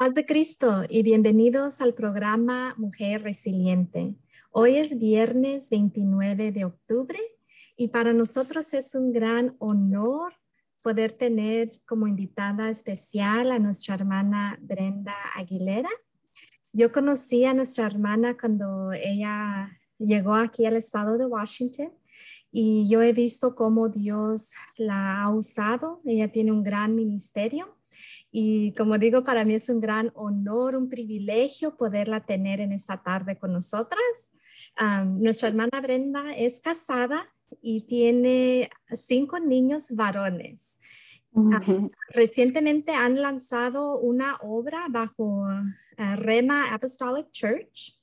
Paz 0.00 0.14
de 0.14 0.24
Cristo 0.24 0.84
y 0.88 1.02
bienvenidos 1.02 1.82
al 1.82 1.92
programa 1.92 2.74
Mujer 2.78 3.22
Resiliente. 3.22 4.14
Hoy 4.50 4.76
es 4.76 4.98
viernes 4.98 5.68
29 5.68 6.52
de 6.52 6.64
octubre 6.64 7.18
y 7.76 7.88
para 7.88 8.14
nosotros 8.14 8.72
es 8.72 8.94
un 8.94 9.12
gran 9.12 9.56
honor 9.58 10.32
poder 10.80 11.12
tener 11.12 11.72
como 11.86 12.06
invitada 12.06 12.70
especial 12.70 13.52
a 13.52 13.58
nuestra 13.58 13.94
hermana 13.94 14.58
Brenda 14.62 15.14
Aguilera. 15.36 15.90
Yo 16.72 16.92
conocí 16.92 17.44
a 17.44 17.52
nuestra 17.52 17.84
hermana 17.84 18.38
cuando 18.38 18.92
ella 18.92 19.70
llegó 19.98 20.34
aquí 20.34 20.64
al 20.64 20.76
estado 20.76 21.18
de 21.18 21.26
Washington 21.26 21.92
y 22.50 22.88
yo 22.88 23.02
he 23.02 23.12
visto 23.12 23.54
cómo 23.54 23.90
Dios 23.90 24.52
la 24.78 25.20
ha 25.20 25.28
usado. 25.28 26.00
Ella 26.06 26.32
tiene 26.32 26.52
un 26.52 26.62
gran 26.62 26.94
ministerio 26.94 27.76
y 28.32 28.72
como 28.74 28.98
digo, 28.98 29.24
para 29.24 29.44
mí 29.44 29.54
es 29.54 29.68
un 29.68 29.80
gran 29.80 30.12
honor, 30.14 30.76
un 30.76 30.88
privilegio 30.88 31.76
poderla 31.76 32.24
tener 32.24 32.60
en 32.60 32.72
esta 32.72 33.02
tarde 33.02 33.36
con 33.36 33.52
nosotras. 33.52 34.00
nuestra 35.04 35.48
hermana 35.48 35.80
Brenda 35.80 36.32
es 36.36 36.60
casada 36.60 37.28
y 37.60 37.82
tiene 37.82 38.70
cinco 38.94 39.40
niños 39.40 39.86
varones. 39.90 40.78
recientemente 42.10 42.92
han 42.92 43.20
lanzado 43.20 43.98
una 43.98 44.36
obra 44.42 44.86
bajo 44.88 45.46
eh, 45.96 46.16
Rema 46.16 46.74
Apostolic 46.74 47.30
Church. 47.30 47.96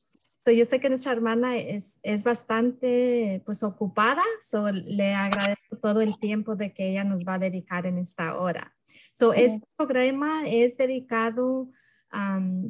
yo 0.45 0.65
sé 0.65 0.79
que 0.79 0.87
nuestra 0.87 1.11
hermana 1.11 1.57
es, 1.57 1.99
es 2.03 2.23
bastante 2.23 3.41
pues 3.45 3.63
ocupada, 3.63 4.23
so 4.41 4.71
le 4.71 5.13
agradezco 5.13 5.77
todo 5.81 5.99
el 6.01 6.17
tiempo 6.19 6.55
de 6.55 6.73
que 6.73 6.91
ella 6.91 7.03
nos 7.03 7.25
va 7.25 7.33
a 7.35 7.39
dedicar 7.39 7.85
en 7.85 7.97
esta 7.97 8.37
hora. 8.37 8.76
So, 9.17 9.33
este 9.33 9.65
programa 9.75 10.43
es 10.47 10.77
dedicado 10.77 11.71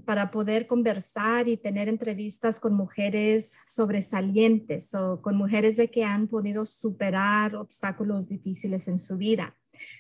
para 0.06 0.32
poder 0.32 0.66
conversar 0.66 1.48
y 1.50 1.58
tener 1.58 1.90
entrevistas 1.90 2.60
con 2.60 2.74
mujeres 2.74 3.58
sobresalientes 3.68 4.96
o 4.96 5.22
con 5.22 5.36
mujeres 5.36 5.76
de 5.76 5.92
que 5.92 6.06
han 6.06 6.28
podido 6.28 6.66
superar 6.66 7.56
obstáculos 7.56 8.30
difíciles 8.30 8.88
en 8.88 8.98
su 8.98 9.18
vida. 9.18 9.58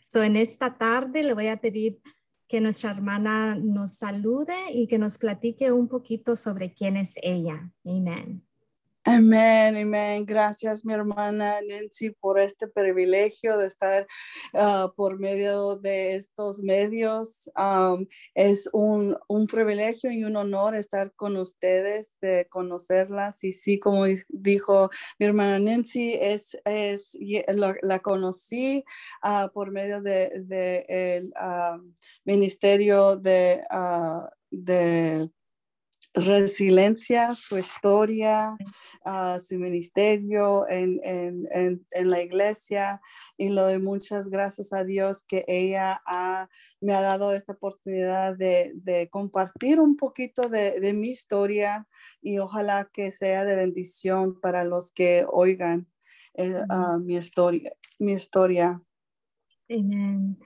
So, 0.07 0.23
en 0.23 0.37
esta 0.37 0.77
tarde 0.77 1.21
le 1.23 1.33
voy 1.33 1.47
a 1.47 1.59
pedir 1.59 1.99
que 2.47 2.61
nuestra 2.61 2.91
hermana 2.91 3.55
nos 3.55 3.95
salude 3.95 4.71
y 4.71 4.87
que 4.87 4.97
nos 4.97 5.17
platique 5.17 5.73
un 5.73 5.89
poquito 5.89 6.37
sobre 6.37 6.73
quién 6.73 6.95
es 6.95 7.15
ella. 7.21 7.69
Amén. 7.83 8.46
Amén, 9.09 9.77
amén. 9.77 10.25
Gracias, 10.25 10.83
mi 10.83 10.93
hermana 10.93 11.61
Nancy, 11.61 12.09
por 12.09 12.37
este 12.37 12.67
privilegio 12.67 13.57
de 13.57 13.67
estar 13.67 14.05
ah, 14.53 14.91
por 14.97 15.17
medio 15.17 15.77
de 15.77 16.15
estos 16.15 16.59
medios. 16.59 17.49
es 18.35 18.69
un, 18.73 19.17
un, 19.29 19.47
privilegio 19.47 20.11
y 20.11 20.25
un 20.25 20.35
honor 20.35 20.75
estar 20.75 21.13
con 21.15 21.37
ustedes, 21.37 22.17
de 22.19 22.47
conocerlas. 22.49 23.45
Y 23.45 23.53
sí, 23.53 23.79
como 23.79 24.03
dijo 24.27 24.89
mi 25.19 25.25
hermana 25.25 25.57
Nancy, 25.57 26.15
es, 26.19 26.57
es, 26.65 27.17
la, 27.47 27.99
conocí 27.99 28.83
uh, 29.23 29.49
por 29.53 29.71
medio 29.71 30.01
del 30.01 30.49
de, 30.49 30.85
el 30.89 31.33
ministerio 32.25 33.15
de, 33.15 33.63
de 34.51 35.29
resiliencia, 36.17 37.35
su 37.35 37.57
historia, 37.57 38.57
uh, 39.05 39.39
su 39.39 39.55
ministerio 39.55 40.67
en, 40.67 40.99
en, 41.03 41.47
en, 41.51 41.85
en, 41.91 42.09
la 42.09 42.21
iglesia 42.21 43.01
y 43.37 43.49
le 43.49 43.61
doy 43.61 43.79
muchas 43.79 44.29
gracias 44.29 44.73
a 44.73 44.83
Dios 44.83 45.23
que 45.23 45.45
ella 45.47 46.01
ha, 46.05 46.49
me 46.81 46.93
ha 46.93 47.01
dado 47.01 47.33
esta 47.33 47.53
oportunidad 47.53 48.35
de, 48.35 48.71
de 48.75 49.09
compartir 49.09 49.79
un 49.79 49.95
poquito 49.95 50.49
de, 50.49 50.79
de, 50.79 50.93
mi 50.93 51.09
historia 51.09 51.87
y 52.21 52.39
ojalá 52.39 52.89
que 52.91 53.11
sea 53.11 53.45
de 53.45 53.55
bendición 53.55 54.39
para 54.39 54.63
los 54.63 54.91
que 54.91 55.25
oigan 55.31 55.87
eh, 56.33 56.61
uh, 56.69 56.99
mi 56.99 57.17
historia. 57.17 57.73
Mi 57.99 58.13
historia. 58.13 58.81
Amén. 59.69 60.37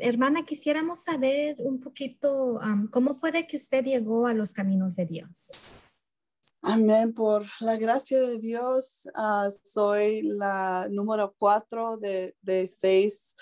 hermana, 0.00 0.44
quisiéramos 0.44 1.00
saber 1.00 1.56
un 1.58 1.80
poquito 1.80 2.58
cómo 2.90 3.14
fue 3.14 3.32
de 3.32 3.46
que 3.46 3.56
usted 3.56 3.84
llegó 3.84 4.26
a 4.26 4.34
los 4.34 4.52
caminos 4.52 4.96
de 4.96 5.06
Dios. 5.06 5.82
Amén. 6.64 7.12
Por 7.12 7.44
la 7.60 7.76
gracia 7.76 8.20
de 8.20 8.38
Dios, 8.38 9.08
ah, 9.16 9.48
soy 9.64 10.22
la 10.22 10.86
número 10.88 11.34
cuatro 11.36 11.96
de, 11.96 12.36
de 12.40 12.68
seis 12.68 13.34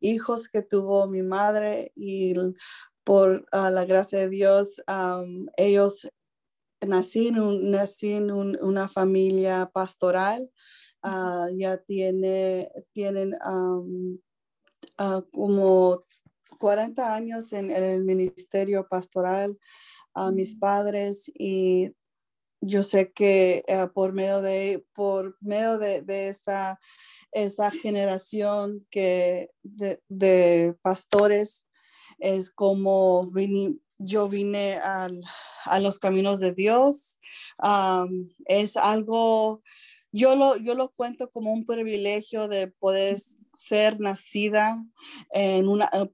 hijos 0.00 0.48
que 0.48 0.62
tuvo 0.62 1.08
mi 1.08 1.22
madre 1.22 1.92
y 1.96 2.34
por 3.02 3.44
ah, 3.50 3.70
la 3.70 3.84
gracia 3.84 4.20
de 4.20 4.28
Dios, 4.28 4.80
ellos 5.56 6.08
nací 6.80 7.28
en, 7.28 7.70
nací 7.70 8.12
en 8.12 8.30
una 8.30 8.86
familia 8.88 9.70
pastoral. 9.72 10.50
Ah, 11.06 11.50
ya 11.54 11.76
tiene, 11.76 12.72
tienen 12.94 13.34
ah, 13.42 15.22
como 15.34 16.02
40 16.58 17.14
años 17.14 17.52
en, 17.52 17.70
el 17.70 18.02
ministerio 18.04 18.88
pastoral 18.88 19.58
a 20.14 20.30
mis 20.30 20.56
padres 20.56 21.30
y 21.34 21.92
yo 22.62 22.82
sé 22.82 23.12
que 23.12 23.62
eh, 23.66 23.86
por 23.92 24.14
medio 24.14 24.40
de 24.40 24.86
por 24.94 25.36
medio 25.42 25.76
de, 25.76 26.28
esa 26.30 26.80
esa 27.32 27.70
generación 27.70 28.86
que 28.90 29.50
de, 29.62 30.74
pastores 30.80 31.66
es 32.18 32.50
como 32.50 33.30
yo 33.98 34.30
vine 34.30 34.78
a 34.80 35.78
los 35.80 35.98
caminos 35.98 36.40
de 36.40 36.54
Dios. 36.54 37.18
Es 38.46 38.76
algo 38.78 39.62
yo 40.14 40.36
lo, 40.36 40.56
yo 40.56 40.74
lo 40.74 40.90
cuento 40.90 41.28
como 41.30 41.52
un 41.52 41.66
privilegio 41.66 42.46
de 42.46 42.68
poder 42.68 43.16
ser 43.52 43.98
nacida 43.98 44.80
en 45.32 45.68
una, 45.68 45.90
eh, 45.92 46.08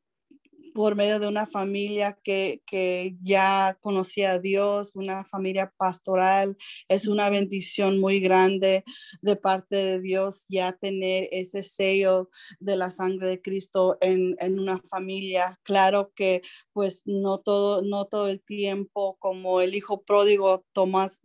por 0.73 0.97
medio 0.97 1.21
de 1.21 1.29
una 1.29 1.47
familia 1.47 2.19
que, 2.25 2.63
que, 2.67 3.15
ya 3.23 3.77
conocía 3.83 4.33
a 4.33 4.39
Dios, 4.39 4.97
una 4.97 5.27
familia 5.27 5.71
pastoral. 5.77 6.57
Es 6.89 7.07
una 7.07 7.29
bendición 7.29 8.01
muy 8.01 8.21
grande 8.21 8.85
de 9.21 9.37
parte 9.37 9.77
de 9.77 10.01
Dios 10.01 10.47
ya 10.49 10.73
tener 10.73 11.29
ese 11.31 11.63
sello 11.63 12.31
de 12.59 12.77
la 12.77 12.91
sangre 12.91 13.29
de 13.29 13.43
Cristo 13.43 13.99
en, 14.01 14.35
en 14.39 14.59
una 14.59 14.81
familia. 14.89 15.59
Claro 15.63 16.13
que 16.17 16.41
pues 16.73 17.03
no 17.05 17.41
todo, 17.41 17.83
no 17.83 18.07
todo 18.07 18.29
el 18.29 18.41
tiempo 18.41 19.17
como 19.19 19.61
el 19.61 19.75
hijo 19.75 20.03
pródigo 20.03 20.65
Tomás 20.73 21.21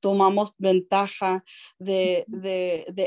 tomamos 0.00 0.54
ventaja 0.58 1.44
de, 1.78 2.24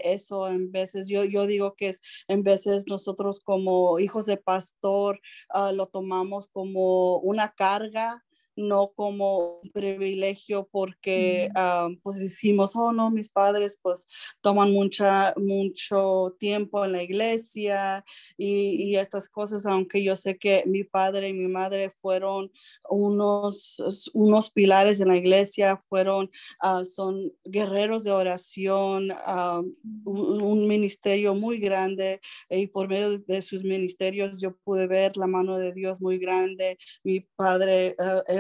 eso 0.04 0.48
en 0.48 0.72
veces. 0.72 1.08
Yo, 1.08 1.24
yo 1.24 1.48
digo 1.48 1.76
que 1.76 1.90
es 1.90 2.02
en 2.28 2.44
veces 2.44 2.86
nosotros 2.88 3.40
como 3.40 4.00
hijos 4.00 4.26
de 4.26 4.38
pastor 4.38 5.22
ah, 5.50 5.72
lo 5.72 5.88
tomamos 5.88 6.48
como 6.48 7.18
una 7.20 7.50
carga 7.50 8.24
no 8.56 8.92
como 8.96 9.60
un 9.62 9.72
privilegio 9.72 10.68
porque 10.72 11.50
ah, 11.56 11.90
pues 12.04 12.20
decimos, 12.20 12.76
oh 12.76 12.92
no, 12.92 13.10
mis 13.12 13.30
padres 13.30 13.78
pues 13.82 14.08
toman 14.42 14.72
mucha, 14.72 15.34
mucho 15.38 16.36
tiempo 16.40 16.84
en 16.86 16.94
la 16.94 17.04
iglesia 17.04 18.04
y, 18.38 18.92
estas 19.02 19.30
cosas, 19.30 19.66
aunque 19.66 20.04
yo 20.04 20.16
sé 20.16 20.38
que 20.38 20.64
mi 20.68 20.84
padre 20.84 21.30
y 21.30 21.34
mi 21.34 21.48
madre 21.48 21.90
fueron 21.90 22.52
unos, 22.90 24.12
unos 24.14 24.52
pilares 24.52 25.00
en 25.00 25.08
la 25.08 25.16
iglesia, 25.16 25.78
fueron, 25.90 26.30
ah, 26.60 26.84
son 26.84 27.32
guerreros 27.46 28.04
de 28.04 28.12
oración, 28.12 29.12
ah, 29.12 29.62
un, 30.06 30.62
ministerio 30.68 31.34
muy 31.34 31.58
grande 31.60 32.22
y 32.50 32.68
por 32.68 32.88
medio 32.88 33.18
de 33.18 33.42
sus 33.42 33.64
ministerios 33.64 34.40
yo 34.40 34.56
pude 34.64 34.88
ver 34.88 35.18
la 35.18 35.28
mano 35.28 35.58
de 35.58 35.74
Dios 35.74 36.00
muy 36.00 36.18
grande. 36.18 36.78
Mi 37.04 37.22
padre 37.22 37.96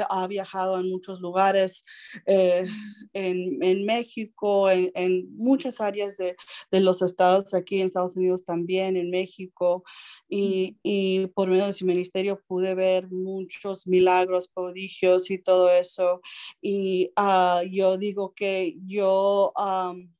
ha 0.09 0.27
viajado 0.27 0.79
en 0.79 0.89
muchos 0.89 1.19
lugares, 1.19 1.83
eh, 2.25 2.65
en, 3.13 3.61
en, 3.63 3.85
México, 3.85 4.69
en, 4.69 4.91
en 4.95 5.35
muchas 5.37 5.81
áreas 5.81 6.17
de, 6.17 6.35
de, 6.71 6.79
los 6.81 7.01
estados, 7.01 7.53
aquí 7.53 7.79
en 7.79 7.87
Estados 7.87 8.15
Unidos 8.15 8.43
también, 8.45 8.97
en 8.97 9.09
México, 9.09 9.83
y, 10.29 10.77
y 10.83 11.27
por 11.27 11.49
medio 11.49 11.65
de 11.65 11.73
su 11.73 11.85
ministerio 11.85 12.41
pude 12.47 12.75
ver 12.75 13.09
muchos 13.11 13.87
milagros, 13.87 14.47
prodigios 14.47 15.29
y 15.31 15.37
todo 15.37 15.69
eso. 15.69 16.21
Y 16.61 17.11
uh, 17.17 17.61
yo 17.69 17.97
digo 17.97 18.33
que 18.33 18.77
yo... 18.85 19.53
Um, 19.55 20.11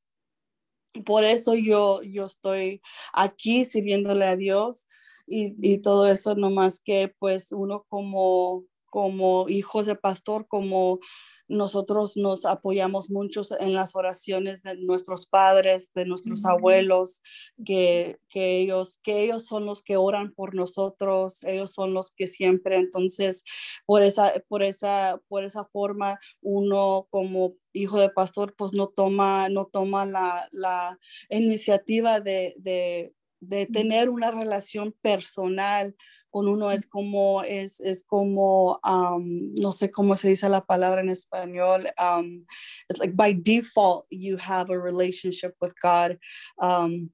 por 1.05 1.23
eso 1.23 1.55
yo, 1.55 2.01
yo 2.03 2.25
estoy 2.25 2.81
aquí 3.13 3.65
sirviéndole 3.65 4.25
a 4.25 4.35
Dios 4.35 4.87
y, 5.25 5.55
y 5.61 5.77
todo 5.79 6.07
eso, 6.07 6.35
no 6.35 6.49
más 6.49 6.79
que 6.79 7.13
pues 7.17 7.51
uno 7.51 7.85
como 7.87 8.65
como 8.91 9.49
hijos 9.49 9.87
de 9.87 9.95
pastor, 9.95 10.45
como 10.47 10.99
nosotros 11.47 12.15
nos 12.15 12.45
apoyamos 12.45 13.09
mucho 13.09 13.41
en 13.59 13.73
las 13.73 13.95
oraciones 13.95 14.63
de 14.63 14.77
nuestros 14.77 15.25
padres, 15.25 15.91
de 15.93 16.05
nuestros 16.05 16.45
abuelos, 16.45 17.21
que, 17.65 18.19
que, 18.29 18.59
ellos, 18.59 18.99
que 19.03 19.23
ellos 19.23 19.45
son 19.45 19.65
los 19.65 19.83
que 19.83 19.97
oran 19.97 20.33
por 20.33 20.55
nosotros, 20.55 21.43
ellos 21.43 21.71
son 21.73 21.93
los 21.93 22.11
que 22.11 22.27
siempre, 22.27 22.77
entonces, 22.77 23.43
por 23.85 24.01
esa, 24.01 24.33
por 24.47 24.63
esa, 24.63 25.19
por 25.27 25.43
esa 25.43 25.65
forma, 25.65 26.19
uno 26.41 27.07
como 27.09 27.55
hijo 27.73 27.99
de 27.99 28.09
pastor, 28.09 28.55
pues 28.57 28.73
no 28.73 28.87
toma, 28.87 29.49
no 29.49 29.65
toma 29.65 30.05
la, 30.05 30.47
la 30.51 30.99
iniciativa 31.29 32.19
de, 32.19 32.55
de, 32.57 33.13
de 33.41 33.65
tener 33.65 34.09
una 34.09 34.31
relación 34.31 34.95
personal 35.01 35.95
con 36.31 36.47
uno 36.47 36.71
es 36.71 36.87
como, 36.87 37.43
es, 37.43 37.79
es 37.81 38.03
como, 38.03 38.79
um, 38.83 39.53
no 39.55 39.71
sé 39.71 39.91
cómo 39.91 40.15
se 40.15 40.29
dice 40.29 40.49
la 40.49 40.65
palabra 40.65 41.01
en 41.01 41.09
español, 41.09 41.87
um, 41.99 42.45
it's 42.89 42.99
like 42.99 43.15
by 43.15 43.33
default 43.33 44.05
you 44.09 44.37
have 44.37 44.71
a 44.71 44.79
relationship 44.79 45.53
with 45.61 45.73
God. 45.81 46.17
Um, 46.57 47.11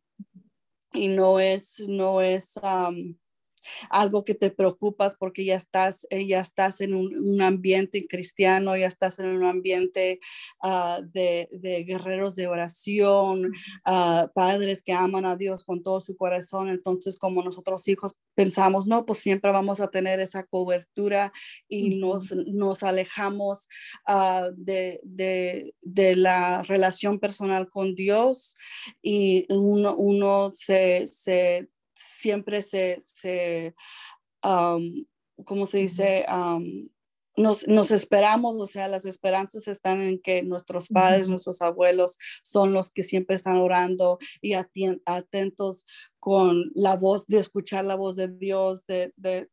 y 0.94 1.08
no 1.08 1.40
es, 1.40 1.80
no 1.88 2.22
es, 2.22 2.56
um, 2.62 3.16
algo 3.90 4.24
que 4.24 4.36
te 4.36 4.52
preocupas 4.52 5.16
porque 5.16 5.46
ya 5.46 5.56
estás, 5.56 6.08
eh, 6.10 6.26
ya 6.28 6.40
estás 6.40 6.82
en 6.82 6.94
un, 6.94 7.42
ambiente 7.42 8.08
cristiano, 8.08 8.76
ya 8.76 8.88
estás 8.88 9.20
en 9.20 9.28
un 9.28 9.46
ambiente 9.46 10.20
ah, 10.62 11.02
de, 11.04 11.48
guerreros 11.88 12.36
de 12.36 12.48
oración, 12.48 13.52
ah, 13.86 14.32
padres 14.34 14.82
que 14.82 14.94
aman 14.94 15.26
a 15.26 15.36
Dios 15.36 15.64
con 15.64 15.84
todo 15.84 16.00
su 16.00 16.16
corazón. 16.18 16.70
Entonces, 16.70 17.18
como 17.18 17.44
nosotros 17.44 17.88
hijos 17.88 18.16
pensamos, 18.36 18.88
no, 18.88 19.06
pues 19.06 19.20
siempre 19.20 19.52
vamos 19.52 19.80
a 19.80 19.90
tener 19.90 20.20
esa 20.20 20.44
cobertura 20.44 21.32
y 21.68 21.96
nos, 21.96 22.32
nos 22.32 22.84
alejamos 22.84 23.68
ah, 24.06 24.50
de, 24.56 25.00
de, 25.04 26.16
la 26.16 26.62
relación 26.62 27.20
personal 27.20 27.70
con 27.70 27.96
Dios 27.96 28.56
y 29.02 29.46
uno, 29.50 29.96
uno 29.96 30.52
se, 30.56 31.08
se 31.08 31.70
siempre 32.28 32.62
se, 32.62 32.98
se 33.00 33.74
¿cómo 34.42 35.66
se 35.66 35.78
dice? 35.78 36.26
nos, 37.38 37.66
nos, 37.68 37.92
esperamos, 37.92 38.58
o 38.58 38.68
sea, 38.68 38.90
las 38.90 39.06
esperanzas 39.06 39.68
están 39.70 40.02
en 40.02 40.20
que 40.20 40.44
nuestros 40.44 40.90
padres, 40.90 41.30
nuestros 41.30 41.62
abuelos 41.62 42.18
son 42.44 42.74
los 42.74 42.92
que 42.92 43.04
siempre 43.04 43.38
están 43.38 43.58
orando 43.58 44.18
y 44.42 44.56
atentos 45.06 45.86
con 46.20 46.70
la 46.76 46.98
voz, 46.98 47.26
de 47.28 47.38
escuchar 47.38 47.86
la 47.86 47.96
voz 47.96 48.18
de 48.18 48.28
Dios, 48.28 48.86
de, 48.88 49.14
de, 49.16 49.50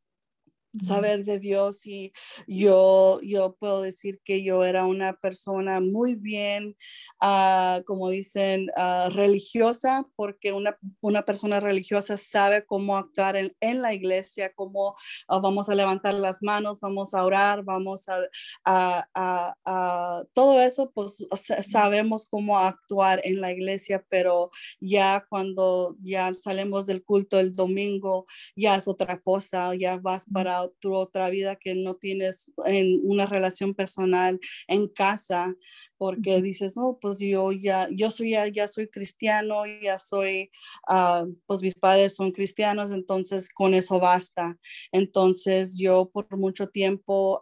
saber 0.80 1.24
de 1.24 1.38
Dios 1.38 1.86
y 1.86 2.12
yo, 2.46 3.20
yo 3.22 3.54
puedo 3.58 3.82
decir 3.82 4.20
que 4.24 4.42
yo 4.42 4.64
era 4.64 4.86
una 4.86 5.14
persona 5.14 5.80
muy 5.80 6.14
bien, 6.14 6.76
ah, 7.20 7.82
como 7.86 8.08
dicen, 8.10 8.70
uh, 8.76 9.10
religiosa, 9.10 10.06
porque 10.16 10.52
una, 10.52 10.76
una, 11.00 11.24
persona 11.24 11.60
religiosa 11.60 12.16
sabe 12.16 12.64
cómo 12.66 12.96
actuar 12.96 13.36
en, 13.36 13.54
en 13.60 13.82
la 13.82 13.94
iglesia, 13.94 14.52
cómo 14.54 14.94
ah, 15.28 15.38
vamos 15.38 15.68
a 15.68 15.74
levantar 15.74 16.14
las 16.14 16.42
manos, 16.42 16.80
vamos 16.80 17.14
a 17.14 17.24
orar, 17.24 17.64
vamos 17.64 18.08
a, 18.08 18.18
a, 18.64 19.54
a, 19.64 20.24
todo 20.32 20.60
eso, 20.60 20.90
pues 20.92 21.24
sabemos 21.62 22.26
cómo 22.28 22.58
actuar 22.58 23.20
en 23.24 23.40
la 23.40 23.52
iglesia, 23.52 24.04
pero 24.08 24.50
ya 24.80 25.24
cuando 25.28 25.96
ya 26.02 26.32
salimos 26.34 26.86
del 26.86 27.04
culto 27.04 27.38
el 27.38 27.54
domingo, 27.54 28.26
ya 28.56 28.76
es 28.76 28.88
otra 28.88 29.18
cosa, 29.20 29.74
ya 29.74 29.98
vas 29.98 30.26
para 30.32 30.63
tu 30.70 30.94
otra 30.94 31.30
vida 31.30 31.56
que 31.56 31.74
no 31.74 31.96
tienes 31.96 32.52
en 32.66 33.00
una 33.04 33.26
relación 33.26 33.74
personal 33.74 34.40
en 34.68 34.88
casa, 34.88 35.54
porque 35.96 36.42
dices, 36.42 36.76
no, 36.76 36.98
pues 37.00 37.18
yo 37.18 37.52
ya, 37.52 37.88
yo 37.90 38.10
soy 38.10 38.32
ya, 38.32 38.46
ya 38.48 38.68
soy 38.68 38.88
cristiano, 38.88 39.62
ya 39.82 39.98
soy, 39.98 40.50
uh, 40.88 41.32
pues 41.46 41.62
mis 41.62 41.74
padres 41.74 42.14
son 42.14 42.32
cristianos, 42.32 42.90
entonces 42.90 43.48
con 43.48 43.74
eso 43.74 44.00
basta. 44.00 44.58
Entonces 44.92 45.78
yo 45.78 46.10
por 46.12 46.26
mucho 46.36 46.68
tiempo 46.68 47.40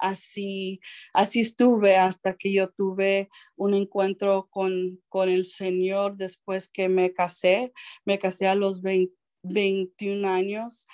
así, 0.00 0.80
así 1.12 1.40
estuve 1.40 1.96
hasta 1.96 2.36
que 2.36 2.52
yo 2.52 2.70
tuve 2.70 3.28
un 3.56 3.74
encuentro 3.74 4.48
con, 4.50 5.00
con 5.08 5.28
el 5.28 5.44
Señor 5.44 6.16
después 6.16 6.68
que 6.68 6.88
me 6.88 7.12
casé. 7.12 7.72
Me 8.04 8.18
casé 8.18 8.48
a 8.48 8.54
los 8.54 8.82
21 8.82 10.28
años 10.28 10.86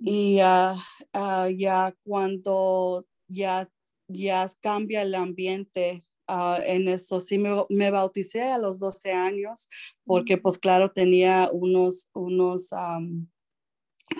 y 0.00 0.40
uh, 0.40 1.48
ya 1.56 1.94
cuando 2.04 3.06
ya, 3.28 3.68
ya 4.08 4.46
cambia 4.60 5.02
el 5.02 5.14
ambiente 5.14 6.04
uh, 6.28 6.60
en 6.64 6.88
eso, 6.88 7.20
sí 7.20 7.38
me, 7.38 7.64
me, 7.68 7.90
bauticé 7.90 8.42
a 8.42 8.58
los 8.58 8.78
12 8.78 9.12
años 9.12 9.68
porque 10.04 10.38
pues 10.38 10.58
claro 10.58 10.90
tenía 10.92 11.50
unos, 11.52 12.08
unos 12.12 12.70
um, 12.72 13.26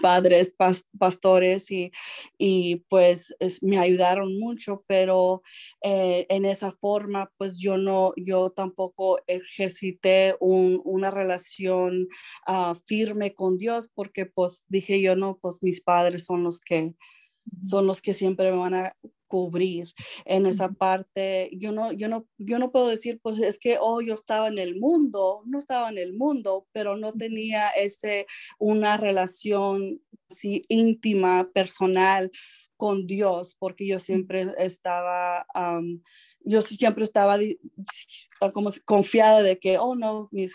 padres, 0.03 0.55
pastores 0.99 1.71
y, 1.71 1.91
y 2.39 2.77
pues 2.89 3.35
me 3.63 3.79
ayudaron 3.79 4.39
mucho, 4.39 4.85
pero 4.87 5.43
eh, 5.83 6.27
en 6.29 6.45
esa 6.45 6.73
forma 6.73 7.31
pues 7.37 7.59
yo 7.59 7.77
no, 7.77 8.13
yo 8.17 8.51
tampoco 8.51 9.19
ejercité 9.27 10.37
un, 10.41 10.81
una 10.85 11.11
relación 11.11 12.09
uh, 12.47 12.75
firme 12.87 13.35
con 13.35 13.59
Dios 13.59 13.91
porque 13.95 14.27
pues 14.27 14.65
dije 14.69 15.01
yo 15.01 15.17
no, 15.17 15.39
pues 15.41 15.63
mis 15.63 15.81
padres 15.81 16.25
son 16.25 16.43
los 16.45 16.61
que 16.61 16.95
son 17.63 17.87
los 17.87 18.03
que 18.03 18.15
siempre 18.15 18.51
me 18.51 18.59
van 18.59 18.75
a 18.75 18.93
cubrir 19.29 19.93
en 20.25 20.47
esa 20.47 20.71
parte. 20.71 21.51
Yo 21.53 21.71
no, 21.71 21.93
yo 21.93 22.09
no, 22.09 22.27
yo 22.39 22.59
no 22.59 22.73
puedo 22.73 22.89
decir, 22.89 23.21
pues 23.23 23.39
es 23.39 23.59
que, 23.59 23.77
oh, 23.81 24.01
yo 24.01 24.15
estaba 24.15 24.49
en 24.49 24.59
el 24.59 24.81
mundo, 24.81 25.43
no 25.47 25.59
estaba 25.59 25.91
en 25.91 25.99
el 25.99 26.15
mundo, 26.15 26.67
pero 26.73 26.97
no 26.97 27.13
tenía 27.13 27.69
ese, 27.69 28.27
una 28.59 28.97
relación 28.97 30.01
así 30.31 30.65
íntima, 30.69 31.49
personal 31.53 32.31
con 32.77 33.07
Dios, 33.07 33.57
porque 33.59 33.87
yo 33.87 33.99
siempre 33.99 34.47
estaba 34.59 35.47
yo 36.49 36.63
siempre 36.63 37.05
estaba 37.05 37.37
como 38.55 38.71
confiada 38.87 39.43
de 39.43 39.59
que, 39.59 39.77
oh 39.77 39.95
no, 39.95 40.29
mis, 40.33 40.55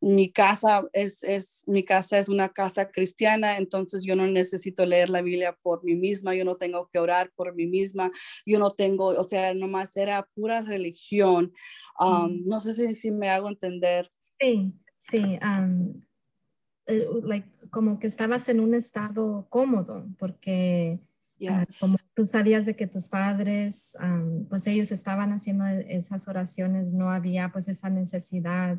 mi 0.00 0.32
casa 0.32 0.84
es, 0.92 1.22
es, 1.22 1.62
mi 1.68 1.84
casa 1.84 2.18
es 2.18 2.28
una 2.28 2.48
casa 2.48 2.90
cristiana, 2.90 3.56
entonces 3.56 4.04
yo 4.04 4.16
no 4.16 4.26
necesito 4.26 4.84
leer 4.84 5.08
la 5.08 5.22
Biblia 5.22 5.56
por 5.62 5.84
mí 5.84 5.94
misma, 5.94 6.34
yo 6.34 6.44
no 6.44 6.56
tengo 6.56 6.88
que 6.92 6.98
orar 6.98 7.30
por 7.36 7.54
mí 7.54 7.66
misma, 7.66 8.10
yo 8.44 8.58
no 8.58 8.72
tengo, 8.72 9.06
o 9.06 9.24
sea, 9.24 9.54
nomás 9.54 9.96
era 9.96 10.28
pura 10.34 10.62
religión. 10.62 11.52
No 11.98 12.58
sé 12.58 12.72
si, 12.72 12.92
si, 12.94 13.12
me 13.12 13.28
hago 13.28 13.48
entender. 13.48 14.10
Sí, 14.40 14.72
sí. 14.98 15.38
Eh, 16.86 17.06
like, 17.22 17.48
como 17.70 18.00
que 18.00 18.08
estabas 18.08 18.48
en 18.48 18.58
un 18.58 18.74
estado 18.74 19.46
cómodo, 19.50 20.08
porque 20.18 20.98
Ah, 21.48 21.66
como 21.78 21.96
tú 22.14 22.24
sabías 22.24 22.66
de 22.66 22.76
que 22.76 22.86
tus 22.86 23.08
padres, 23.08 23.96
pues 24.48 24.66
ellos 24.66 24.92
estaban 24.92 25.32
haciendo 25.32 25.66
e, 25.66 25.96
esas 25.96 26.28
oraciones, 26.28 26.92
no 26.92 27.10
había 27.10 27.50
pues 27.50 27.68
esa 27.68 27.88
necesidad 27.88 28.78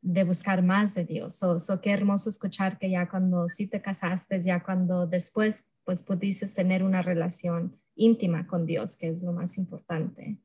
de 0.00 0.24
buscar 0.24 0.62
más 0.62 0.94
de 0.94 1.04
Dios. 1.04 1.42
O 1.42 1.60
so, 1.60 1.80
qué 1.80 1.90
hermoso 1.90 2.30
escuchar 2.30 2.78
que 2.78 2.90
ya 2.90 3.08
cuando 3.08 3.48
sí 3.48 3.66
te 3.66 3.82
casaste, 3.82 4.40
ya 4.42 4.62
cuando 4.62 5.06
después 5.06 5.64
pues 5.84 6.02
pudiste 6.02 6.46
tener 6.46 6.82
una 6.82 7.02
relación 7.02 7.76
íntima 7.94 8.46
con 8.46 8.66
Dios, 8.66 8.96
que 8.96 9.08
es 9.08 9.22
lo 9.22 9.32
más 9.32 9.56
importante. 9.58 10.38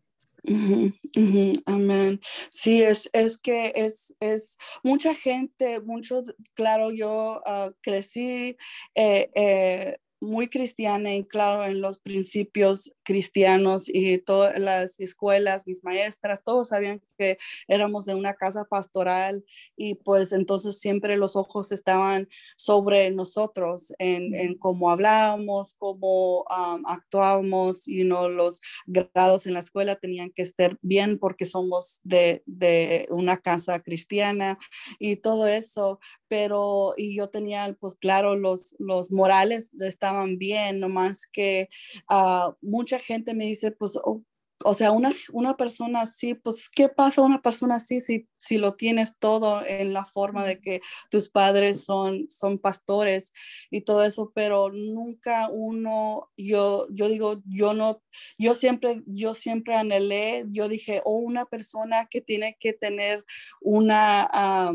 Amén. 1.65 2.19
Sí, 2.50 2.81
es, 2.81 3.09
es 3.13 3.38
que 3.38 3.71
es, 3.75 4.15
es 4.19 4.57
mucha 4.83 5.15
gente, 5.15 5.79
mucho, 5.81 6.25
claro, 6.53 6.91
yo 6.91 7.41
ah, 7.45 7.71
crecí 7.81 8.57
eh, 8.95 9.29
eh, 9.35 9.97
muy 10.24 10.48
cristiana 10.48 11.13
y 11.13 11.25
claro 11.25 11.65
en 11.65 11.82
los 11.82 11.98
principios 11.98 12.94
cristianos 13.03 13.86
y 13.88 14.17
todas 14.17 14.57
las 14.60 15.00
escuelas, 15.00 15.67
mis 15.67 15.83
maestras, 15.83 16.43
todos 16.43 16.69
sabían 16.69 17.01
que 17.17 17.38
éramos 17.67 18.05
de 18.05 18.15
una 18.15 18.33
casa 18.33 18.65
pastoral 18.65 19.43
y 19.75 19.95
pues 19.95 20.31
entonces 20.31 20.79
siempre 20.79 21.17
los 21.17 21.36
ojos 21.36 21.72
estaban 21.72 22.27
sobre 22.55 23.12
nosotros 23.12 23.93
en, 24.00 24.33
en 24.36 24.57
cómo 24.57 24.89
hablábamos, 24.89 25.75
cómo 25.77 26.45
actuábamos 26.86 27.88
y 27.88 28.03
no 28.03 28.29
los 28.29 28.62
grados 28.86 29.45
en 29.45 29.53
la 29.53 29.60
escuela 29.60 29.95
tenían 29.95 30.31
que 30.31 30.41
estar 30.41 30.77
bien 30.81 31.19
porque 31.19 31.45
somos 31.45 32.00
de, 32.03 32.43
de 32.45 33.07
una 33.10 33.38
casa 33.38 33.81
cristiana 33.81 34.57
y 35.00 35.17
todo 35.17 35.48
eso, 35.48 36.00
pero 36.27 36.93
y 36.98 37.15
yo 37.15 37.29
tenía 37.29 37.75
pues 37.79 37.95
claro 37.95 38.36
los, 38.36 38.75
los 38.79 39.12
morales 39.12 39.72
estaban 39.79 40.38
bien, 40.38 40.79
nomás 40.79 41.27
que 41.27 41.69
uh, 42.10 42.53
mucha 42.93 43.03
gente 43.03 43.33
me 43.33 43.45
dice, 43.45 43.71
pues, 43.71 43.97
oh, 44.03 44.23
o 44.65 44.73
sea, 44.73 44.91
una, 44.91 45.12
una 45.33 45.57
persona 45.57 46.01
así, 46.01 46.35
pues, 46.35 46.69
¿qué 46.69 46.88
pasa 46.88 47.21
una 47.21 47.41
persona 47.41 47.75
así 47.75 48.00
si, 48.00 48.29
si 48.38 48.57
lo 48.57 48.75
tienes 48.75 49.17
todo 49.19 49.62
en 49.65 49.93
la 49.93 50.05
forma 50.05 50.45
de 50.45 50.62
que 50.62 50.79
tus 51.09 51.29
padres 51.29 51.83
son, 51.83 52.27
son 52.29 52.59
pastores 52.59 53.33
y 53.71 53.81
todo 53.81 54.03
eso? 54.03 54.31
Pero 54.33 54.69
nunca 54.71 55.50
uno, 55.50 56.29
yo, 56.38 56.88
yo 56.91 57.09
digo, 57.09 57.41
yo 57.45 57.73
no, 57.73 58.01
yo 58.38 58.53
siempre, 58.55 59.01
yo 59.05 59.33
siempre 59.33 59.75
anhelé, 59.75 60.45
yo 60.50 60.69
dije, 60.69 61.01
oh, 61.03 61.17
una 61.17 61.45
persona 61.45 62.05
que 62.09 62.21
tiene 62.21 62.55
que 62.59 62.73
tener 62.73 63.25
una, 63.59 64.71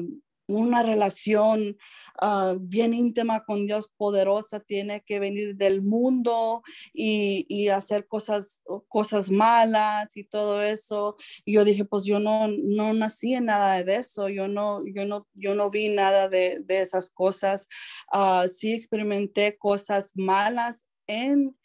una 0.48 0.82
relación 0.82 1.78
Ah, 2.20 2.56
bien 2.58 2.94
íntima 2.94 3.44
con 3.44 3.66
Dios, 3.66 3.88
poderosa, 3.96 4.58
tiene 4.58 5.02
que 5.02 5.20
venir 5.20 5.54
del 5.56 5.82
mundo 5.82 6.62
y, 6.92 7.68
hacer 7.68 8.08
cosas, 8.08 8.62
cosas 8.88 9.30
malas 9.30 10.16
y 10.16 10.24
todo 10.24 10.62
eso. 10.62 11.16
Y 11.44 11.54
yo 11.54 11.64
dije, 11.64 11.84
pues 11.84 12.04
yo 12.04 12.18
no, 12.18 12.48
no 12.48 12.92
nací 12.92 13.34
en 13.34 13.46
nada 13.46 13.84
de 13.84 13.96
eso, 13.96 14.28
yo 14.28 14.48
no, 14.48 14.82
yo 14.86 15.04
no, 15.06 15.28
yo 15.34 15.54
no 15.54 15.70
vi 15.70 15.90
nada 15.90 16.28
de, 16.28 16.64
esas 16.68 17.10
cosas. 17.10 17.68
Uh, 18.12 18.48
sí 18.48 18.72
experimenté 18.72 19.56
cosas 19.56 20.12
malas 20.14 20.86
en, 21.06 21.56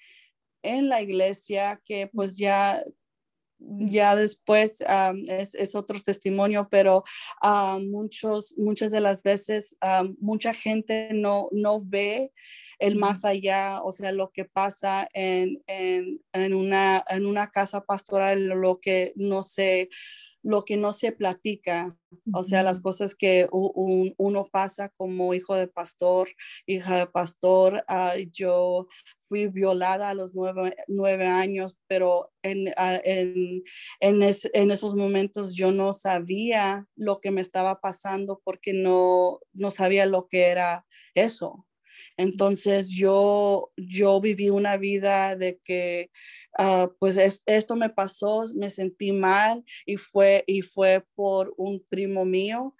en 0.62 0.89
la 0.89 1.01
iglesia 1.01 1.81
que 1.86 2.07
pues 2.07 2.38
ya 2.38 2.83
ya 3.79 4.15
después 4.15 4.84
es, 5.27 5.75
otro 5.75 6.00
testimonio, 6.00 6.67
pero 6.70 7.03
muchos, 7.82 8.55
muchas 8.58 8.91
de 8.91 9.01
las 9.01 9.24
veces 9.24 9.75
mucha 10.20 10.53
gente 10.53 11.10
no, 11.13 11.50
no 11.51 11.82
ve 11.84 12.32
el 12.79 12.96
más 12.96 13.24
allá, 13.24 13.82
o 13.82 13.91
sea, 13.91 14.12
lo 14.12 14.32
que 14.32 14.46
pasa 14.46 15.08
en, 15.13 15.62
una, 16.53 17.03
en 17.10 17.25
una 17.25 17.50
casa 17.50 17.82
pastoral, 17.82 18.46
lo 18.48 18.79
que 18.79 19.13
no 19.15 19.43
se 19.43 19.89
lo 20.44 20.66
que 20.66 20.78
no 20.78 20.92
se 20.94 21.14
platica, 21.14 21.98
o 22.34 22.44
sea, 22.44 22.62
las 22.64 22.82
cosas 22.82 23.16
que 23.16 23.48
uno 23.52 24.46
pasa 24.52 24.90
como 24.90 25.34
hijo 25.34 25.56
de 25.56 25.68
pastor, 25.68 26.30
hija 26.68 26.98
de 26.98 27.08
pastor. 27.08 27.84
Ah, 27.88 28.14
yo 28.32 28.88
fui 29.20 29.48
violada 29.48 30.10
a 30.10 30.14
los 30.14 30.34
nueve, 30.36 31.26
años, 31.26 31.78
pero 31.88 32.32
ah, 32.78 33.00
en, 33.04 33.64
en, 34.02 34.72
esos 34.72 34.96
momentos 34.96 35.56
yo 35.56 35.72
no 35.72 35.94
sabía 35.94 36.88
lo 36.96 37.20
que 37.22 37.32
me 37.32 37.42
estaba 37.42 37.80
pasando 37.80 38.42
porque 38.44 38.74
no, 38.74 39.40
no 39.54 39.72
sabía 39.72 40.06
lo 40.06 40.28
que 40.28 40.48
era 40.48 40.86
eso. 41.16 41.66
Entonces 42.17 42.91
yo, 42.91 43.72
yo 43.77 44.22
viví 44.22 44.50
una 44.50 44.77
vida 44.77 45.36
de 45.36 45.60
que, 45.63 46.12
ah, 46.58 46.89
pues 47.00 47.41
esto 47.46 47.75
me 47.75 47.89
pasó, 47.89 48.46
me 48.55 48.70
sentí 48.70 49.12
mal 49.12 49.63
y 49.86 49.98
fue, 49.98 50.43
y 50.48 50.62
fue 50.62 51.03
por 51.15 51.53
un 51.58 51.84
primo 51.89 52.25
mío 52.25 52.75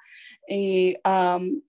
y, 0.48 0.96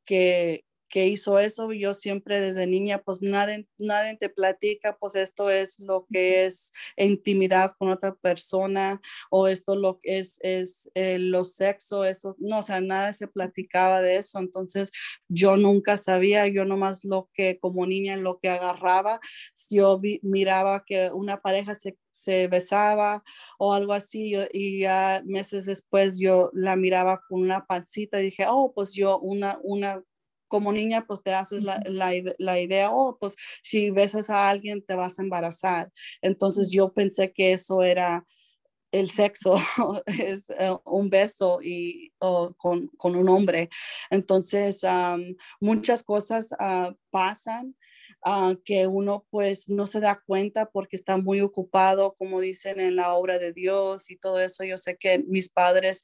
que, 0.05 0.65
que 0.95 1.09
hizo 1.09 1.41
eso. 1.41 1.73
Yo 1.73 1.93
siempre 1.93 2.39
desde 2.39 2.69
niña, 2.69 3.03
pues 3.03 3.21
nadie, 3.21 3.67
nadie 3.79 4.17
te 4.17 4.29
platica, 4.29 4.97
pues 4.97 5.17
esto 5.17 5.51
es 5.51 5.81
lo 5.81 6.07
que 6.09 6.47
es 6.47 6.73
intimidad 6.97 7.73
con 7.77 7.91
otra 7.91 8.15
persona 8.15 9.01
o 9.29 9.49
esto 9.49 9.75
lo 9.75 9.99
que 10.01 10.19
es, 10.19 10.39
es 10.41 10.89
eh, 10.95 11.19
lo 11.19 11.45
sexo, 11.45 12.05
eso, 12.05 12.37
no, 12.39 12.61
o 12.61 12.63
sea, 12.63 12.81
nada 12.81 13.13
se 13.13 13.27
platicaba 13.27 14.03
de 14.03 14.19
eso. 14.19 14.39
Entonces 14.39 14.93
yo 15.27 15.57
nunca 15.57 15.97
sabía, 15.97 16.47
yo 16.47 16.65
nomás 16.65 17.03
lo 17.03 17.29
que 17.35 17.59
como 17.59 17.87
niña, 17.87 18.17
lo 18.17 18.39
que 18.39 18.49
agarraba, 18.51 19.19
yo 19.69 20.01
miraba 20.23 20.85
que 20.87 21.11
una 21.11 21.41
pareja 21.41 21.75
se 21.75 21.99
se 22.15 22.47
besaba 22.47 23.25
o 23.59 23.75
algo 23.75 23.93
así 23.93 24.35
y 24.53 24.81
ya 24.81 25.21
meses 25.27 25.65
después 25.67 26.17
yo 26.17 26.51
la 26.53 26.77
miraba 26.77 27.21
con 27.29 27.43
una 27.43 27.67
pancita 27.67 28.21
y 28.21 28.27
dije, 28.27 28.47
oh, 28.49 28.73
pues 28.73 28.93
yo 28.93 29.19
una, 29.19 29.59
una 29.65 30.01
como 30.55 30.71
niña, 30.71 31.05
pues 31.05 31.21
te 31.21 31.35
haces 31.35 31.65
la, 31.65 31.83
la, 32.39 32.61
idea, 32.61 32.93
oh, 32.93 33.19
pues 33.19 33.35
si 33.61 33.91
besas 33.91 34.31
a 34.31 34.49
alguien 34.49 34.85
te 34.87 34.95
vas 34.95 35.19
a 35.19 35.23
embarazar. 35.23 35.91
Entonces 36.23 36.71
yo 36.71 36.93
pensé 36.93 37.33
que 37.33 37.53
eso 37.55 37.83
era 37.83 38.25
el 38.93 39.11
sexo, 39.11 39.57
es 40.07 40.49
eh, 40.51 40.73
un 40.85 41.11
beso 41.11 41.59
y, 41.61 42.13
con, 42.21 42.87
con, 42.97 43.17
un 43.17 43.29
hombre. 43.29 43.69
Entonces, 44.11 44.83
muchas 45.61 46.05
cosas 46.05 46.53
uh, 46.53 46.95
pasan 47.11 47.75
Ah, 48.27 48.55
que 48.65 48.87
uno 48.87 49.27
pues 49.31 49.69
no 49.69 49.87
se 49.87 50.01
da 50.01 50.19
cuenta 50.27 50.71
porque 50.71 50.97
está 50.97 51.19
muy 51.19 51.43
ocupado, 51.43 52.15
como 52.17 52.41
dicen 52.41 52.81
en 52.81 52.97
la 52.97 53.13
obra 53.15 53.39
de 53.39 53.53
Dios 53.53 54.11
y 54.11 54.17
todo 54.17 54.41
eso. 54.41 54.65
Yo 54.65 54.79
sé 54.79 54.97
que 54.97 55.19
mis 55.29 55.51
padres 55.51 56.03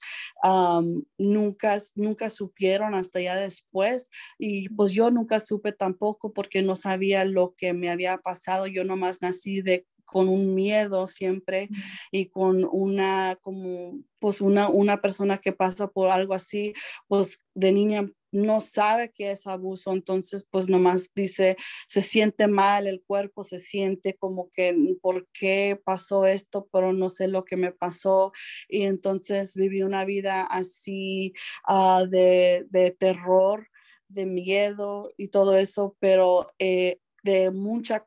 nunca, 1.17 1.79
nunca 1.95 2.29
supieron 2.29 2.95
hasta 2.95 3.21
ya 3.23 3.37
después 3.37 4.11
y 4.39 4.69
pues 4.71 4.93
yo 4.93 5.11
nunca 5.11 5.41
supe 5.41 5.73
tampoco 5.73 6.33
porque 6.35 6.61
no 6.63 6.77
sabía 6.77 7.25
lo 7.25 7.55
que 7.57 7.73
me 7.73 7.89
había 7.89 8.19
pasado. 8.19 8.67
Yo 8.67 8.85
nomás 8.85 9.23
nací 9.23 9.63
de 9.63 9.87
con 10.11 10.29
un 10.29 10.55
miedo 10.55 11.07
siempre 11.07 11.69
y 12.11 12.27
con 12.27 12.69
una 12.71 13.39
como 13.41 14.01
pues 14.19 14.41
una, 14.41 14.69
una 14.69 15.01
persona 15.01 15.39
que 15.39 15.53
pasa 15.53 15.89
por 15.89 16.11
algo 16.11 16.35
así, 16.35 16.75
pues 17.09 17.39
de 17.55 17.73
niña 17.73 18.07
no 18.33 18.61
sabe 18.61 19.11
que 19.11 19.31
es 19.31 19.47
abuso, 19.47 19.93
entonces 19.93 20.47
pues 20.49 20.69
nomás 20.69 21.09
dice, 21.15 21.57
se 21.89 22.03
siente 22.03 22.47
mal, 22.47 22.87
el 22.87 23.03
cuerpo 23.03 23.43
se 23.43 23.59
siente 23.59 24.17
como 24.17 24.51
que, 24.51 24.77
¿por 25.01 25.27
qué 25.33 25.81
pasó 25.83 26.27
esto? 26.27 26.69
Pero 26.73 26.93
no 26.93 27.09
sé 27.09 27.29
lo 27.29 27.45
que 27.45 27.57
me 27.57 27.73
pasó. 27.73 28.33
Y 28.69 28.83
entonces 28.83 29.55
viví 29.57 29.83
una 29.83 30.05
vida 30.05 30.43
así 30.45 31.33
ah, 31.67 32.05
de, 32.09 32.97
terror, 32.99 33.69
de 34.09 34.27
miedo 34.27 35.11
y 35.17 35.29
todo 35.29 35.57
eso, 35.57 35.97
pero 35.99 36.47
eh, 36.59 36.99
de 37.23 37.51
mucha 37.51 38.07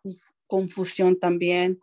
confusión 0.54 1.18
también. 1.20 1.82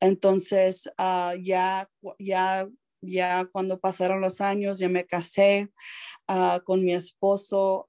entonces, 0.00 0.90
ah, 0.98 1.34
ya, 1.40 1.88
ya 2.18 2.68
ya 3.02 3.48
cuando 3.50 3.80
pasaron 3.80 4.20
los 4.20 4.40
años, 4.40 4.80
ya 4.80 4.88
me 4.88 5.06
casé 5.06 5.70
ah, 6.26 6.60
con 6.64 6.84
mi 6.84 6.92
esposo, 6.92 7.88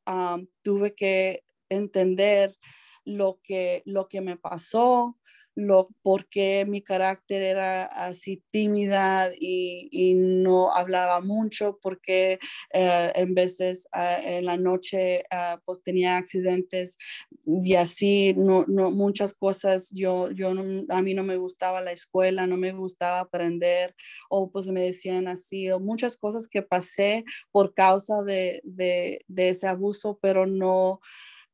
tuve 0.62 0.94
que 0.94 1.44
entender 1.70 2.56
lo 3.04 3.40
que, 3.44 3.82
lo 3.86 4.08
que 4.08 4.22
me 4.22 4.38
pasó, 4.38 5.18
lo 5.56 5.90
porque 6.02 6.66
mi 6.68 6.82
carácter 6.82 7.42
era 7.42 7.86
así 7.86 8.42
tímida 8.52 9.32
y, 9.40 10.14
no 10.16 10.74
hablaba 10.74 11.22
mucho 11.22 11.80
porque 11.82 12.40
eh, 12.74 13.12
en 13.16 13.34
veces 13.34 13.88
ah, 13.92 14.18
en 14.22 14.46
la 14.46 14.58
noche 14.58 15.24
ah, 15.32 15.60
pues 15.66 15.84
tenía 15.84 16.18
accidentes 16.18 16.98
y 17.46 17.76
así 17.76 18.34
no, 18.36 18.66
no 18.68 18.92
muchas 18.92 19.34
cosas 19.34 19.92
yo 19.94 20.32
yo 20.32 20.50
a 20.90 21.02
mí 21.02 21.14
no 21.14 21.24
me 21.24 21.38
gustaba 21.38 21.82
la 21.82 21.92
escuela 21.92 22.48
no 22.48 22.58
me 22.58 22.72
gustaba 22.72 23.20
aprender 23.20 23.96
o 24.30 24.52
pues 24.52 24.68
me 24.68 24.82
decían 24.82 25.28
así 25.28 25.70
o 25.70 25.80
muchas 25.80 26.18
cosas 26.18 26.48
que 26.48 26.62
pasé 26.62 27.26
por 27.52 27.74
causa 27.74 28.24
de, 28.24 28.62
de, 28.64 29.24
de 29.28 29.50
ese 29.50 29.68
abuso 29.68 30.20
pero 30.22 30.46
no 30.46 31.02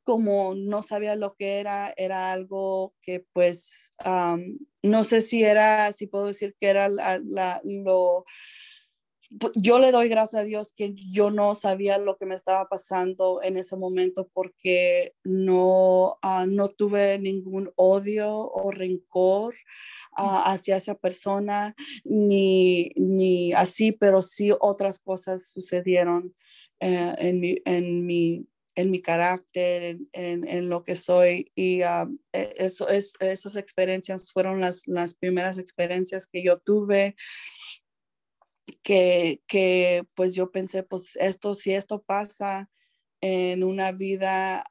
como 0.08 0.56
no 0.56 0.82
sabía 0.84 1.18
lo 1.18 1.36
que 1.36 1.60
era, 1.60 1.94
era 1.98 2.32
algo 2.32 2.94
que 3.02 3.26
pues 3.34 3.92
no 4.82 5.04
sé 5.04 5.20
si 5.20 5.44
era, 5.44 5.92
si 5.92 6.08
puedo 6.08 6.28
decir 6.28 6.56
que 6.62 6.70
era 6.70 6.88
la, 6.88 7.60
lo, 7.66 8.24
yo 9.56 9.80
le 9.80 9.92
doy 9.92 10.08
gracias 10.08 10.44
a 10.44 10.46
Dios 10.46 10.72
que 10.72 10.96
yo 11.12 11.30
no 11.30 11.56
sabía 11.56 11.98
lo 11.98 12.16
que 12.16 12.26
me 12.26 12.36
estaba 12.36 12.70
pasando 12.70 13.42
en 13.44 13.58
ese 13.58 13.76
momento 13.76 14.30
porque 14.32 15.14
no, 15.26 16.20
ah, 16.22 16.46
no 16.48 16.70
tuve 16.70 17.20
ningún 17.20 17.74
odio 17.76 18.50
o 18.50 18.72
rencor 18.72 19.56
ah, 20.16 20.54
hacia 20.54 20.78
esa 20.78 20.96
persona, 20.96 21.76
ni, 22.06 22.92
ni, 22.96 23.52
así, 23.52 23.92
pero 23.92 24.22
sí 24.22 24.52
otras 24.58 25.00
cosas 25.00 25.50
sucedieron 25.50 26.34
eh, 26.80 27.14
en, 27.18 27.42
mi, 27.42 27.58
en, 27.66 28.06
mi, 28.06 28.48
en 28.78 28.92
mi 28.92 29.02
carácter, 29.02 29.98
en, 30.14 30.48
en, 30.48 30.70
lo 30.70 30.84
que 30.84 30.96
soy. 30.96 31.52
Y 31.56 31.82
ah, 31.82 32.08
e, 32.32 32.54
eso, 32.58 32.88
es, 32.88 33.14
esas 33.20 33.56
experiencias 33.56 34.32
fueron 34.32 34.62
las, 34.62 34.88
las 34.88 35.16
primeras 35.16 35.58
experiencias 35.58 36.28
que 36.28 36.44
yo 36.44 36.60
tuve. 36.60 37.16
Que, 38.84 39.42
que 39.48 40.04
pues 40.16 40.36
yo 40.36 40.52
pensé, 40.52 40.84
pues 40.84 41.16
esto, 41.16 41.56
si 41.56 41.74
esto 41.74 42.04
pasa 42.04 42.70
en 43.20 43.64
una 43.64 43.92
vida 43.92 44.64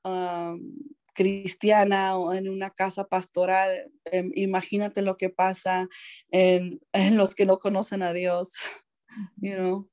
cristiana 1.12 2.16
o 2.16 2.32
en 2.32 2.48
una 2.48 2.70
casa 2.70 3.08
pastoral, 3.08 3.90
em, 4.04 4.30
imagínate 4.34 5.02
lo 5.02 5.16
que 5.16 5.30
pasa 5.30 5.88
en, 6.30 6.80
en, 6.92 7.16
los 7.16 7.34
que 7.34 7.46
no 7.46 7.58
conocen 7.58 8.02
a 8.02 8.12
Dios, 8.12 8.52
you 9.38 9.56
know. 9.56 9.90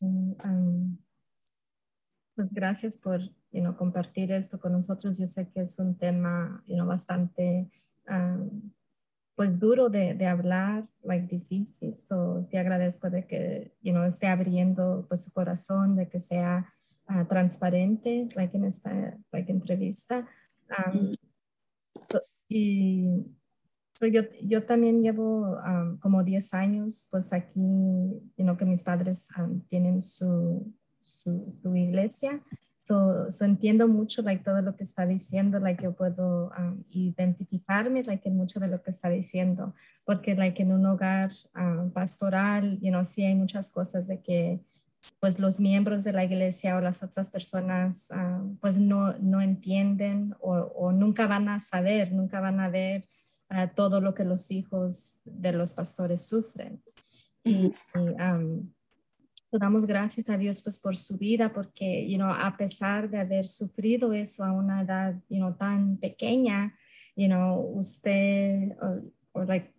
Um, 0.00 0.98
pues 2.38 2.54
gracias 2.54 2.96
por 2.96 3.20
compartir 3.76 4.30
esto 4.30 4.60
con 4.60 4.70
nosotros. 4.70 5.18
Yo 5.18 5.26
sé 5.26 5.48
que 5.48 5.60
es 5.60 5.76
un 5.80 5.96
tema 5.96 6.62
bastante 6.86 7.68
pues 9.34 9.58
duro 9.58 9.88
de, 9.88 10.14
de, 10.14 10.24
hablar, 10.26 10.86
like 11.02 11.26
difícil. 11.26 11.96
So, 12.08 12.46
te 12.48 12.58
agradezco 12.58 13.10
de 13.10 13.26
que, 13.26 13.72
you 13.82 13.92
know, 13.92 14.04
esté 14.04 14.28
abriendo 14.28 15.04
pues 15.08 15.24
su 15.24 15.32
corazón, 15.32 15.96
de 15.96 16.08
que 16.08 16.20
sea 16.20 16.72
uh, 17.08 17.24
transparente, 17.24 18.28
like 18.36 18.56
en 18.56 18.66
esta 18.66 19.18
like, 19.32 19.50
entrevista. 19.50 20.24
Um, 20.70 21.16
so, 22.04 22.20
y 22.48 23.26
so 23.94 24.06
yo, 24.06 24.22
yo 24.44 24.64
también 24.64 25.02
llevo 25.02 25.58
um, 25.58 25.98
como 25.98 26.22
10 26.22 26.54
años, 26.54 27.08
pues 27.10 27.32
aquí, 27.32 27.58
you 28.36 28.44
know, 28.44 28.56
que 28.56 28.64
mis 28.64 28.84
padres 28.84 29.28
tienen 29.68 30.02
su, 30.02 30.72
su, 31.08 31.54
su 31.60 31.74
iglesia 31.74 32.42
So, 32.88 33.30
so, 33.30 33.44
entiendo 33.44 33.86
mucho 33.86 34.22
like 34.22 34.42
todo 34.42 34.62
lo 34.62 34.74
que 34.74 34.82
está 34.82 35.04
diciendo, 35.04 35.60
like 35.60 35.82
yo 35.82 35.92
puedo 35.92 36.50
um, 36.58 36.82
identificarme 36.90 38.02
like 38.04 38.26
en 38.26 38.34
mucho 38.34 38.60
de 38.60 38.68
lo 38.68 38.82
que 38.82 38.92
está 38.92 39.10
diciendo, 39.10 39.74
porque 40.06 40.34
like 40.34 40.62
en 40.62 40.72
un 40.72 40.86
hogar 40.86 41.30
um, 41.54 41.90
pastoral, 41.90 42.78
you 42.80 42.90
know, 42.90 43.04
sí 43.04 43.26
hay 43.26 43.34
muchas 43.34 43.70
cosas 43.70 44.06
de 44.06 44.22
que 44.22 44.60
pues 45.20 45.38
los 45.38 45.60
miembros 45.60 46.02
de 46.02 46.12
la 46.12 46.24
iglesia 46.24 46.76
o 46.76 46.80
las 46.80 47.02
otras 47.02 47.28
personas 47.28 48.08
um, 48.10 48.56
pues 48.56 48.78
no, 48.78 49.12
no 49.18 49.42
entienden 49.42 50.34
o, 50.40 50.54
o, 50.54 50.90
nunca 50.90 51.26
van 51.26 51.50
a 51.50 51.60
saber, 51.60 52.12
nunca 52.12 52.40
van 52.40 52.58
a 52.58 52.70
ver 52.70 53.06
uh, 53.50 53.68
todo 53.74 54.00
lo 54.00 54.14
que 54.14 54.24
los 54.24 54.50
hijos 54.50 55.18
de 55.26 55.52
los 55.52 55.74
pastores 55.74 56.26
sufren. 56.26 56.82
Y, 57.44 57.74
y 57.94 57.98
um, 57.98 58.72
damos 59.56 59.86
gracias 59.86 60.28
a 60.28 60.36
Dios 60.36 60.60
pues 60.60 60.78
por 60.78 60.96
su 60.96 61.16
vida, 61.16 61.52
porque, 61.52 62.06
you 62.06 62.16
know, 62.16 62.30
a 62.30 62.56
pesar 62.58 63.08
de 63.08 63.18
haber 63.18 63.46
sufrido 63.46 64.12
eso 64.12 64.44
a 64.44 64.52
una 64.52 64.82
edad, 64.82 65.14
you 65.30 65.38
know, 65.38 65.54
tan 65.54 65.96
pequeña, 65.96 66.74
you 67.16 67.26
know, 67.26 67.58
usted, 67.78 68.76
like, 69.34 69.72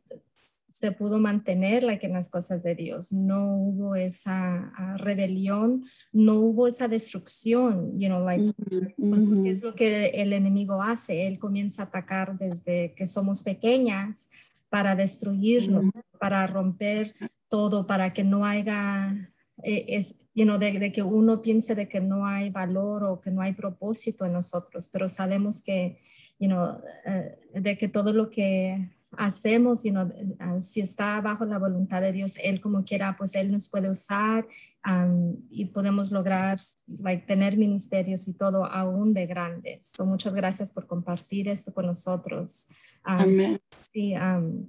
se 0.72 0.92
pudo 0.92 1.20
mantener 1.20 1.84
like, 1.84 2.06
en 2.06 2.14
las 2.14 2.30
cosas 2.30 2.64
de 2.64 2.76
Dios. 2.76 3.12
No 3.12 3.56
hubo 3.56 3.96
esa 3.96 4.72
uh, 4.78 4.98
rebelión, 4.98 5.84
no 6.14 6.36
hubo 6.36 6.68
esa 6.68 6.88
destrucción, 6.88 8.00
you 8.00 8.08
know, 8.08 8.24
like, 8.24 8.54
pues, 8.98 9.24
es 9.46 9.64
lo 9.64 9.74
que 9.74 10.08
el 10.10 10.34
enemigo 10.34 10.82
hace. 10.82 11.28
Él 11.28 11.38
comienza 11.38 11.84
a 11.84 11.86
atacar 11.86 12.38
desde 12.38 12.94
que 12.96 13.08
somos 13.08 13.44
pequeñas 13.44 14.30
para 14.70 14.96
destruirlo, 14.96 15.90
para 16.20 16.46
romper 16.48 17.14
todo, 17.50 17.88
para 17.88 18.14
que 18.14 18.24
no 18.24 18.46
haya 18.46 19.16
eh, 19.64 19.86
es, 19.88 20.20
you 20.34 20.46
know, 20.46 20.58
de, 20.58 20.92
que 20.92 21.04
uno 21.04 21.42
piense 21.42 21.76
de 21.76 21.88
que 21.88 22.00
no 22.00 22.26
hay 22.26 22.50
valor 22.50 23.04
o 23.04 23.22
que 23.22 23.32
no 23.32 23.42
hay 23.42 23.54
propósito 23.54 24.26
en 24.26 24.34
nosotros, 24.34 24.90
pero 24.92 25.10
sabemos 25.10 25.62
que, 25.62 26.00
you 26.40 26.48
know, 26.48 26.82
eh, 27.06 27.38
de 27.54 27.78
que 27.78 27.88
todo 27.88 28.14
lo 28.14 28.30
que 28.30 28.80
hacemos, 29.18 29.84
you 29.84 29.92
know, 29.92 30.06
uh, 30.06 30.62
si 30.62 30.82
está 30.82 31.20
bajo 31.22 31.46
la 31.46 31.58
voluntad 31.58 32.02
de 32.02 32.12
Dios, 32.12 32.36
Él 32.42 32.62
como 32.62 32.86
quiera, 32.86 33.16
pues 33.18 33.36
Él 33.36 33.52
nos 33.52 33.68
puede 33.68 33.90
usar 33.90 34.46
um, 34.86 35.36
y 35.50 35.66
podemos 35.66 36.12
lograr 36.12 36.60
like, 36.88 37.26
tener 37.26 37.58
ministerios 37.58 38.28
y 38.28 38.34
todo 38.34 38.66
aún 38.66 39.14
de 39.14 39.26
grandes. 39.26 39.92
So, 39.96 40.06
muchas 40.06 40.34
gracias 40.34 40.72
por 40.72 40.86
compartir 40.86 41.48
esto 41.48 41.74
con 41.74 41.88
nosotros. 41.88 42.68
Um, 43.06 43.22
Amén. 43.22 43.60
Sí, 43.92 44.14
um, 44.16 44.68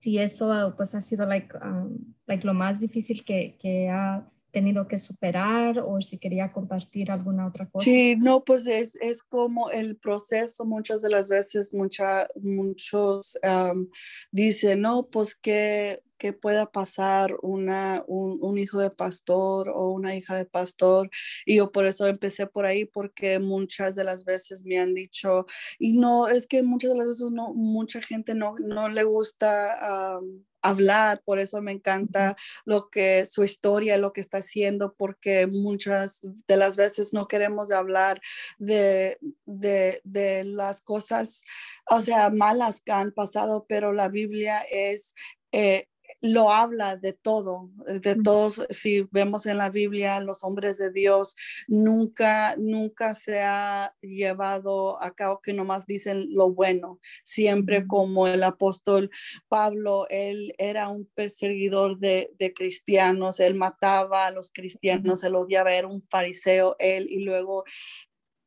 si 0.00 0.18
eso 0.18 0.74
pues 0.76 0.94
ha 0.94 1.00
sido 1.00 1.26
like, 1.26 1.56
um, 1.58 2.14
like 2.26 2.46
lo 2.46 2.54
más 2.54 2.80
difícil 2.80 3.24
que, 3.24 3.56
que, 3.60 3.88
ha 3.88 4.26
tenido 4.50 4.88
que 4.88 4.98
superar 4.98 5.78
o 5.78 6.00
si 6.00 6.18
quería 6.18 6.52
compartir 6.52 7.12
alguna 7.12 7.46
otra 7.46 7.68
cosa. 7.70 7.84
Sí, 7.84 8.16
no, 8.16 8.44
pues 8.44 8.66
es, 8.66 8.96
es 8.96 9.22
como 9.22 9.70
el 9.70 9.96
proceso 9.96 10.64
muchas 10.64 11.02
de 11.02 11.08
las 11.08 11.28
veces, 11.28 11.72
mucha, 11.72 12.26
muchos 12.34 13.38
um, 13.44 13.86
dicen, 14.32 14.80
no, 14.80 15.06
pues 15.06 15.36
que 15.36 16.02
que 16.20 16.34
pueda 16.34 16.70
pasar 16.70 17.34
una, 17.40 18.04
un, 18.06 18.58
hijo 18.58 18.78
de 18.78 18.90
pastor 18.90 19.70
o 19.70 19.90
una 19.90 20.14
hija 20.14 20.36
de 20.36 20.44
pastor. 20.44 21.10
Y 21.46 21.56
yo 21.56 21.72
por 21.72 21.86
eso 21.86 22.06
empecé 22.06 22.46
por 22.46 22.66
ahí, 22.66 22.84
porque 22.84 23.38
muchas 23.38 23.96
de 23.96 24.04
las 24.04 24.24
veces 24.24 24.64
me 24.66 24.78
han 24.78 24.94
dicho, 24.94 25.46
y 25.78 25.96
no, 25.98 26.28
es 26.28 26.46
que 26.46 26.62
muchas 26.62 26.92
de 26.92 26.98
las 26.98 27.06
veces 27.08 27.30
no, 27.32 27.54
mucha 27.54 28.02
gente 28.02 28.34
no, 28.34 28.54
no 28.58 28.88
le 28.90 29.02
gusta 29.04 30.20
hablar, 30.62 31.22
por 31.24 31.38
eso 31.38 31.62
me 31.62 31.72
encanta 31.72 32.36
lo 32.66 32.90
que 32.90 33.24
su 33.24 33.42
historia, 33.42 33.96
lo 33.96 34.12
que 34.12 34.20
está 34.20 34.38
haciendo, 34.38 34.94
porque 34.94 35.46
muchas 35.46 36.20
de 36.22 36.56
las 36.58 36.76
veces 36.76 37.14
no 37.14 37.28
queremos 37.28 37.72
hablar 37.72 38.20
de, 38.58 39.16
de, 39.46 40.02
de 40.04 40.44
las 40.44 40.82
cosas, 40.82 41.42
o 41.88 42.02
sea, 42.02 42.28
malas 42.28 42.82
que 42.82 42.92
han 42.92 43.12
pasado, 43.12 43.64
pero 43.66 43.94
la 43.94 44.08
Biblia 44.08 44.60
es 44.70 45.14
eh, 45.52 45.86
lo 46.20 46.50
habla 46.50 46.96
de 46.96 47.12
todo, 47.12 47.70
de 47.86 48.16
todos, 48.16 48.62
si 48.70 49.02
vemos 49.10 49.46
en 49.46 49.58
la 49.58 49.70
Biblia, 49.70 50.20
los 50.20 50.44
hombres 50.44 50.78
de 50.78 50.90
Dios, 50.90 51.36
nunca, 51.68 52.54
nunca 52.56 53.14
se 53.14 53.40
ha 53.40 53.94
llevado 54.00 55.02
a 55.02 55.12
cabo 55.12 55.40
que 55.40 55.52
nomás 55.52 55.86
dicen 55.86 56.34
lo 56.34 56.52
bueno, 56.52 57.00
siempre 57.24 57.86
como 57.86 58.26
el 58.26 58.42
apóstol 58.42 59.10
Pablo, 59.48 60.06
él 60.08 60.54
era 60.58 60.88
un 60.88 61.08
perseguidor 61.14 61.98
de, 61.98 62.30
de 62.38 62.52
cristianos, 62.52 63.40
él 63.40 63.54
mataba 63.54 64.26
a 64.26 64.30
los 64.30 64.50
cristianos, 64.50 65.24
él 65.24 65.34
odiaba, 65.34 65.72
era 65.72 65.88
un 65.88 66.02
fariseo, 66.02 66.76
él, 66.78 67.06
y 67.08 67.20
luego 67.20 67.64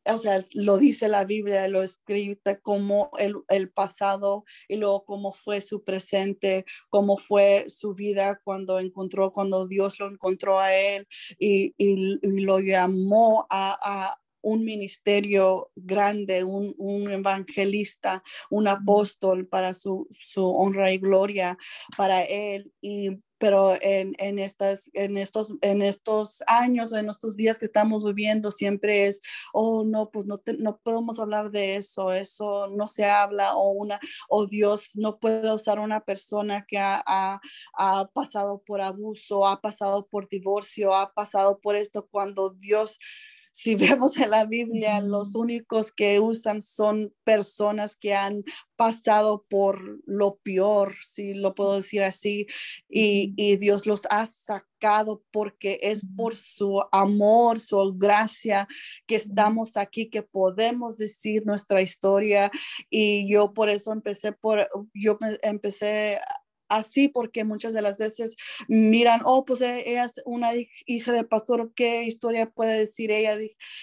o 0.06 0.18
sea, 0.18 0.44
lo 0.54 0.78
dice 0.78 1.08
la 1.08 1.24
Biblia, 1.26 1.68
lo 1.68 1.82
escribe 1.82 2.38
como 2.62 3.12
el, 3.18 3.36
el, 3.50 3.70
pasado 3.70 4.44
y 4.68 4.76
luego 4.76 5.06
cómo 5.06 5.34
fue 5.34 5.62
su 5.62 5.84
presente, 5.84 6.66
cómo 6.90 7.18
fue 7.18 7.66
su 7.70 7.94
vida 7.94 8.40
cuando 8.44 8.80
encontró, 8.80 9.32
cuando 9.32 9.68
Dios 9.68 10.00
lo 10.00 10.08
encontró 10.08 10.60
a 10.60 10.76
él 10.76 11.08
y, 11.40 11.74
y, 11.78 12.20
lo 12.42 12.60
llamó 12.60 13.46
a, 13.50 13.78
a 13.82 14.18
un 14.42 14.66
ministerio 14.66 15.72
grande, 15.76 16.44
un, 16.44 16.76
un, 16.78 17.10
evangelista, 17.12 18.22
un 18.50 18.68
apóstol 18.68 19.48
para 19.48 19.74
su, 19.74 20.08
su 20.20 20.46
honra 20.46 20.92
y 20.92 20.98
gloria 20.98 21.58
para 21.98 22.24
él. 22.24 22.72
Y 22.82 23.12
pero 23.44 23.74
en, 23.82 24.16
en, 24.20 24.40
estas, 24.40 24.90
en, 24.94 25.18
estos, 25.18 25.54
en 25.60 25.82
estos 25.82 26.42
años, 26.48 26.94
en 26.94 27.10
estos 27.10 27.36
días 27.36 27.60
que 27.60 27.66
estamos 27.66 28.02
viviendo, 28.02 28.52
siempre 28.52 29.08
es, 29.08 29.20
oh, 29.52 29.84
no, 29.84 30.12
pues 30.12 30.26
no, 30.26 30.42
no 30.60 30.78
podemos 30.78 31.20
hablar 31.20 31.52
de 31.52 31.76
eso, 31.76 32.14
eso 32.14 32.68
no 32.68 32.88
se 32.88 33.04
habla, 33.04 33.58
o, 33.58 33.72
una, 33.72 34.00
o 34.30 34.48
Dios 34.48 34.92
no 34.96 35.20
puede 35.20 35.54
usar 35.54 35.80
una 35.80 36.06
persona 36.06 36.66
que 36.66 36.78
ha, 36.78 37.04
ha, 37.06 37.42
ha 37.78 38.08
pasado 38.14 38.64
por 38.66 38.80
abuso, 38.80 39.46
ha 39.46 39.60
pasado 39.60 40.08
por 40.08 40.30
divorcio, 40.30 40.96
ha 40.96 41.14
pasado 41.14 41.60
por 41.60 41.76
esto, 41.76 42.08
cuando 42.10 42.52
Dios 42.52 42.98
si 43.54 43.76
vemos 43.76 44.18
en 44.18 44.32
la 44.32 44.46
Biblia, 44.46 45.00
los 45.00 45.36
únicos 45.36 45.92
que 45.92 46.20
usan 46.20 46.60
son 46.60 47.14
personas 47.24 47.96
que 47.96 48.16
han 48.16 48.44
pasado 48.76 49.46
por 49.48 50.02
lo 50.08 50.38
peor, 50.38 50.96
si 51.06 51.36
lo 51.36 51.54
puedo 51.54 51.76
decir 51.76 52.02
así, 52.02 52.48
y, 52.90 53.34
y 53.38 53.58
Dios 53.58 53.86
los 53.86 54.02
ha 54.10 54.26
sacado 54.26 55.24
porque 55.32 55.78
es 55.84 56.02
por 56.18 56.36
su 56.36 56.84
amor, 56.92 57.60
su 57.60 57.94
gracia 57.96 58.68
que 59.06 59.16
estamos 59.16 59.78
aquí, 59.78 60.10
que 60.10 60.24
podemos 60.24 60.98
decir 60.98 61.46
nuestra 61.46 61.84
historia. 61.84 62.52
Y 62.90 63.32
yo 63.32 63.54
por 63.54 63.70
eso 63.70 63.94
empecé 63.94 64.32
por, 64.32 64.68
yo 64.96 65.20
empecé 65.44 66.20
así 66.78 67.08
porque 67.08 67.44
muchas 67.44 67.74
de 67.74 67.82
las 67.82 67.98
veces 67.98 68.36
miran, 68.68 69.22
oh, 69.26 69.46
pues 69.46 69.62
e, 69.62 69.90
ella 69.90 70.06
es 70.06 70.22
una 70.26 70.50
hija 70.86 71.12
de 71.12 71.24
pastor, 71.24 71.72
¿qué 71.76 72.04
historia 72.04 72.50
puede 72.50 72.80
decir 72.80 73.12
ella? 73.12 73.38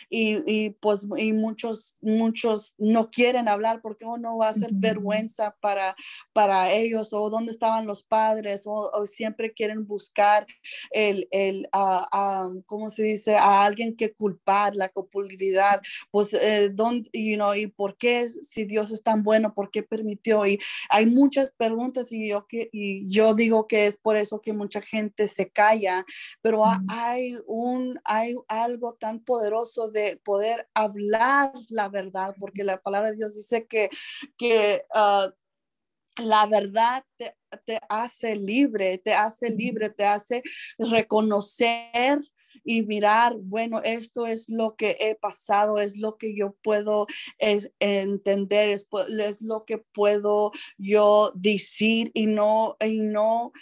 Y, 0.09 0.43
y 0.47 0.71
pues 0.71 1.07
y 1.17 1.33
muchos, 1.33 1.97
muchos 2.01 2.75
no 2.79 3.11
quieren 3.11 3.49
hablar 3.49 3.81
porque 3.81 4.05
oh, 4.05 4.19
no 4.19 4.37
va 4.37 4.49
a 4.49 4.55
ser 4.55 4.71
vergüenza 4.73 5.57
para, 5.61 5.95
para 6.33 6.73
ellos 6.73 7.13
o 7.13 7.31
dónde 7.31 7.53
estaban 7.53 7.87
los 7.87 8.03
padres 8.03 8.63
o, 8.67 8.91
siempre 9.07 9.53
quieren 9.53 9.87
buscar 9.87 10.47
el, 10.91 11.27
el 11.31 11.69
¿cómo 12.67 12.91
se 12.91 13.03
dice? 13.03 13.37
A 13.37 13.65
alguien 13.65 13.97
que 13.97 14.13
culpar, 14.13 14.77
la 14.77 14.89
culpabilidad, 14.89 15.81
pues, 16.11 16.35
eh, 16.35 16.71
¿dónde, 16.73 17.09
you 17.13 17.37
know, 17.37 17.55
y 17.55 17.67
por 17.67 17.97
qué, 17.97 18.29
si 18.29 18.65
Dios 18.65 18.91
es 18.91 19.03
tan 19.03 19.23
bueno, 19.23 19.55
por 19.55 19.71
qué 19.71 19.83
permitió? 19.83 20.47
Y 20.47 20.61
hay 20.89 21.07
muchas 21.07 21.51
preguntas 21.57 22.13
y 22.13 22.29
yo 22.29 22.47
que 22.47 22.71
y 22.81 23.09
yo 23.09 23.35
digo 23.35 23.67
que 23.67 23.87
es 23.87 23.97
por 23.97 24.17
eso 24.17 24.41
que 24.41 24.53
mucha 24.53 24.81
gente 24.81 25.29
se 25.29 25.51
calla, 25.51 26.05
pero 26.41 26.63
hay 26.89 27.37
un 27.47 28.01
hay 28.05 28.37
algo 28.49 28.95
tan 28.95 29.21
poderoso 29.21 29.91
de 29.91 30.17
poder 30.25 30.69
hablar 30.75 31.53
la 31.69 31.89
verdad, 31.89 32.35
porque 32.39 32.65
la 32.65 32.81
palabra 32.81 33.11
de 33.11 33.17
Dios 33.17 33.35
dice 33.35 33.67
que 33.67 33.91
que 34.39 34.83
ah, 34.95 35.31
la 36.17 36.47
verdad 36.47 37.05
te, 37.17 37.37
te, 37.65 37.81
hace 37.89 38.35
libre, 38.37 38.99
te 38.99 39.15
hace 39.15 39.51
libre, 39.51 39.91
te 39.91 40.05
hace 40.05 40.43
reconocer 40.79 42.21
y 42.65 42.83
mirar, 42.83 43.37
bueno, 43.39 43.81
esto 43.83 44.27
es 44.27 44.49
lo 44.49 44.77
que 44.77 44.97
he 45.01 45.15
pasado, 45.15 45.79
es 45.79 45.97
lo 45.97 46.17
que 46.17 46.35
yo 46.35 46.57
puedo 46.63 47.07
es, 47.39 47.73
entender, 47.81 48.71
es, 48.71 48.87
lo 49.41 49.65
que 49.65 49.79
puedo 49.79 50.53
yo 50.79 51.33
decir 51.35 52.11
y 52.15 52.27
no, 52.27 52.77
y 52.85 52.99
no 52.99 53.53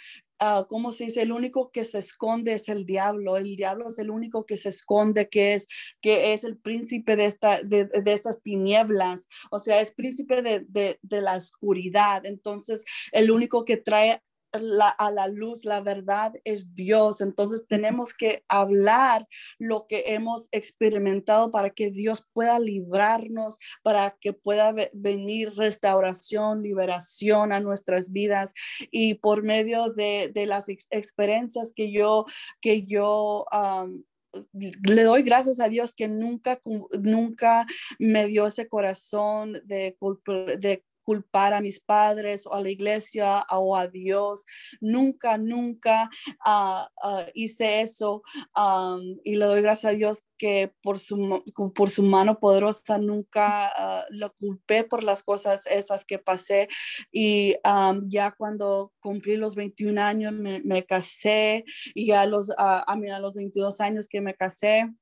Uh, 0.41 0.65
¿cómo 0.69 0.93
se 0.93 1.05
dice? 1.05 1.21
El 1.21 1.33
único 1.33 1.69
que 1.69 1.83
se 1.83 1.99
esconde 1.99 2.53
es 2.53 2.69
el 2.69 2.85
diablo. 2.85 3.35
El 3.35 3.57
diablo 3.57 3.89
es 3.89 3.99
el 3.99 4.09
único 4.09 4.45
que 4.45 4.55
se 4.55 4.69
esconde, 4.69 5.27
que 5.27 5.53
es, 5.53 5.67
que 6.01 6.31
es 6.31 6.45
el 6.45 6.57
príncipe 6.57 7.17
de, 7.17 7.25
esta, 7.25 7.61
de, 7.61 7.85
de 7.87 8.13
estas 8.13 8.41
tinieblas. 8.41 9.27
O 9.51 9.59
sea, 9.59 9.81
es 9.81 9.91
príncipe 9.91 10.41
de, 10.41 10.65
de, 10.69 10.97
de, 11.01 11.21
la 11.21 11.35
oscuridad. 11.35 12.25
Entonces, 12.25 12.85
el 13.11 13.31
único 13.31 13.65
que 13.65 13.75
trae 13.75 14.21
a 14.51 15.11
la 15.11 15.27
luz, 15.27 15.65
la 15.65 15.81
verdad 15.81 16.33
es 16.43 16.73
Dios. 16.73 17.21
Entonces 17.21 17.65
tenemos 17.67 18.13
que 18.13 18.43
hablar 18.47 19.27
lo 19.57 19.85
que 19.87 20.03
hemos 20.07 20.47
experimentado 20.51 21.51
para 21.51 21.69
que 21.69 21.91
Dios 21.91 22.25
pueda 22.33 22.59
librarnos, 22.59 23.57
para 23.83 24.17
que 24.19 24.33
pueda 24.33 24.73
venir 24.93 25.53
restauración, 25.55 26.63
liberación 26.63 27.53
a 27.53 27.59
nuestras 27.59 28.11
vidas. 28.11 28.53
Y 28.91 29.15
por 29.15 29.43
medio 29.43 29.91
de, 29.93 30.31
las 30.47 30.69
experiencias 30.69 31.73
que 31.75 31.91
yo, 31.91 32.25
que 32.61 32.85
yo 32.85 33.45
le 34.83 35.03
doy 35.03 35.23
gracias 35.23 35.59
a 35.59 35.69
Dios 35.69 35.93
que 35.95 36.07
nunca, 36.07 36.59
nunca 36.99 37.65
me 37.97 38.27
dio 38.27 38.47
ese 38.47 38.67
corazón 38.67 39.53
de, 39.65 39.97
de 40.59 40.83
culpar 41.09 41.55
a 41.55 41.61
mis 41.61 41.79
padres 41.79 42.45
o 42.45 42.53
a 42.53 42.61
la 42.61 42.69
iglesia 42.69 43.43
o 43.49 43.75
a 43.75 43.87
Dios. 43.87 44.45
Nunca, 44.79 45.39
nunca 45.39 46.07
uh, 46.45 46.85
uh, 47.03 47.25
hice 47.33 47.81
eso 47.81 48.21
um, 48.55 49.17
y 49.23 49.35
le 49.35 49.45
doy 49.47 49.63
gracias 49.63 49.91
a 49.91 49.95
Dios 49.95 50.23
que 50.37 50.71
por 50.83 50.99
su, 50.99 51.43
por 51.73 51.89
su 51.89 52.03
mano 52.03 52.39
poderosa 52.39 52.99
nunca 52.99 53.71
uh, 53.75 54.13
lo 54.13 54.31
culpé 54.35 54.83
por 54.83 55.03
las 55.03 55.23
cosas 55.23 55.65
esas 55.65 56.05
que 56.05 56.19
pasé. 56.19 56.67
Y 57.11 57.55
um, 57.65 58.07
ya 58.07 58.29
cuando 58.29 58.93
cumplí 58.99 59.35
los 59.35 59.55
21 59.55 59.99
años 59.99 60.31
me, 60.31 60.85
casé 60.85 61.65
y 61.95 62.11
a 62.11 62.27
los, 62.27 62.51
a, 62.55 62.95
mí, 62.97 63.09
a 63.09 63.19
los 63.19 63.33
22 63.33 63.81
años 63.81 64.07
que 64.07 64.21
me 64.21 64.35
casé, 64.35 64.93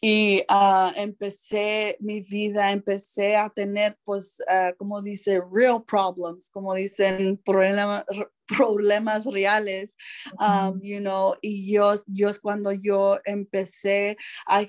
y 0.00 0.42
uh, 0.50 0.92
empecé 0.96 1.96
mi 2.00 2.20
vida, 2.20 2.70
empecé 2.70 3.36
a 3.36 3.50
tener, 3.50 3.98
pues, 4.04 4.40
uh, 4.48 4.76
como 4.76 5.02
dice, 5.02 5.40
real 5.52 5.82
problems, 5.84 6.48
como 6.50 6.74
dicen, 6.74 7.36
problemas, 7.44 8.04
problemas 8.48 9.24
reales, 9.26 9.94
um, 10.40 10.80
you 10.82 11.00
know, 11.00 11.36
y 11.42 11.70
yo, 11.72 11.94
yo 12.06 12.30
es 12.30 12.38
cuando 12.38 12.72
yo 12.72 13.20
empecé 13.24 14.16
a 14.46 14.66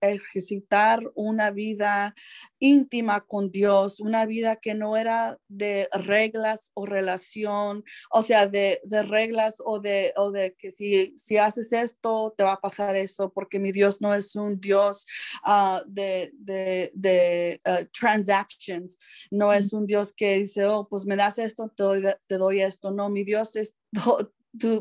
ejercitar 0.00 1.02
una 1.14 1.50
vida 1.50 2.14
íntima 2.62 3.20
con 3.20 3.50
Dios, 3.50 3.98
una 3.98 4.24
vida 4.24 4.56
que 4.56 4.74
no 4.74 4.96
era 4.96 5.36
de 5.48 5.88
reglas 5.92 6.70
o 6.74 6.86
relación, 6.86 7.84
o 8.10 8.22
sea, 8.22 8.46
de, 8.46 8.80
de 8.84 9.02
reglas 9.02 9.56
o 9.64 9.80
de, 9.80 10.14
o 10.16 10.30
de 10.30 10.54
que 10.54 10.70
si, 10.70 11.12
si 11.16 11.38
haces 11.38 11.72
esto, 11.72 12.32
te 12.36 12.44
va 12.44 12.52
a 12.52 12.60
pasar 12.60 12.94
eso, 12.94 13.32
porque 13.32 13.58
mi 13.58 13.72
Dios 13.72 14.00
no 14.00 14.14
es 14.14 14.36
un 14.36 14.60
Dios 14.60 15.04
uh, 15.44 15.80
de, 15.86 16.30
de, 16.34 16.92
de 16.94 17.60
uh, 17.66 17.84
transactions, 17.92 18.96
no 19.30 19.52
es 19.52 19.72
un 19.72 19.84
Dios 19.84 20.12
que 20.12 20.38
dice, 20.38 20.64
oh, 20.66 20.86
pues 20.88 21.04
me 21.04 21.16
das 21.16 21.38
esto, 21.38 21.68
te 21.76 21.82
doy, 21.82 22.02
te 22.28 22.38
doy 22.38 22.62
esto, 22.62 22.92
no 22.92 23.01
mi 23.08 23.24
Dios 23.24 23.56
es, 23.56 23.74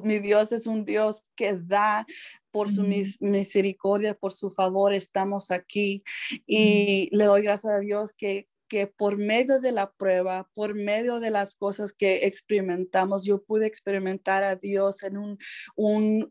mi 0.03 0.19
Dios 0.19 0.51
es 0.51 0.67
un 0.67 0.85
Dios 0.85 1.23
que 1.35 1.53
da 1.53 2.05
por 2.51 2.69
su 2.69 2.83
misericordia, 3.19 4.13
por 4.13 4.33
su 4.33 4.51
favor, 4.51 4.93
estamos 4.93 5.51
aquí. 5.51 6.03
Y 6.45 7.09
le 7.15 7.25
doy 7.25 7.41
gracias 7.43 7.73
a 7.73 7.79
Dios 7.79 8.13
que 8.13 8.47
que 8.71 8.87
por 8.87 9.17
medio 9.17 9.59
de 9.59 9.73
la 9.73 9.91
prueba, 9.91 10.47
por 10.53 10.75
medio 10.75 11.19
de 11.19 11.29
las 11.29 11.55
cosas 11.55 11.91
que 11.91 12.25
experimentamos, 12.25 13.25
yo 13.25 13.43
pude 13.43 13.67
experimentar 13.67 14.45
a 14.45 14.55
Dios 14.55 15.03
en 15.03 15.17
un, 15.17 15.37
un, 15.75 16.29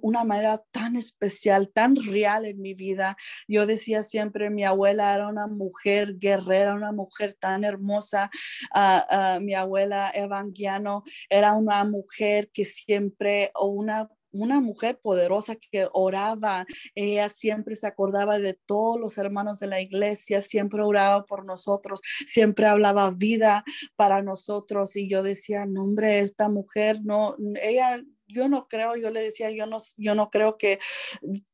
una 0.00 0.22
manera 0.22 0.62
tan 0.70 0.94
especial, 0.94 1.68
tan 1.74 1.96
real 1.96 2.46
en 2.46 2.60
mi 2.60 2.74
vida. 2.74 3.16
Yo 3.48 3.66
decía 3.66 4.04
siempre, 4.04 4.50
mi 4.50 4.62
abuela 4.62 5.12
era 5.12 5.26
una 5.26 5.48
mujer 5.48 6.16
guerrera, 6.16 6.76
una 6.76 6.92
mujer 6.92 7.34
tan 7.34 7.64
hermosa. 7.64 8.30
Uh, 8.72 9.40
mi 9.40 9.54
abuela 9.54 10.12
Evangeliano 10.14 11.02
era 11.28 11.54
una 11.54 11.82
mujer 11.82 12.50
que 12.54 12.64
siempre, 12.64 13.50
o 13.56 13.66
una 13.66 14.08
una 14.32 14.60
mujer 14.60 14.98
poderosa 15.00 15.56
que 15.56 15.88
oraba. 15.92 16.66
Ella 16.94 17.28
siempre 17.28 17.76
se 17.76 17.86
acordaba 17.86 18.38
de 18.38 18.54
todos 18.66 18.98
los 19.00 19.18
hermanos 19.18 19.58
de 19.58 19.66
la 19.66 19.80
iglesia, 19.80 20.42
siempre 20.42 20.82
oraba 20.82 21.24
por 21.24 21.44
nosotros, 21.44 22.00
siempre 22.26 22.66
hablaba 22.66 23.10
vida 23.10 23.64
para 23.96 24.22
nosotros. 24.22 24.96
Y 24.96 25.08
yo 25.08 25.22
decía, 25.22 25.66
no, 25.66 25.82
hombre, 25.82 26.20
esta 26.20 26.48
mujer 26.48 27.00
no, 27.02 27.36
ella 27.62 28.00
yo 28.32 28.48
no 28.48 28.68
creo, 28.68 28.96
yo 28.96 29.10
le 29.10 29.22
decía, 29.22 29.50
yo 29.50 29.66
no, 29.66 29.78
yo 29.96 30.14
no 30.14 30.30
creo 30.30 30.56
que, 30.56 30.78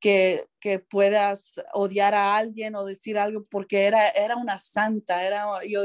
que, 0.01 0.43
que, 0.67 0.79
puedas 0.79 1.53
odiar 1.73 2.15
a 2.15 2.37
alguien 2.37 2.75
o 2.75 2.85
decir 2.85 3.19
algo 3.19 3.45
porque 3.51 3.85
era, 3.85 4.09
era 4.09 4.37
una 4.37 4.59
santa, 4.59 5.27
era, 5.27 5.47
yo 5.69 5.83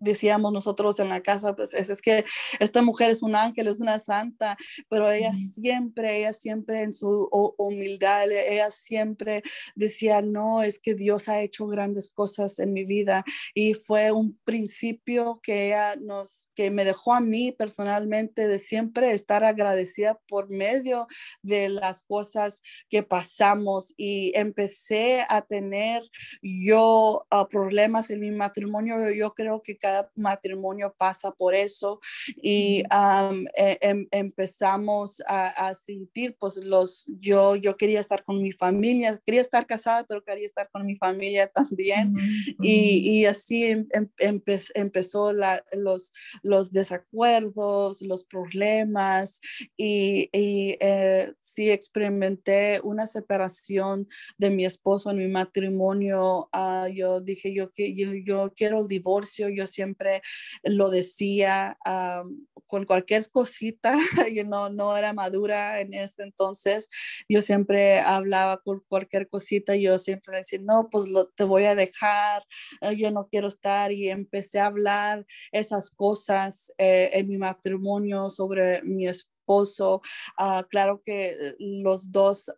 decíamos 0.00 0.52
nosotros 0.52 0.98
en 1.00 1.08
la 1.08 1.20
casa, 1.20 1.54
pues 1.54 1.74
es, 1.74 1.90
es, 1.90 2.02
que 2.02 2.24
esta 2.58 2.82
mujer 2.82 3.10
es 3.10 3.22
un 3.22 3.36
ángel, 3.36 3.68
es 3.68 3.80
una 3.80 3.98
santa, 3.98 4.56
pero 4.88 5.10
ella 5.10 5.32
siempre, 5.54 6.18
ella 6.18 6.32
siempre 6.32 6.82
en 6.82 6.92
su 6.92 7.28
humildad, 7.58 8.30
ella 8.30 8.70
siempre 8.70 9.42
decía, 9.74 10.22
no, 10.22 10.62
es 10.62 10.80
que 10.80 10.94
Dios 10.94 11.28
ha 11.28 11.40
hecho 11.40 11.66
grandes 11.66 12.10
cosas 12.10 12.58
en 12.58 12.72
mi 12.72 12.84
vida 12.84 13.24
y 13.54 13.74
fue 13.74 14.12
un 14.12 14.38
principio 14.44 15.40
que 15.42 15.66
ella 15.66 15.96
nos, 15.96 16.48
que 16.54 16.70
me 16.70 16.84
dejó 16.84 17.14
a 17.14 17.20
mí 17.20 17.52
personalmente 17.52 18.48
de 18.48 18.58
siempre 18.58 19.12
estar 19.12 19.44
agradecida 19.44 20.18
por 20.28 20.48
medio 20.48 21.06
de 21.42 21.68
las 21.68 22.02
cosas 22.02 22.62
que 22.88 23.02
pasamos 23.02 23.92
y 23.96 24.21
empecé 24.34 25.24
a 25.28 25.42
tener 25.42 26.02
yo 26.42 27.26
uh, 27.30 27.48
problemas 27.48 28.10
en 28.10 28.20
mi 28.20 28.30
matrimonio. 28.30 29.10
Yo 29.10 29.34
creo 29.34 29.62
que 29.62 29.76
cada 29.76 30.10
matrimonio 30.14 30.94
pasa 30.96 31.30
por 31.32 31.54
eso 31.54 32.00
y 32.36 32.82
um, 32.92 33.46
em 33.56 34.06
empezamos 34.10 35.22
a, 35.26 35.48
a, 35.68 35.74
sentir, 35.74 36.36
pues 36.38 36.56
los, 36.56 37.10
yo, 37.20 37.56
yo 37.56 37.76
quería 37.76 38.00
estar 38.00 38.24
con 38.24 38.42
mi 38.42 38.52
familia, 38.52 39.20
quería 39.24 39.40
estar 39.40 39.66
casada, 39.66 40.04
pero 40.04 40.22
quería 40.22 40.46
estar 40.46 40.68
con 40.70 40.86
mi 40.86 40.96
familia 40.96 41.46
también. 41.46 42.14
Y, 42.60 43.20
y, 43.20 43.26
así 43.26 43.64
em, 43.64 43.86
em 43.92 44.08
empe 44.18 44.58
empezó 44.74 45.32
la, 45.32 45.64
los, 45.72 46.12
los 46.42 46.72
desacuerdos, 46.72 48.02
los 48.02 48.24
problemas 48.24 49.40
y 49.76 50.12
y, 50.32 50.76
eh, 50.80 51.32
sí 51.40 51.70
experimenté 51.70 52.80
una 52.82 53.06
separación 53.06 54.01
de 54.38 54.50
mi 54.50 54.64
esposo 54.64 55.10
en 55.10 55.18
mi 55.18 55.28
matrimonio. 55.28 56.48
Ah, 56.52 56.88
yo 56.92 57.20
dije, 57.20 57.54
yo, 57.54 57.70
yo, 57.76 58.12
yo 58.24 58.52
quiero 58.54 58.80
el 58.80 58.88
divorcio, 58.88 59.48
yo 59.48 59.66
siempre 59.66 60.22
lo 60.62 60.90
decía 60.90 61.78
ah, 61.84 62.24
con 62.66 62.84
cualquier 62.86 63.28
cosita, 63.30 63.96
yo 64.34 64.44
no, 64.44 64.70
no 64.70 64.96
era 64.96 65.12
madura 65.12 65.80
en 65.80 65.94
ese 65.94 66.22
entonces, 66.22 66.88
yo 67.28 67.42
siempre 67.42 68.00
hablaba 68.00 68.62
con 68.62 68.82
cualquier 68.88 69.28
cosita, 69.28 69.76
yo 69.76 69.98
siempre 69.98 70.38
decía, 70.38 70.58
no, 70.62 70.88
pues 70.90 71.08
lo, 71.08 71.28
te 71.28 71.44
voy 71.44 71.64
a 71.64 71.74
dejar, 71.74 72.44
ah, 72.80 72.92
yo 72.92 73.10
no 73.10 73.28
quiero 73.28 73.48
estar 73.48 73.92
y 73.92 74.08
empecé 74.08 74.60
a 74.60 74.66
hablar 74.66 75.26
esas 75.52 75.90
cosas 75.90 76.72
eh, 76.78 77.10
en 77.12 77.28
mi 77.28 77.36
matrimonio 77.38 78.30
sobre 78.30 78.82
mi 78.82 79.06
esposo. 79.06 80.00
Ah, 80.38 80.66
claro 80.70 81.02
que 81.04 81.54
los 81.58 82.10
dos, 82.10 82.50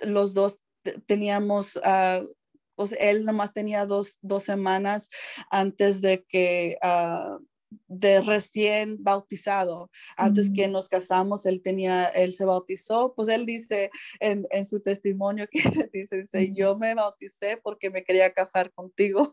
los 0.00 0.34
dos 0.34 0.60
teníamos, 1.06 1.76
uh, 1.76 2.26
pues 2.74 2.94
él 2.98 3.24
nomás 3.24 3.52
tenía 3.52 3.86
dos, 3.86 4.18
dos, 4.22 4.44
semanas 4.44 5.08
antes 5.50 6.00
de 6.00 6.24
que... 6.24 6.78
Uh, 6.82 7.44
de 7.86 8.20
recién 8.20 9.02
bautizado. 9.02 9.90
Antes 10.16 10.50
que 10.50 10.68
nos 10.68 10.88
casamos, 10.88 11.44
él 11.46 11.60
tenía, 11.62 12.06
él 12.06 12.32
se 12.32 12.44
bautizó, 12.44 13.12
pues 13.14 13.28
él 13.28 13.46
dice 13.46 13.90
en, 14.20 14.46
en 14.50 14.66
su 14.66 14.80
testimonio 14.80 15.46
que 15.50 15.60
dice, 15.92 16.22
dice, 16.22 16.52
yo 16.54 16.78
me 16.78 16.94
bauticé 16.94 17.58
porque 17.58 17.90
me 17.90 18.04
quería 18.04 18.32
casar 18.32 18.72
contigo. 18.72 19.30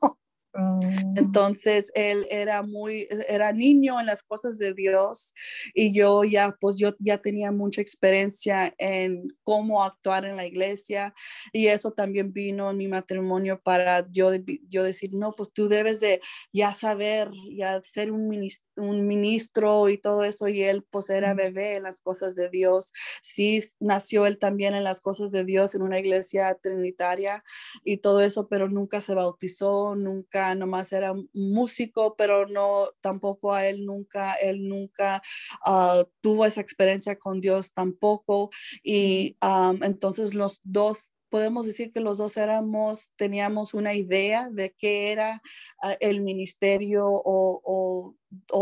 Oh. 0.57 0.79
Entonces 1.15 1.91
él 1.95 2.25
era 2.29 2.61
muy, 2.63 3.07
era 3.27 3.51
niño 3.51 3.99
en 3.99 4.05
las 4.05 4.23
cosas 4.23 4.57
de 4.57 4.73
Dios 4.73 5.33
y 5.73 5.93
yo 5.93 6.23
ya, 6.23 6.55
pues 6.59 6.77
yo 6.77 6.93
ya 6.99 7.17
tenía 7.17 7.51
mucha 7.51 7.81
experiencia 7.81 8.73
en 8.77 9.27
cómo 9.43 9.83
actuar 9.83 10.25
en 10.25 10.35
la 10.35 10.45
iglesia 10.45 11.13
y 11.51 11.67
eso 11.67 11.91
también 11.91 12.31
vino 12.31 12.71
en 12.71 12.77
mi 12.77 12.87
matrimonio 12.87 13.59
para 13.61 14.07
yo, 14.11 14.31
yo 14.69 14.83
decir, 14.83 15.11
no, 15.13 15.33
pues 15.33 15.51
tú 15.51 15.67
debes 15.67 15.99
de 15.99 16.21
ya 16.53 16.73
saber, 16.73 17.29
ya 17.57 17.81
ser 17.81 18.11
un 18.11 18.29
un 18.77 19.07
ministro 19.07 19.89
y 19.89 19.97
todo 19.97 20.23
eso 20.23 20.47
y 20.47 20.63
él 20.63 20.83
pues 20.89 21.09
era 21.09 21.33
bebé 21.33 21.75
en 21.75 21.83
las 21.83 22.01
cosas 22.01 22.35
de 22.35 22.49
Dios. 22.49 22.91
Sí, 23.21 23.63
nació 23.79 24.25
él 24.25 24.37
también 24.39 24.75
en 24.75 24.83
las 24.83 25.01
cosas 25.01 25.31
de 25.31 25.43
Dios 25.43 25.75
en 25.75 25.81
una 25.81 25.99
iglesia 25.99 26.57
trinitaria 26.61 27.43
y 27.83 27.97
todo 27.97 28.21
eso, 28.21 28.47
pero 28.47 28.69
nunca 28.69 29.01
se 29.01 29.13
bautizó, 29.13 29.95
nunca, 29.95 30.55
nomás 30.55 30.91
era 30.93 31.13
músico, 31.33 32.15
pero 32.17 32.47
no, 32.47 32.89
tampoco 33.01 33.53
a 33.53 33.67
él 33.67 33.85
nunca, 33.85 34.33
él 34.33 34.67
nunca 34.67 35.21
ah, 35.65 36.03
tuvo 36.21 36.45
esa 36.45 36.61
experiencia 36.61 37.17
con 37.17 37.41
Dios 37.41 37.71
tampoco. 37.73 38.49
Y 38.83 39.37
entonces 39.81 40.33
los 40.33 40.59
dos 40.63 41.09
podemos 41.29 41.65
decir 41.65 41.91
que 41.91 41.99
los 41.99 42.17
dos 42.17 42.37
éramos, 42.37 43.09
teníamos 43.17 43.73
una 43.73 43.93
idea 43.93 44.49
de 44.49 44.73
qué 44.77 45.11
era 45.11 45.41
ah, 45.81 45.95
el 45.99 46.21
ministerio 46.21 47.05
o, 47.07 48.15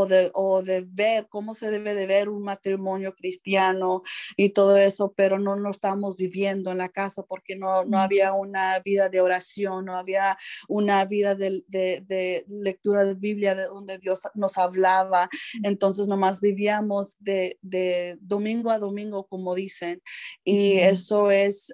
de, 0.07 0.31
o, 0.33 0.61
de, 0.61 0.85
ver 0.87 1.27
cómo 1.29 1.53
se 1.53 1.69
debe 1.69 1.93
de 1.93 2.07
ver 2.07 2.29
un 2.29 2.43
matrimonio 2.43 3.13
cristiano 3.15 4.03
y 4.37 4.49
todo 4.49 4.77
eso, 4.77 5.13
pero 5.15 5.39
no 5.39 5.55
lo 5.55 5.71
estábamos 5.71 6.17
viviendo 6.17 6.71
en 6.71 6.77
la 6.79 6.89
casa 6.89 7.23
porque 7.23 7.55
no, 7.55 7.85
no 7.85 7.99
había 7.99 8.33
una 8.33 8.79
vida 8.79 9.09
de 9.09 9.21
oración, 9.21 9.85
no 9.85 9.97
había 9.97 10.37
una 10.67 11.05
vida 11.05 11.35
de, 11.35 11.63
de, 11.67 12.45
lectura 12.47 13.05
de 13.05 13.15
Biblia 13.15 13.55
de 13.55 13.65
donde 13.65 13.97
Dios 13.97 14.21
nos 14.35 14.57
hablaba. 14.57 15.29
Entonces 15.63 16.07
nomás 16.07 16.39
vivíamos 16.39 17.15
de, 17.19 17.57
domingo 18.21 18.71
a 18.71 18.79
domingo, 18.79 19.27
como 19.27 19.55
dicen, 19.55 20.01
y 20.43 20.79
eso 20.79 21.31
es 21.31 21.73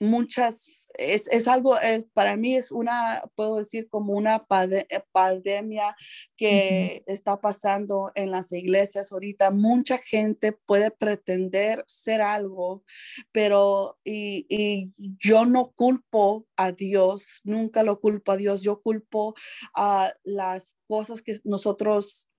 muchas, 0.00 0.88
es, 0.94 1.28
es 1.28 1.46
algo, 1.46 1.78
eh, 1.80 2.06
para 2.14 2.36
mí 2.36 2.56
es 2.56 2.72
una, 2.72 3.22
puedo 3.36 3.56
decir 3.56 3.88
como 3.88 4.14
una 4.14 4.44
eh, 4.60 5.02
pandemia 5.12 5.94
que 6.36 7.04
está 7.06 7.40
pasando 7.40 8.10
en 8.14 8.30
las 8.30 8.50
iglesias 8.50 9.12
ahorita. 9.12 9.50
Mucha 9.50 9.98
gente 9.98 10.52
puede 10.52 10.90
pretender 10.90 11.84
ser 11.86 12.22
algo, 12.22 12.82
pero 13.30 13.98
y, 14.02 14.46
y 14.48 14.92
yo 14.96 15.44
no 15.44 15.70
culpo 15.72 16.46
a 16.56 16.72
Dios, 16.72 17.40
nunca 17.44 17.82
lo 17.82 18.00
culpo 18.00 18.32
a 18.32 18.36
Dios, 18.36 18.62
yo 18.62 18.80
culpo 18.80 19.34
a 19.74 20.12
las 20.24 20.76
cosas 20.88 21.22
que 21.22 21.38
nosotros 21.44 22.30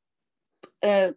eh, 0.82 1.14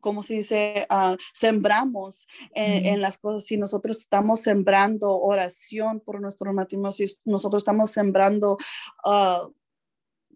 como 0.00 0.22
se 0.22 0.34
dice, 0.34 0.86
uh, 0.90 1.16
sembramos 1.32 2.26
en, 2.54 2.86
en, 2.86 3.00
las 3.00 3.18
cosas. 3.18 3.44
Si 3.44 3.56
nosotros 3.56 3.98
estamos 3.98 4.40
sembrando 4.40 5.18
oración 5.18 6.00
por 6.00 6.20
nuestro 6.20 6.52
matrimonio, 6.52 6.92
si 6.92 7.06
nosotros 7.24 7.62
estamos 7.62 7.90
sembrando 7.90 8.56
uh, 9.04 9.52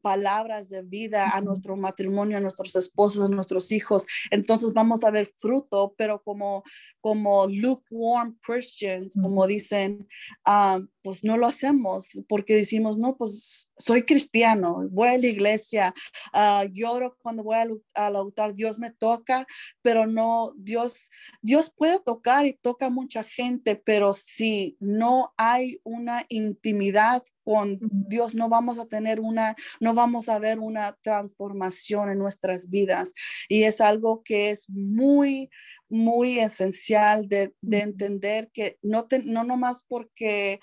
palabras 0.00 0.68
de 0.68 0.82
vida 0.82 1.30
a 1.30 1.40
nuestro 1.40 1.76
matrimonio, 1.76 2.38
a 2.38 2.40
nuestros 2.40 2.74
esposos, 2.76 3.28
a 3.28 3.34
nuestros 3.34 3.70
hijos. 3.72 4.06
Entonces 4.30 4.72
vamos 4.72 5.04
a 5.04 5.10
ver 5.10 5.32
fruto, 5.38 5.94
pero 5.96 6.22
como, 6.22 6.64
como 7.00 7.46
lukewarm 7.46 8.38
Christians, 8.44 9.14
como 9.20 9.46
dicen, 9.46 10.08
ah, 10.44 10.80
pues 11.02 11.24
no 11.24 11.36
lo 11.36 11.46
hacemos 11.46 12.08
porque 12.28 12.54
decimos, 12.54 12.98
no, 12.98 13.16
pues 13.16 13.70
soy 13.78 14.02
cristiano, 14.02 14.86
voy 14.90 15.08
a 15.08 15.18
la 15.18 15.26
iglesia, 15.26 15.94
uh, 16.34 16.68
lloro 16.70 17.16
cuando 17.22 17.42
voy 17.42 17.56
al, 17.56 18.16
altar, 18.16 18.54
Dios 18.54 18.78
me 18.78 18.90
toca, 18.90 19.46
pero 19.82 20.06
no, 20.06 20.52
Dios, 20.56 21.10
Dios 21.42 21.72
puede 21.74 22.00
tocar 22.00 22.46
y 22.46 22.58
toca 22.60 22.90
mucha 22.90 23.24
gente, 23.24 23.76
pero 23.76 24.12
si 24.12 24.76
no 24.80 25.32
hay 25.36 25.80
una 25.84 26.24
intimidad 26.28 27.22
con 27.42 27.78
Dios, 27.80 28.34
no 28.34 28.48
vamos 28.48 28.78
a 28.78 28.86
tener 28.86 29.20
una, 29.20 29.56
no 29.80 29.94
vamos 29.94 30.28
a 30.28 30.38
ver 30.38 30.58
una 30.58 30.96
transformación 31.02 32.10
en 32.10 32.18
nuestras 32.18 32.68
vidas. 32.68 33.12
Y 33.48 33.64
es 33.64 33.80
algo 33.80 34.22
que 34.22 34.50
es 34.50 34.68
muy, 34.68 35.50
muy 35.90 36.38
esencial 36.38 37.28
de, 37.28 37.52
entender 37.70 38.50
que 38.52 38.78
no, 38.82 39.06
te, 39.06 39.18
no 39.20 39.44
nomás 39.44 39.84
porque 39.86 40.60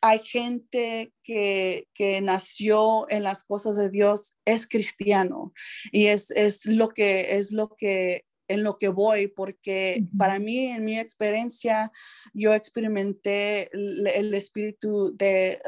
hay 0.00 0.20
gente 0.20 1.12
que, 1.22 1.86
nació 2.22 3.08
en 3.08 3.22
las 3.22 3.44
cosas 3.44 3.76
de 3.76 3.90
Dios, 3.90 4.36
es 4.44 4.66
cristiano. 4.66 5.52
Y 5.92 6.06
es, 6.06 6.32
lo 6.66 6.88
que 6.90 7.36
es 7.36 7.52
lo 7.52 7.74
que 7.76 8.24
en 8.48 8.62
lo 8.62 8.78
que 8.78 8.88
voy, 8.88 9.26
porque 9.26 10.04
para 10.16 10.38
mí, 10.38 10.66
en 10.66 10.84
mi 10.84 10.96
experiencia, 10.96 11.90
yo 12.32 12.54
experimenté 12.54 13.68
el, 13.72 14.32
espíritu 14.34 15.16
de 15.16 15.60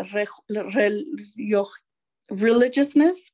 religiousness 2.28 3.32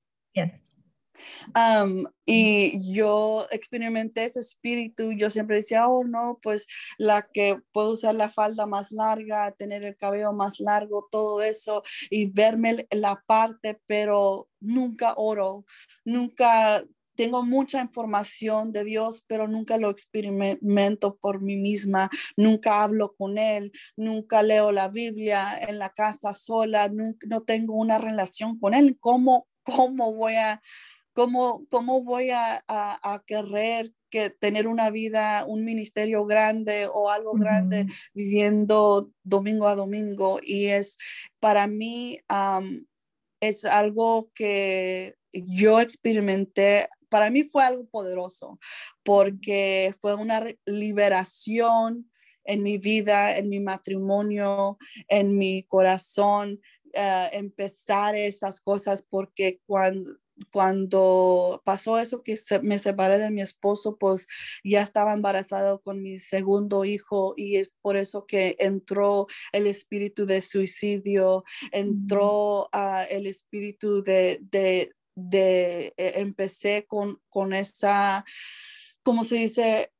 y 2.25 2.93
yo 2.93 3.47
experimenté 3.51 4.25
ese 4.25 4.41
espíritu, 4.41 5.13
yo 5.13 5.31
siempre 5.31 5.57
decía, 5.57 5.89
oh 5.89 6.05
no, 6.05 6.39
pues 6.43 6.67
la 6.99 7.29
que 7.33 7.59
puedo 7.73 7.93
usar 7.93 8.15
la 8.15 8.31
falda 8.31 8.67
más 8.67 8.93
larga, 8.93 9.53
tener 9.53 9.85
el 9.85 9.97
cabello 9.97 10.33
más 10.33 10.61
largo, 10.61 11.09
todo 11.11 11.43
eso, 11.43 11.83
y 12.11 12.27
verme 12.27 12.87
la 12.91 13.23
parte, 13.27 13.81
pero 13.87 14.49
nunca 14.61 15.15
oro, 15.17 15.65
nunca 16.05 16.83
tengo 17.15 17.45
mucha 17.45 17.81
información 17.81 18.73
de 18.73 18.85
Dios, 18.85 19.25
pero 19.27 19.47
nunca 19.49 19.77
lo 19.79 19.91
experimento 19.91 21.17
por 21.17 21.41
mí 21.41 21.57
misma, 21.57 22.11
nunca 22.37 22.83
hablo 22.83 23.15
con 23.15 23.39
Él, 23.39 23.73
nunca 23.97 24.43
leo 24.43 24.73
la 24.73 24.89
Biblia 24.89 25.57
en 25.69 25.79
la 25.79 25.91
casa 25.91 26.35
sola, 26.35 26.91
no 27.27 27.43
tengo 27.43 27.75
una 27.75 27.99
relación 27.99 28.59
con 28.59 28.75
Él. 28.75 28.97
¿Cómo, 29.01 29.47
cómo 29.63 30.13
voy 30.15 30.35
a 30.35 30.61
¿Cómo, 31.15 31.65
cómo 31.71 32.03
voy 32.03 32.31
a, 32.31 32.65
a, 32.67 33.23
querer 33.25 33.93
que 34.11 34.31
tener 34.31 34.67
una 34.67 34.91
vida, 34.91 35.45
un 35.47 35.65
ministerio 35.65 36.27
grande 36.27 36.89
o 36.93 37.09
algo 37.09 37.35
grande 37.35 37.87
viviendo 38.13 39.13
domingo 39.23 39.69
a 39.69 39.77
domingo? 39.77 40.41
Y 40.43 40.67
es 40.67 40.99
para 41.39 41.69
mí, 41.69 42.19
es 43.41 43.65
algo 43.65 44.33
que 44.35 45.15
yo 45.33 45.81
experimenté, 45.81 46.89
para 47.09 47.31
mí 47.31 47.45
fue 47.45 47.63
algo 47.63 47.87
poderoso 47.87 48.59
porque 49.05 49.95
fue 50.01 50.15
una 50.15 50.45
liberación 50.67 52.11
en 52.45 52.63
mi 52.63 52.79
vida, 52.79 53.37
en 53.37 53.49
mi 53.49 53.61
matrimonio, 53.61 54.79
en 55.09 55.39
mi 55.39 55.63
corazón, 55.63 56.61
eh, 56.93 57.29
empezar 57.33 58.15
esas 58.15 58.61
cosas 58.61 59.03
porque 59.03 59.61
cuando 59.67 60.17
cuando 60.51 61.63
pasó 61.65 61.99
eso 61.99 62.23
que 62.23 62.39
me 62.63 62.79
separé 62.79 63.19
de 63.19 63.31
mi 63.31 63.41
esposo, 63.41 63.97
pues 63.97 64.27
ya 64.65 64.83
estaba 64.83 65.13
embarazado 65.13 65.81
con 65.81 66.03
mi 66.03 66.19
segundo 66.19 66.85
hijo 66.85 67.35
y 67.37 67.57
es 67.57 67.71
por 67.81 67.97
eso 67.97 68.27
que 68.27 68.57
entró 68.59 69.27
el 69.53 69.67
espíritu 69.67 70.27
de 70.27 70.41
suicidio, 70.41 71.45
entró 71.73 72.69
el 73.11 73.27
espíritu 73.27 74.03
de, 74.03 74.41
de, 74.43 74.93
de 75.15 75.95
eh, 75.97 76.13
empecé 76.17 76.87
con, 76.87 77.21
con 77.29 77.53
esa, 77.53 78.25
¿cómo 79.03 79.25
se 79.25 79.37
dice? 79.37 79.91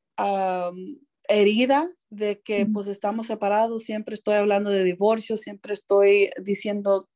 herida 1.29 1.91
de 2.11 2.41
que 2.41 2.67
pues 2.67 2.87
estamos 2.87 3.27
separados, 3.27 3.83
siempre 3.83 4.15
estoy 4.15 4.35
hablando 4.35 4.71
de 4.71 4.85
divorcio, 4.85 5.37
siempre 5.37 5.73
estoy 5.73 6.31
diciendo 6.43 7.09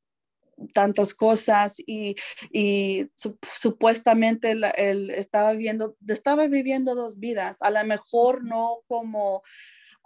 tantas 0.72 1.14
cosas 1.14 1.76
y, 1.86 2.16
y 2.52 3.10
supuestamente 3.42 4.52
él 4.52 5.10
estaba 5.10 5.52
viviendo, 5.52 5.96
estaba 6.06 6.46
viviendo 6.46 6.94
dos 6.94 7.18
vidas, 7.18 7.62
a 7.62 7.70
lo 7.70 7.84
mejor 7.84 8.44
no 8.44 8.80
como 8.86 9.42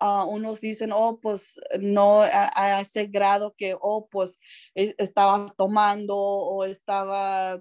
uh, 0.01 0.25
unos 0.29 0.61
dicen, 0.61 0.93
oh, 0.93 1.19
pues 1.21 1.61
no 1.81 2.23
a, 2.23 2.81
ese 2.81 3.07
grado 3.07 3.55
que, 3.57 3.77
oh, 3.81 4.09
pues 4.09 4.39
e, 4.75 4.95
estaba 4.99 5.53
tomando 5.57 6.17
o 6.17 6.65
estaba 6.65 7.61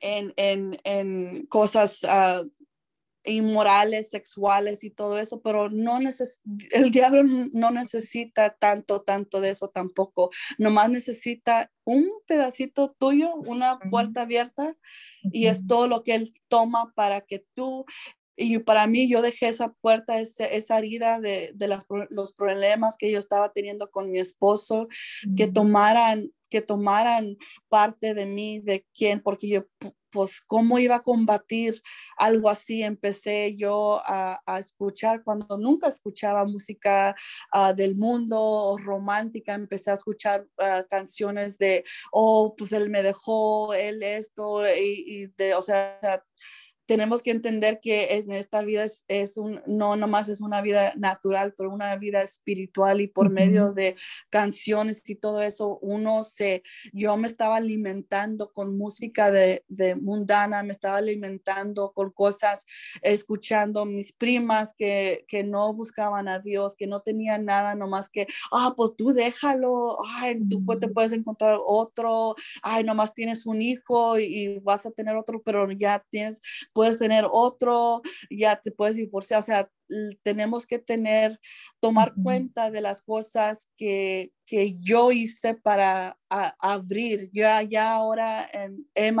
en, 0.00 0.32
en, 0.36 0.78
en 0.84 1.46
cosas 1.46 2.02
uh, 2.04 2.48
inmorales, 3.24 4.10
sexuales 4.10 4.84
y 4.84 4.90
todo 4.90 5.18
eso, 5.18 5.40
pero 5.42 5.70
no 5.70 5.98
el 6.72 6.90
diablo 6.90 7.22
no 7.52 7.70
necesita 7.70 8.50
tanto, 8.50 9.02
tanto 9.02 9.40
de 9.40 9.50
eso 9.50 9.68
tampoco. 9.68 10.30
Nomás 10.58 10.90
necesita 10.90 11.70
un 11.84 12.06
pedacito 12.26 12.94
tuyo, 12.98 13.34
una 13.34 13.78
puerta 13.90 14.22
abierta 14.22 14.76
y 15.22 15.46
es 15.46 15.66
todo 15.66 15.86
lo 15.86 16.02
que 16.02 16.14
él 16.14 16.32
toma 16.48 16.92
para 16.94 17.20
que 17.20 17.44
tú 17.54 17.84
y 18.34 18.58
para 18.58 18.86
mí 18.86 19.08
yo 19.10 19.20
dejé 19.20 19.48
esa 19.48 19.72
puerta, 19.74 20.18
esa, 20.18 20.78
herida 20.78 21.20
de, 21.20 21.54
los 22.10 22.32
problemas 22.32 22.96
que 22.96 23.12
yo 23.12 23.18
estaba 23.18 23.52
teniendo 23.52 23.90
con 23.90 24.10
mi 24.10 24.18
esposo, 24.18 24.88
que 25.36 25.46
tomaran 25.46 26.30
que 26.52 26.60
tomaran 26.60 27.38
parte 27.70 28.12
de 28.12 28.26
mí, 28.26 28.60
de 28.60 28.84
quién, 28.94 29.22
porque 29.22 29.48
yo 29.48 29.64
pues 30.12 30.40
cómo 30.46 30.78
iba 30.78 30.96
a 30.96 31.02
combatir 31.02 31.82
algo 32.16 32.48
así. 32.48 32.82
Empecé 32.82 33.56
yo 33.56 34.00
a, 34.04 34.40
escuchar 34.58 35.24
cuando 35.24 35.56
nunca 35.58 35.88
escuchaba 35.88 36.44
música 36.44 37.14
ah, 37.52 37.72
del 37.72 37.96
mundo 37.96 38.76
romántica, 38.78 39.54
empecé 39.54 39.90
a 39.90 39.94
escuchar 39.94 40.46
ah, 40.58 40.84
canciones 40.88 41.58
de, 41.58 41.84
oh, 42.12 42.54
pues 42.56 42.72
él 42.72 42.90
me 42.90 43.02
dejó, 43.02 43.74
él 43.74 44.02
esto, 44.02 44.62
y, 44.76 45.26
de, 45.36 45.54
o 45.54 45.62
sea, 45.62 46.22
tenemos 46.92 47.22
que 47.22 47.30
entender 47.30 47.80
que 47.80 48.18
en 48.18 48.32
esta 48.32 48.60
vida 48.60 48.84
es, 48.84 49.02
es, 49.08 49.38
un, 49.38 49.62
no 49.66 49.96
nomás 49.96 50.28
es 50.28 50.42
una 50.42 50.60
vida 50.60 50.92
natural, 50.94 51.54
pero 51.56 51.70
una 51.70 51.96
vida 51.96 52.20
espiritual 52.20 53.00
y 53.00 53.06
por 53.06 53.30
medio 53.30 53.72
de 53.72 53.96
canciones 54.28 55.02
y 55.08 55.14
todo 55.14 55.40
eso, 55.40 55.78
uno 55.80 56.22
se, 56.22 56.62
yo 56.92 57.16
me 57.16 57.28
estaba 57.28 57.56
alimentando 57.56 58.52
con 58.52 58.76
música 58.76 59.30
de, 59.30 59.64
de 59.68 59.96
mundana, 59.96 60.62
me 60.62 60.72
estaba 60.72 60.98
alimentando 60.98 61.92
con 61.94 62.10
cosas, 62.10 62.66
escuchando 63.00 63.86
mis 63.86 64.12
primas 64.12 64.74
que, 64.76 65.24
que 65.28 65.44
no 65.44 65.72
buscaban 65.72 66.28
a 66.28 66.40
Dios, 66.40 66.76
que 66.76 66.86
no 66.86 67.00
tenían 67.00 67.46
nada, 67.46 67.74
nomás 67.74 68.10
que, 68.10 68.26
ah, 68.52 68.74
pues 68.76 68.96
tú 68.98 69.14
déjalo, 69.14 69.96
ay, 70.18 70.38
tú 70.46 70.62
te 70.78 70.88
puedes 70.88 71.12
encontrar 71.12 71.56
otro, 71.66 72.34
ay, 72.62 72.84
nomás 72.84 73.14
tienes 73.14 73.46
un 73.46 73.62
hijo 73.62 74.18
y, 74.18 74.24
y 74.24 74.58
vas 74.58 74.84
a 74.84 74.90
tener 74.90 75.16
otro, 75.16 75.40
pero 75.40 75.72
ya 75.72 76.04
tienes 76.10 76.42
puedes 76.82 76.98
tener 76.98 77.28
otro, 77.30 78.02
ya 78.28 78.56
te 78.56 78.72
puedes 78.72 78.96
divorciar, 78.96 79.38
o 79.38 79.44
sea, 79.44 79.70
tenemos 80.24 80.66
que 80.66 80.80
tener, 80.80 81.38
tomar 81.78 82.12
cuenta 82.20 82.72
de 82.72 82.80
las 82.80 83.02
cosas 83.02 83.68
que, 83.76 84.32
que 84.44 84.76
yo 84.80 85.12
hice 85.12 85.54
para 85.54 86.18
abrir. 86.28 87.30
Yo 87.32 87.44
ya 87.70 87.92
ahora 87.92 88.50
he 88.96 89.12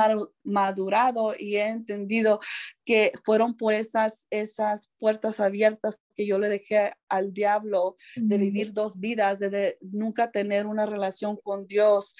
madurado 0.42 1.34
y 1.38 1.54
he 1.54 1.68
entendido 1.68 2.40
que 2.84 3.12
fueron 3.22 3.56
por 3.56 3.74
esas, 3.74 4.26
esas 4.30 4.90
puertas 4.98 5.38
abiertas 5.38 6.00
que 6.16 6.26
yo 6.26 6.40
le 6.40 6.48
dejé 6.48 6.90
al 7.08 7.32
diablo 7.32 7.94
de 8.16 8.38
vivir 8.38 8.72
dos 8.72 8.98
vidas, 8.98 9.38
de, 9.38 9.78
nunca 9.80 10.32
tener 10.32 10.66
una 10.66 10.86
relación 10.86 11.36
con 11.36 11.68
Dios 11.68 12.16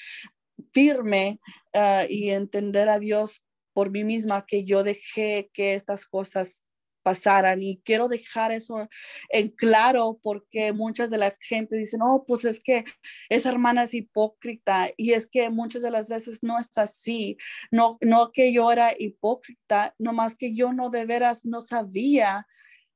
firme 0.72 1.40
ah, 1.74 2.04
y 2.08 2.30
entender 2.30 2.88
a 2.88 3.00
Dios 3.00 3.42
por 3.72 3.90
mí 3.90 4.04
misma 4.04 4.44
que 4.46 4.64
yo 4.64 4.84
dejé 4.84 5.50
que 5.52 5.74
estas 5.74 6.06
cosas 6.06 6.62
pasaran. 7.02 7.62
Y 7.62 7.82
quiero 7.84 8.08
dejar 8.08 8.52
eso 8.52 8.88
en 9.28 9.48
claro 9.48 10.18
porque 10.22 10.72
muchas 10.72 11.10
de 11.10 11.18
la 11.18 11.34
gente 11.40 11.76
dicen, 11.76 12.00
oh, 12.02 12.24
pues 12.26 12.44
es 12.44 12.60
que 12.60 12.84
esa 13.28 13.50
hermana 13.50 13.84
es 13.84 13.94
hipócrita 13.94 14.88
y 14.96 15.12
es 15.12 15.26
que 15.26 15.50
muchas 15.50 15.82
de 15.82 15.90
las 15.90 16.08
veces 16.08 16.38
no 16.42 16.58
es 16.58 16.70
así, 16.76 17.36
no, 17.70 17.98
no 18.00 18.32
que 18.32 18.52
yo 18.52 18.70
era 18.72 18.92
hipócrita, 18.96 19.94
nomás 19.98 20.36
que 20.36 20.54
yo 20.54 20.72
no 20.72 20.90
de 20.90 21.04
veras 21.04 21.44
no 21.44 21.60
sabía 21.60 22.46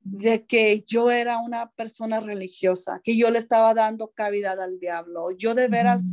de 0.09 0.45
que 0.45 0.83
yo 0.87 1.11
era 1.11 1.37
una 1.39 1.71
persona 1.71 2.19
religiosa, 2.19 3.01
que 3.03 3.17
yo 3.17 3.29
le 3.29 3.39
estaba 3.39 3.73
dando 3.73 4.11
cavidad 4.11 4.59
al 4.61 4.79
diablo. 4.79 5.31
Yo 5.31 5.53
de 5.53 5.67
veras 5.67 6.03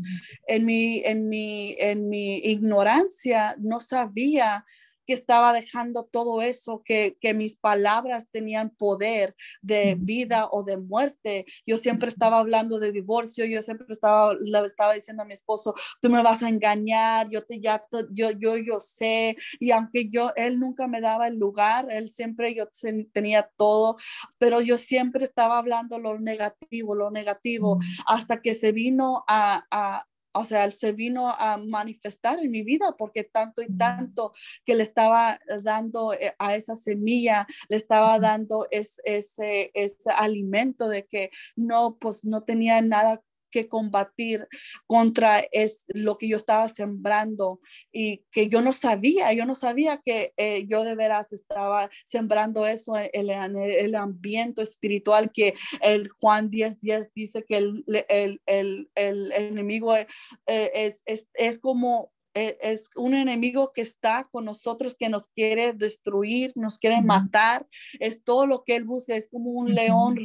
en 0.46 0.64
mi 0.64 0.98
en 1.04 1.28
mi 1.28 1.76
en 1.78 2.09
mi 2.09 2.37
ignorancia 2.38 3.57
no 3.59 3.80
sabía 3.80 4.64
que 5.06 5.12
estaba 5.12 5.52
dejando 5.52 6.04
todo 6.04 6.42
eso, 6.42 6.82
que, 6.84 7.16
que 7.20 7.34
mis 7.34 7.56
palabras 7.56 8.28
tenían 8.30 8.70
poder 8.70 9.34
de 9.62 9.96
vida 9.98 10.48
o 10.50 10.62
de 10.62 10.76
muerte. 10.76 11.46
Yo 11.66 11.78
siempre 11.78 12.08
estaba 12.08 12.38
hablando 12.38 12.78
de 12.78 12.92
divorcio, 12.92 13.44
yo 13.44 13.62
siempre 13.62 13.86
estaba, 13.90 14.34
le 14.34 14.66
estaba 14.66 14.94
diciendo 14.94 15.22
a 15.22 15.26
mi 15.26 15.32
esposo, 15.32 15.74
tú 16.00 16.10
me 16.10 16.22
vas 16.22 16.42
a 16.42 16.48
engañar, 16.48 17.28
yo 17.30 17.44
te 17.44 17.60
ya, 17.60 17.84
yo, 18.10 18.30
yo, 18.30 18.56
yo 18.56 18.80
sé, 18.80 19.36
y 19.60 19.70
aunque 19.70 20.08
yo, 20.08 20.32
él 20.36 20.58
nunca 20.58 20.86
me 20.86 21.00
daba 21.00 21.28
el 21.28 21.36
lugar, 21.36 21.86
él 21.90 22.08
siempre, 22.08 22.54
yo 22.54 22.68
tenía 23.12 23.50
todo, 23.56 23.96
pero 24.38 24.60
yo 24.60 24.76
siempre 24.76 25.24
estaba 25.24 25.58
hablando 25.58 25.98
lo 25.98 26.18
negativo, 26.18 26.94
lo 26.94 27.10
negativo, 27.10 27.78
hasta 28.06 28.40
que 28.40 28.54
se 28.54 28.72
vino 28.72 29.24
a, 29.28 29.64
a 29.70 30.06
o 30.35 30.44
sea, 30.44 30.64
él 30.64 30.73
se 30.73 30.92
vino 30.92 31.29
a 31.29 31.57
manifestar 31.57 32.38
en 32.40 32.51
mi 32.51 32.62
vida 32.62 32.94
porque 32.99 33.25
tanto 33.25 33.62
y 33.62 33.68
tanto 33.77 34.33
que 34.64 34.75
le 34.75 34.83
estaba 34.83 35.38
dando 35.62 36.12
eh, 36.12 36.35
a 36.38 36.55
esa 36.57 36.77
semilla, 36.77 37.47
le 37.68 37.77
estaba 37.77 38.18
dando 38.18 38.66
ese, 38.70 38.99
ese 39.05 40.11
alimento 40.16 40.88
de 40.88 41.07
que 41.07 41.31
no, 41.57 41.97
pues 41.99 42.25
no 42.25 42.42
tenía 42.42 42.81
nada 42.83 43.23
que 43.54 43.68
combatir 43.68 44.48
contra 44.88 45.38
es 45.52 45.84
lo 45.86 46.18
que 46.18 46.26
yo 46.26 46.36
estaba 46.36 46.68
sembrando 46.68 47.60
y 47.92 48.24
que 48.32 48.48
yo 48.48 48.60
no 48.62 48.72
sabía, 48.72 49.32
yo 49.32 49.46
no 49.46 49.54
sabía 49.54 50.02
que 50.04 50.32
eh, 50.36 50.66
yo 50.66 50.82
de 50.82 50.96
veras 50.96 51.32
estaba 51.32 51.88
sembrando 52.04 52.66
eso 52.66 52.94
en, 52.96 53.30
el 53.30 53.94
ambiente 53.94 54.62
espiritual 54.62 55.30
que 55.32 55.54
el 55.82 56.08
Juan 56.20 56.50
10, 56.50 56.80
10 56.80 57.12
dice 57.14 57.44
que 57.46 57.58
el, 57.58 57.84
el, 58.08 58.40
el, 58.46 58.90
el 58.96 59.32
enemigo 59.32 59.94
eh, 59.94 60.06
es, 60.46 61.02
es, 61.06 61.28
es 61.34 61.60
como 61.60 62.12
e, 62.34 62.58
es 62.60 62.90
un 62.96 63.14
enemigo 63.14 63.72
que 63.72 63.80
está 63.80 64.28
con 64.30 64.44
nosotros, 64.44 64.96
que 64.98 65.08
nos 65.08 65.28
quiere 65.28 65.72
destruir, 65.72 66.52
nos 66.56 66.78
quiere 66.78 67.00
matar. 67.00 67.66
Es 68.00 68.24
todo 68.24 68.46
lo 68.46 68.64
que 68.64 68.74
él 68.74 68.84
busca, 68.84 69.14
es 69.14 69.28
como 69.28 69.50
un 69.50 69.72
león, 69.72 70.18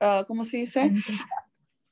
ah, 0.00 0.24
¿cómo 0.26 0.44
se 0.44 0.58
dice? 0.58 0.92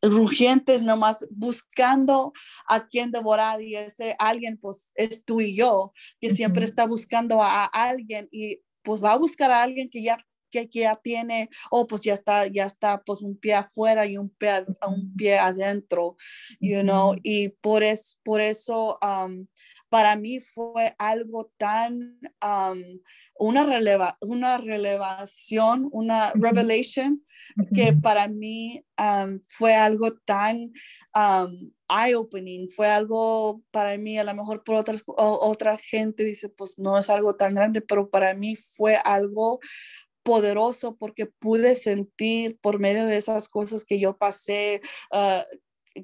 Rugientes 0.03 0.83
nomás 0.83 1.27
buscando 1.31 2.33
a 2.67 2.87
quien 2.89 3.11
devorar 3.11 3.61
y 3.61 3.77
ese 3.77 4.17
alguien 4.19 4.57
pues 4.57 4.93
es 4.95 5.25
tú 5.25 5.41
y 5.41 5.55
yo 5.55 5.93
que 6.21 6.35
siempre 6.35 6.65
está 6.65 6.87
buscando 6.87 7.43
a, 7.43 7.65
alguien 7.67 8.29
y 8.31 8.61
pues 8.83 9.03
va 9.03 9.13
a 9.13 9.19
buscar 9.19 9.51
a 9.51 9.63
alguien 9.63 9.91
que 9.91 10.03
ya 10.03 10.19
que, 10.51 10.69
ya 10.73 10.97
tiene, 10.97 11.49
o 11.71 11.83
oh, 11.83 11.87
pues 11.87 12.03
ya 12.03 12.13
está, 12.13 12.49
ya 12.49 12.65
está 12.65 13.01
pues 13.05 13.23
un 13.23 13.37
pie 13.39 13.55
afuera 13.55 14.05
y 14.05 14.17
un 14.17 14.31
pie, 14.31 14.67
un 14.85 15.15
pie 15.15 15.39
adentro, 15.39 16.17
you 16.59 16.83
know, 16.83 17.15
y 17.23 17.51
por, 17.51 17.85
es, 17.85 18.19
por 18.25 18.41
eso 18.41 18.99
um, 19.01 19.47
para 19.89 20.17
mí 20.17 20.41
fue 20.41 20.97
algo 20.99 21.53
tan, 21.57 22.19
um, 22.45 23.01
una, 23.39 23.63
releva, 23.63 24.19
una 24.21 24.59
relevación, 24.59 25.89
una 25.93 26.33
revelation 26.35 27.25
que 27.75 27.93
para 27.93 28.29
mí 28.29 28.85
fue 29.49 29.75
algo 29.75 30.13
tan 30.25 30.73
eye-opening, 31.89 32.69
fue 32.69 32.89
algo 32.89 33.63
para 33.71 33.97
mí, 33.99 34.19
a 34.19 34.25
lo 34.25 34.35
mejor 34.35 34.63
por 34.65 34.77
otras, 34.77 35.03
otra 35.07 35.77
gente 35.77 36.25
dice, 36.25 36.49
pues 36.49 36.79
no 36.79 36.99
es 36.99 37.11
algo 37.11 37.37
tan 37.37 37.55
grande, 37.55 37.81
pero 37.81 38.09
para 38.11 38.35
mí 38.35 38.57
fue 38.57 38.97
algo 39.05 39.61
poderoso 40.23 40.97
porque 40.97 41.27
pude 41.27 41.75
sentir 41.75 42.59
por 42.61 42.79
medio 42.79 43.07
de 43.07 43.17
esas 43.17 43.49
cosas 43.49 43.85
que 43.85 43.99
yo 43.99 44.17
pasé, 44.17 44.81
uh, 45.13 45.43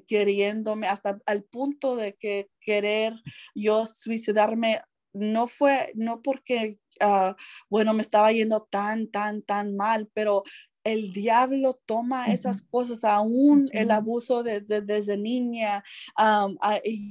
queriéndome 0.07 0.87
hasta 0.87 1.19
al 1.25 1.43
punto 1.43 1.95
de 1.95 2.15
que 2.15 2.49
querer 2.59 3.13
yo 3.55 3.85
suicidarme 3.85 4.81
no 5.13 5.47
fue, 5.47 5.91
no 5.95 6.21
porque, 6.21 6.79
uh, 7.01 7.33
bueno, 7.69 7.93
me 7.93 8.01
estaba 8.01 8.31
yendo 8.31 8.67
tan, 8.69 9.09
tan, 9.09 9.41
tan 9.41 9.75
mal, 9.75 10.09
pero 10.13 10.43
el 10.87 11.11
diablo 11.11 11.79
toma 11.85 12.27
esas 12.27 12.61
cosas, 12.61 13.03
aún 13.03 13.67
el 13.71 13.91
abuso 13.91 14.43
desde, 14.43 14.81
desde 14.81 15.17
niña. 15.17 15.83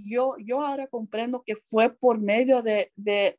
yo, 0.04 0.36
yo 0.38 0.60
ahora 0.60 0.86
comprendo 0.86 1.42
que 1.44 1.56
fue 1.56 1.90
por 1.90 2.20
medio 2.20 2.62
de, 2.62 2.92
de 2.96 3.36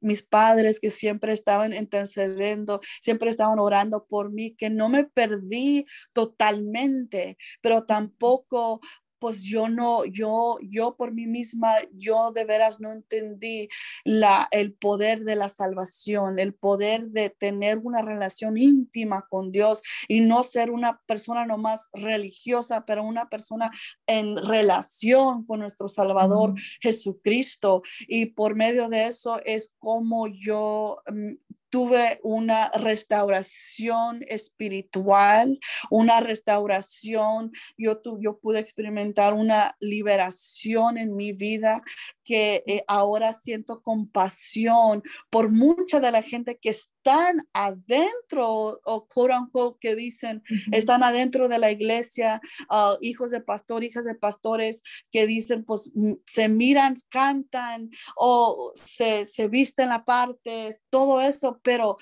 mis 0.00 0.22
padres 0.22 0.80
que 0.80 0.90
siempre 0.90 1.32
estaban 1.32 1.74
intercediendo, 1.74 2.80
siempre 3.00 3.30
estaban 3.30 3.58
orando 3.58 4.06
por 4.06 4.32
mí, 4.32 4.54
que 4.54 4.70
no 4.70 4.88
me 4.88 5.04
perdí 5.04 5.86
totalmente, 6.12 7.36
pero 7.60 7.84
tampoco 7.84 8.80
pues 9.20 9.42
yo 9.42 9.68
no, 9.68 10.04
yo, 10.04 10.58
yo 10.62 10.96
por 10.96 11.12
mí 11.12 11.26
misma, 11.26 11.74
yo 11.92 12.32
de 12.32 12.44
veras 12.44 12.80
no 12.80 12.92
entendí 12.92 13.68
la, 14.04 14.48
el 14.50 14.72
poder 14.72 15.24
de 15.24 15.36
la 15.36 15.48
salvación, 15.48 16.38
el 16.38 16.54
poder 16.54 17.10
de 17.10 17.30
tener 17.30 17.78
una 17.78 18.02
relación 18.02 18.56
íntima 18.56 19.26
con 19.28 19.52
Dios 19.52 19.82
y 20.08 20.20
no 20.20 20.42
ser 20.42 20.70
una 20.70 21.00
persona 21.06 21.46
nomás 21.46 21.88
religiosa, 21.92 22.84
pero 22.86 23.04
una 23.04 23.28
persona 23.28 23.70
en 24.06 24.36
relación 24.36 25.44
con 25.46 25.60
nuestro 25.60 25.88
Salvador 25.88 26.54
Jesucristo. 26.80 27.82
Y 28.08 28.26
por 28.26 28.54
medio 28.54 28.88
de 28.88 29.06
eso 29.06 29.40
es 29.44 29.74
como 29.78 30.26
yo 30.26 31.02
mm, 31.06 31.34
tuve 31.70 32.20
una 32.22 32.68
restauración 32.70 34.24
espiritual, 34.28 35.58
una 35.88 36.20
restauración, 36.20 37.52
yo, 37.78 38.00
yo 38.20 38.38
pude 38.38 38.58
experimentar 38.58 39.34
una 39.34 39.76
liberación 39.80 40.98
en 40.98 41.16
mi 41.16 41.32
vida 41.32 41.82
que 42.24 42.62
eh, 42.66 42.84
ahora 42.86 43.32
siento 43.32 43.82
compasión 43.82 45.02
por 45.30 45.50
mucha 45.50 46.00
de 46.00 46.10
la 46.10 46.22
gente 46.22 46.58
que 46.60 46.70
están 47.02 47.48
adentro, 47.54 48.80
o 48.84 49.08
quote 49.08 49.78
que 49.80 49.94
dicen, 49.94 50.42
están 50.70 51.02
adentro 51.02 51.48
de 51.48 51.58
la 51.58 51.70
iglesia, 51.70 52.40
ah, 52.68 52.96
hijos 53.00 53.30
de 53.30 53.40
pastor, 53.40 53.84
hijas 53.84 54.04
de 54.04 54.14
pastores, 54.14 54.82
que 55.10 55.26
dicen, 55.26 55.64
pues 55.64 55.90
se 56.26 56.48
miran, 56.48 56.96
cantan 57.08 57.90
o 58.16 58.72
se, 58.74 59.24
se 59.24 59.48
visten 59.48 59.88
la 59.88 60.04
parte, 60.04 60.78
todo 60.90 61.22
eso, 61.22 61.58
pero 61.62 61.96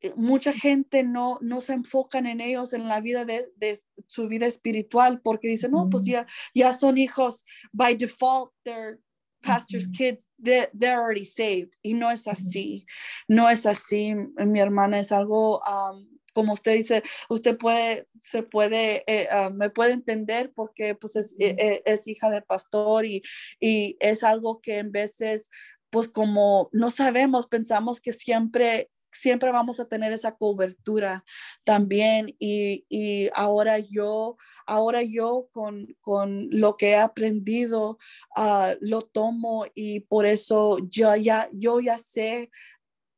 eh, 0.00 0.12
mucha 0.16 0.52
gente 0.52 1.02
no, 1.02 1.38
no 1.42 1.60
se 1.60 1.74
enfocan 1.74 2.26
en 2.26 2.40
ellos 2.40 2.72
en 2.72 2.88
la 2.88 3.00
vida 3.00 3.26
de, 3.26 3.48
de 3.56 3.78
su 4.06 4.28
vida 4.28 4.46
espiritual 4.46 5.20
porque 5.20 5.48
dicen, 5.48 5.72
no, 5.72 5.90
pues 5.90 6.06
ya, 6.06 6.26
ya 6.54 6.76
son 6.76 6.96
hijos 6.96 7.44
by 7.72 7.94
default, 7.96 8.52
they're 8.64 8.98
pastor's 9.42 9.86
kids, 9.88 10.26
they're, 10.38 10.68
they're, 10.72 11.00
already 11.00 11.24
saved. 11.24 11.74
Y 11.82 11.94
no 11.94 12.10
es 12.10 12.26
así, 12.26 12.86
no 13.28 13.48
es 13.48 13.66
así, 13.66 14.14
mi 14.14 14.60
hermana, 14.60 14.98
es 14.98 15.12
algo, 15.12 15.60
um, 15.60 16.06
como 16.32 16.52
usted 16.52 16.74
dice, 16.74 17.02
usted 17.28 17.56
puede, 17.56 18.06
se 18.20 18.42
puede, 18.42 19.02
eh, 19.06 19.28
uh, 19.32 19.52
me 19.52 19.70
puede 19.70 19.92
entender 19.92 20.52
porque 20.54 20.94
pues 20.94 21.16
es, 21.16 21.34
eh, 21.38 21.56
eh, 21.58 21.82
es 21.84 22.06
hija 22.06 22.30
de 22.30 22.42
pastor 22.42 23.04
y, 23.04 23.22
y 23.60 23.96
es 24.00 24.22
algo 24.22 24.60
que 24.60 24.78
en 24.78 24.92
veces 24.92 25.50
pues 25.90 26.08
como 26.08 26.68
no 26.72 26.90
sabemos, 26.90 27.46
pensamos 27.46 28.00
que 28.00 28.12
siempre 28.12 28.90
siempre 29.12 29.50
vamos 29.50 29.80
a 29.80 29.88
tener 29.88 30.12
esa 30.12 30.36
cobertura 30.36 31.24
también 31.64 32.34
y, 32.38 32.84
y 32.88 33.28
ahora 33.34 33.78
yo, 33.78 34.36
ahora 34.66 35.02
yo 35.02 35.48
con, 35.52 35.96
con 36.00 36.48
lo 36.50 36.76
que 36.76 36.90
he 36.90 36.96
aprendido, 36.96 37.98
uh, 38.36 38.74
lo 38.80 39.02
tomo 39.02 39.66
y 39.74 40.00
por 40.00 40.26
eso 40.26 40.78
yo 40.88 41.14
ya, 41.16 41.48
yo 41.52 41.80
ya 41.80 41.98
sé 41.98 42.50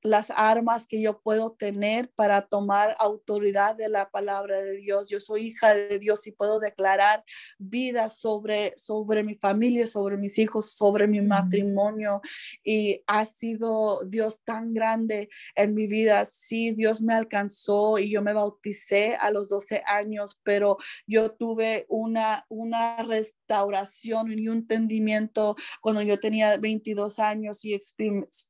las 0.02 0.30
armas 0.30 0.86
que 0.86 1.00
yo 1.00 1.20
puedo 1.20 1.52
tener 1.52 2.10
para 2.10 2.42
tomar 2.42 2.96
autoridad 2.98 3.76
de 3.76 3.88
la 3.88 4.10
palabra 4.10 4.60
de 4.62 4.76
Dios. 4.78 5.08
Yo 5.08 5.20
soy 5.20 5.48
hija 5.48 5.74
de 5.74 5.98
Dios 5.98 6.26
y 6.26 6.32
puedo 6.32 6.58
declarar 6.58 7.24
vida 7.58 8.10
sobre, 8.10 8.74
sobre 8.76 9.22
mi 9.22 9.34
familia, 9.34 9.86
sobre 9.86 10.16
mis 10.16 10.38
hijos, 10.38 10.72
sobre 10.72 11.06
mi 11.06 11.20
matrimonio. 11.20 12.20
Y 12.64 13.02
ha 13.06 13.26
sido 13.26 14.00
Dios 14.06 14.40
tan 14.44 14.72
grande 14.72 15.28
en 15.54 15.74
mi 15.74 15.86
vida. 15.86 16.24
Sí, 16.24 16.72
Dios 16.72 17.02
me 17.02 17.14
alcanzó 17.14 17.98
y 17.98 18.10
yo 18.10 18.22
me 18.22 18.32
bauticé 18.32 19.16
a 19.16 19.30
los 19.30 19.48
12 19.48 19.82
años, 19.86 20.40
pero 20.42 20.78
yo 21.06 21.32
tuve 21.32 21.86
una, 21.88 22.46
una 22.48 22.96
restauración 23.02 24.32
y 24.32 24.48
un 24.48 24.58
entendimiento 24.60 25.56
cuando 25.80 26.02
yo 26.02 26.20
tenía 26.20 26.56
22 26.56 27.18
años 27.18 27.64
y 27.64 27.78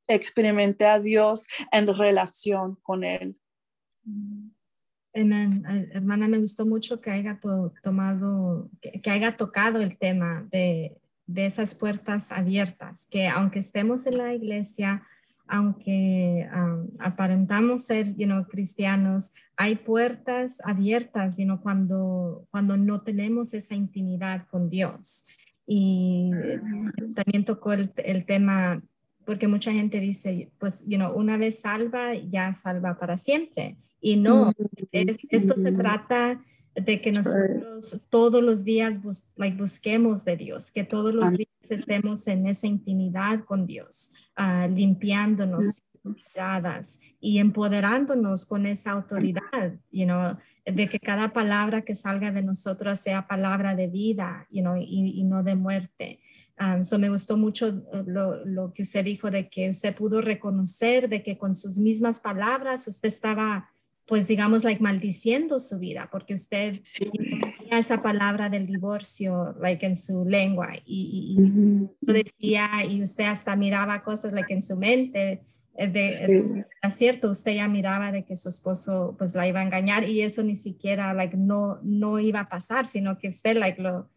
experimenté 0.07 0.85
a 0.85 0.99
Dios 0.99 1.40
en 1.71 1.87
relación 1.87 2.77
con 2.81 3.03
Él. 3.03 3.37
Amén. 5.13 5.63
Hermana, 5.91 6.27
me 6.27 6.39
gustó 6.39 6.65
mucho 6.65 7.01
que 7.01 7.11
haya 7.11 7.39
tomado, 7.83 8.69
que, 8.81 9.09
haya 9.09 9.35
tocado 9.35 9.81
el 9.81 9.97
tema 9.97 10.47
de, 10.49 10.97
de, 11.25 11.45
esas 11.45 11.75
puertas 11.75 12.31
abiertas, 12.31 13.07
que 13.11 13.27
aunque 13.27 13.59
estemos 13.59 14.05
en 14.05 14.17
la 14.17 14.33
iglesia, 14.33 15.03
aunque 15.51 16.47
um, 16.55 16.87
aparentamos 16.99 17.83
ser 17.83 18.15
you 18.15 18.25
know, 18.25 18.47
cristianos, 18.47 19.33
hay 19.57 19.75
puertas 19.75 20.61
abiertas 20.63 21.37
you 21.37 21.43
know, 21.43 21.61
cuando, 21.61 22.47
cuando 22.51 22.77
no 22.77 23.01
tenemos 23.01 23.53
esa 23.53 23.75
intimidad 23.75 24.47
con 24.49 24.69
Dios. 24.69 25.25
Y 25.67 26.31
también 27.15 27.45
tocó 27.45 27.73
el, 27.73 27.93
el 27.97 28.25
tema 28.25 28.81
porque 29.31 29.47
mucha 29.47 29.71
gente 29.71 30.01
dice, 30.01 30.51
pues, 30.59 30.83
you 30.85 30.97
know, 30.97 31.17
una 31.17 31.37
vez 31.37 31.61
salva, 31.61 32.15
ya 32.15 32.53
salva 32.53 32.99
para 32.99 33.17
siempre. 33.17 33.77
Y 34.01 34.17
no, 34.17 34.51
esto 34.91 35.55
se 35.55 35.71
trata 35.71 36.41
de 36.75 36.99
que 36.99 37.13
nosotros 37.13 38.01
todos 38.09 38.43
los 38.43 38.65
días 38.65 38.99
busquemos 39.01 40.25
de 40.25 40.35
Dios, 40.35 40.69
que 40.69 40.83
todos 40.83 41.13
los 41.13 41.31
días 41.31 41.47
estemos 41.69 42.27
en 42.27 42.45
esa 42.45 42.67
intimidad 42.67 43.45
con 43.45 43.65
Dios, 43.65 44.11
uh, 44.37 44.69
limpiándonos 44.69 45.81
y 47.21 47.37
empoderándonos 47.37 48.45
con 48.45 48.65
esa 48.65 48.91
autoridad, 48.91 49.79
you 49.91 50.03
know, 50.03 50.35
de 50.65 50.89
que 50.89 50.99
cada 50.99 51.31
palabra 51.31 51.83
que 51.83 51.95
salga 51.95 52.33
de 52.33 52.43
nosotros 52.43 52.99
sea 52.99 53.27
palabra 53.27 53.75
de 53.75 53.87
vida, 53.87 54.45
you 54.49 54.61
know, 54.61 54.75
y, 54.75 55.13
y 55.15 55.23
no 55.23 55.41
de 55.41 55.55
muerte. 55.55 56.19
Um, 56.59 56.99
me 56.99 57.09
gustó 57.09 57.37
mucho 57.37 57.67
uh, 57.69 58.03
lo, 58.05 58.71
que 58.73 58.83
usted 58.83 59.03
dijo 59.03 59.31
de 59.31 59.49
que 59.49 59.69
usted 59.69 59.95
pudo 59.95 60.21
reconocer 60.21 61.09
de 61.09 61.23
que 61.23 61.37
con 61.37 61.55
sus 61.55 61.77
mismas 61.77 62.19
palabras 62.19 62.87
usted 62.87 63.07
estaba, 63.07 63.71
pues 64.05 64.27
digamos, 64.27 64.63
like 64.63 64.81
maldiciendo 64.81 65.59
su 65.59 65.79
vida, 65.79 66.09
porque 66.11 66.35
usted 66.35 66.77
tenía 66.97 67.79
esa 67.79 67.97
palabra 67.97 68.49
del 68.49 68.67
divorcio, 68.67 69.55
like 69.59 69.85
en 69.85 69.95
su 69.95 70.23
lengua, 70.25 70.69
y, 70.85 71.35
y, 71.35 72.13
decía, 72.13 72.69
y 72.87 73.01
usted 73.01 73.25
hasta 73.25 73.55
miraba 73.55 74.03
cosas, 74.03 74.33
like 74.33 74.53
en 74.53 74.61
su 74.61 74.75
mente, 74.75 75.41
eh, 75.75 75.87
de, 75.87 76.65
es 76.83 76.95
cierto, 76.95 77.31
usted 77.31 77.55
ya 77.55 77.67
miraba 77.67 78.11
de 78.11 78.23
que 78.23 78.35
su 78.35 78.49
esposo, 78.49 79.15
pues 79.17 79.33
la 79.33 79.47
iba 79.47 79.61
a 79.61 79.63
engañar, 79.63 80.07
y 80.07 80.21
eso 80.21 80.43
ni 80.43 80.55
siquiera, 80.55 81.13
like, 81.13 81.35
no, 81.37 81.79
no 81.81 82.19
iba 82.19 82.41
a 82.41 82.49
pasar, 82.49 82.85
sino 82.85 83.17
que 83.17 83.29
usted, 83.29 83.57
like, 83.57 83.81
lo 83.81 84.09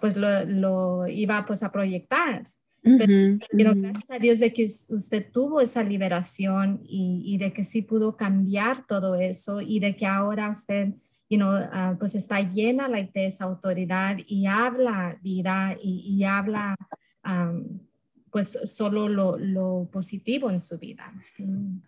pues 0.00 0.16
lo, 0.16 0.44
lo 0.44 1.08
iba 1.08 1.44
pues 1.46 1.62
a 1.62 1.72
proyectar. 1.72 2.46
Pero, 2.82 3.74
gracias 3.74 4.10
a 4.10 4.18
Dios 4.18 4.38
de 4.38 4.52
que 4.52 4.64
usted 4.88 5.26
tuvo 5.32 5.60
esa 5.60 5.82
liberación 5.82 6.80
y, 6.84 7.22
y, 7.26 7.38
de 7.38 7.52
que 7.52 7.64
sí 7.64 7.82
pudo 7.82 8.16
cambiar 8.16 8.86
todo 8.86 9.16
eso 9.16 9.60
y 9.60 9.80
de 9.80 9.96
que 9.96 10.06
ahora 10.06 10.50
usted, 10.50 10.94
you 11.28 11.38
know, 11.38 11.50
ah, 11.72 11.96
pues 11.98 12.14
está 12.14 12.40
llena 12.40 12.88
like, 12.88 13.12
de 13.12 13.26
esa 13.26 13.44
autoridad 13.44 14.16
y 14.26 14.46
habla 14.46 15.18
vida 15.22 15.76
y, 15.82 16.16
y 16.16 16.24
habla 16.24 16.76
pues 18.30 18.58
solo 18.64 19.08
lo, 19.08 19.36
lo, 19.36 19.88
positivo 19.92 20.50
en 20.50 20.60
su 20.60 20.78
vida. 20.78 21.12
Mm. 21.38 21.78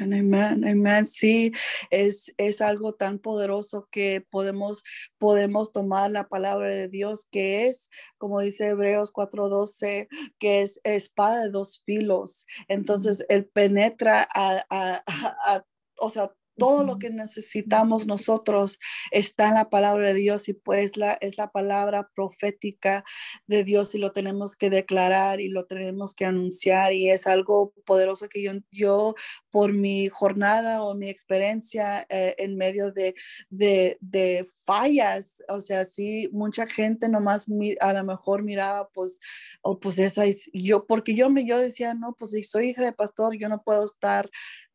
Amén, 0.00 0.64
amén. 0.64 1.04
Sí, 1.04 1.52
es, 1.90 2.32
es 2.38 2.60
algo 2.62 2.94
tan 2.94 3.18
poderoso 3.18 3.86
que 3.90 4.26
podemos, 4.30 4.82
podemos 5.18 5.72
tomar 5.72 6.10
la 6.10 6.26
palabra 6.28 6.70
de 6.70 6.88
Dios, 6.88 7.26
que 7.30 7.68
es, 7.68 7.90
como 8.16 8.40
dice 8.40 8.68
Hebreos 8.68 9.12
4:12, 9.12 10.08
que 10.38 10.62
es 10.62 10.80
espada 10.84 11.42
de 11.42 11.50
dos 11.50 11.82
filos. 11.84 12.46
Entonces, 12.68 13.26
él 13.28 13.46
penetra 13.46 14.26
a, 14.34 14.64
a, 14.70 15.04
a 15.06 15.64
o 16.00 16.08
sea, 16.08 16.32
todo 16.60 16.84
lo 16.84 16.98
que 16.98 17.08
necesitamos 17.08 18.06
nosotros 18.06 18.78
está 19.10 19.48
en 19.48 19.54
la 19.54 19.70
palabra 19.70 20.08
de 20.08 20.14
Dios 20.14 20.46
y 20.50 20.52
pues 20.52 20.92
es 21.22 21.38
la 21.38 21.50
palabra 21.50 22.10
profética 22.14 23.02
de 23.46 23.64
Dios 23.64 23.94
y 23.94 23.98
lo 23.98 24.12
tenemos 24.12 24.56
que 24.56 24.68
declarar 24.68 25.40
y 25.40 25.48
lo 25.48 25.64
tenemos 25.64 26.14
que 26.14 26.26
anunciar 26.26 26.92
y 26.92 27.08
es 27.08 27.26
algo 27.26 27.72
poderoso 27.86 28.28
que 28.28 28.42
yo, 28.42 28.52
yo 28.70 29.14
por 29.50 29.72
mi 29.72 30.08
jornada 30.08 30.82
o 30.82 30.94
mi 30.94 31.08
experiencia 31.08 32.06
eh, 32.10 32.34
en 32.36 32.56
medio 32.56 32.92
de, 32.92 33.14
de, 33.48 34.46
fallas, 34.66 35.42
o 35.48 35.62
sea, 35.62 35.86
sí, 35.86 36.28
mucha 36.30 36.66
gente 36.66 37.08
nomás 37.08 37.46
a 37.80 37.92
lo 37.94 38.04
mejor 38.04 38.42
miraba 38.42 38.90
pues, 38.92 39.18
o 39.62 39.80
pues 39.80 39.98
esa, 39.98 40.24
yo, 40.52 40.86
porque 40.86 41.14
yo 41.14 41.30
me, 41.30 41.46
yo 41.46 41.58
decía, 41.58 41.94
no, 41.94 42.14
pues 42.18 42.32
si 42.32 42.44
soy 42.44 42.68
hija 42.68 42.84
de 42.84 42.92
pastor, 42.92 43.34
yo 43.38 43.48
no 43.48 43.62
puedo 43.62 43.86
estar 43.86 44.28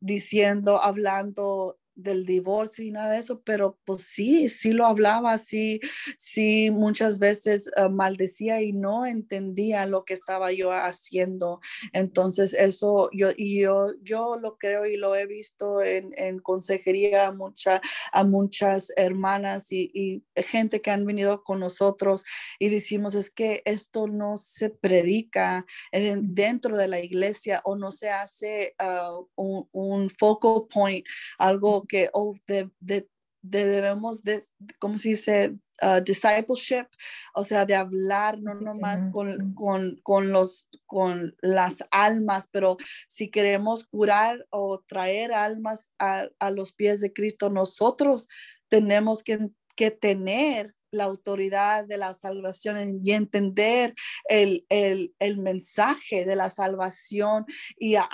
diciendo, 0.06 0.82
hablando 0.82 1.78
del 1.96 2.26
divorcio 2.26 2.84
y 2.84 2.90
nada 2.90 3.12
de 3.12 3.18
eso, 3.18 3.40
pero 3.42 3.78
pues 3.84 4.02
sí, 4.02 4.48
sí 4.48 4.72
lo 4.72 4.86
hablaba, 4.86 5.38
sí, 5.38 5.80
sí 6.18 6.70
muchas 6.70 7.18
veces 7.18 7.70
uh, 7.76 7.88
maldecía 7.88 8.62
y 8.62 8.72
no 8.72 9.06
entendía 9.06 9.86
lo 9.86 10.04
que 10.04 10.14
estaba 10.14 10.52
yo 10.52 10.72
haciendo. 10.72 11.60
Entonces 11.92 12.54
eso 12.54 13.08
yo, 13.12 13.30
y 13.36 13.60
yo, 13.60 13.88
yo 14.02 14.36
lo 14.36 14.58
creo 14.58 14.86
y 14.86 14.96
lo 14.96 15.16
he 15.16 15.26
visto 15.26 15.82
en, 15.82 16.10
en 16.16 16.38
consejería 16.38 17.26
a, 17.26 17.32
mucha, 17.32 17.80
a 18.12 18.24
muchas 18.24 18.92
hermanas 18.96 19.72
y, 19.72 19.90
y, 19.94 20.22
gente 20.42 20.82
que 20.82 20.90
han 20.90 21.06
venido 21.06 21.42
con 21.42 21.60
nosotros 21.60 22.24
y 22.58 22.68
decimos 22.68 23.14
es 23.14 23.30
que 23.30 23.62
esto 23.64 24.06
no 24.06 24.36
se 24.36 24.68
predica 24.70 25.66
dentro 25.90 26.76
de 26.76 26.88
la 26.88 27.00
iglesia 27.00 27.62
o 27.64 27.74
no 27.74 27.90
se 27.90 28.10
hace 28.10 28.74
uh, 28.80 29.26
un, 29.34 29.68
un 29.72 30.10
focal 30.10 30.66
point, 30.70 31.04
algo 31.38 31.85
que 31.86 32.10
oh, 32.12 32.34
de, 32.46 32.70
de, 32.80 33.08
debemos, 33.42 34.22
de, 34.22 34.42
¿cómo 34.78 34.98
se 34.98 35.10
dice? 35.10 35.56
Uh, 35.82 36.00
discipleship, 36.02 36.86
o 37.34 37.44
sea, 37.44 37.66
de 37.66 37.74
hablar 37.74 38.40
no 38.40 38.54
nomás 38.54 39.10
con, 39.12 39.52
con, 39.52 40.00
con, 40.02 40.32
los, 40.32 40.70
con 40.86 41.36
las 41.42 41.84
almas, 41.90 42.48
pero 42.50 42.78
si 43.08 43.30
queremos 43.30 43.84
curar 43.84 44.46
o 44.48 44.82
traer 44.86 45.34
almas 45.34 45.90
a, 45.98 46.28
a 46.38 46.50
los 46.50 46.72
pies 46.72 47.02
de 47.02 47.12
Cristo, 47.12 47.50
nosotros 47.50 48.26
tenemos 48.70 49.22
que, 49.22 49.50
que 49.76 49.90
tener 49.90 50.74
la 50.90 51.04
autoridad 51.04 51.84
de 51.84 51.98
la 51.98 52.14
salvación 52.14 53.00
y 53.04 53.12
entender 53.12 53.94
el, 54.28 54.66
el, 54.68 55.14
el 55.18 55.38
mensaje 55.38 56.24
de 56.24 56.36
la 56.36 56.50
salvación 56.50 57.44
y 57.76 57.96
a, 57.96 58.08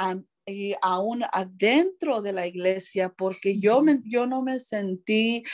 y 0.46 0.74
aún 0.82 1.22
adentro 1.32 2.22
de 2.22 2.32
la 2.32 2.46
iglesia, 2.46 3.12
porque 3.16 3.58
yo, 3.58 3.80
me, 3.82 4.00
yo 4.04 4.26
no 4.26 4.42
me 4.42 4.58
sentí 4.58 5.44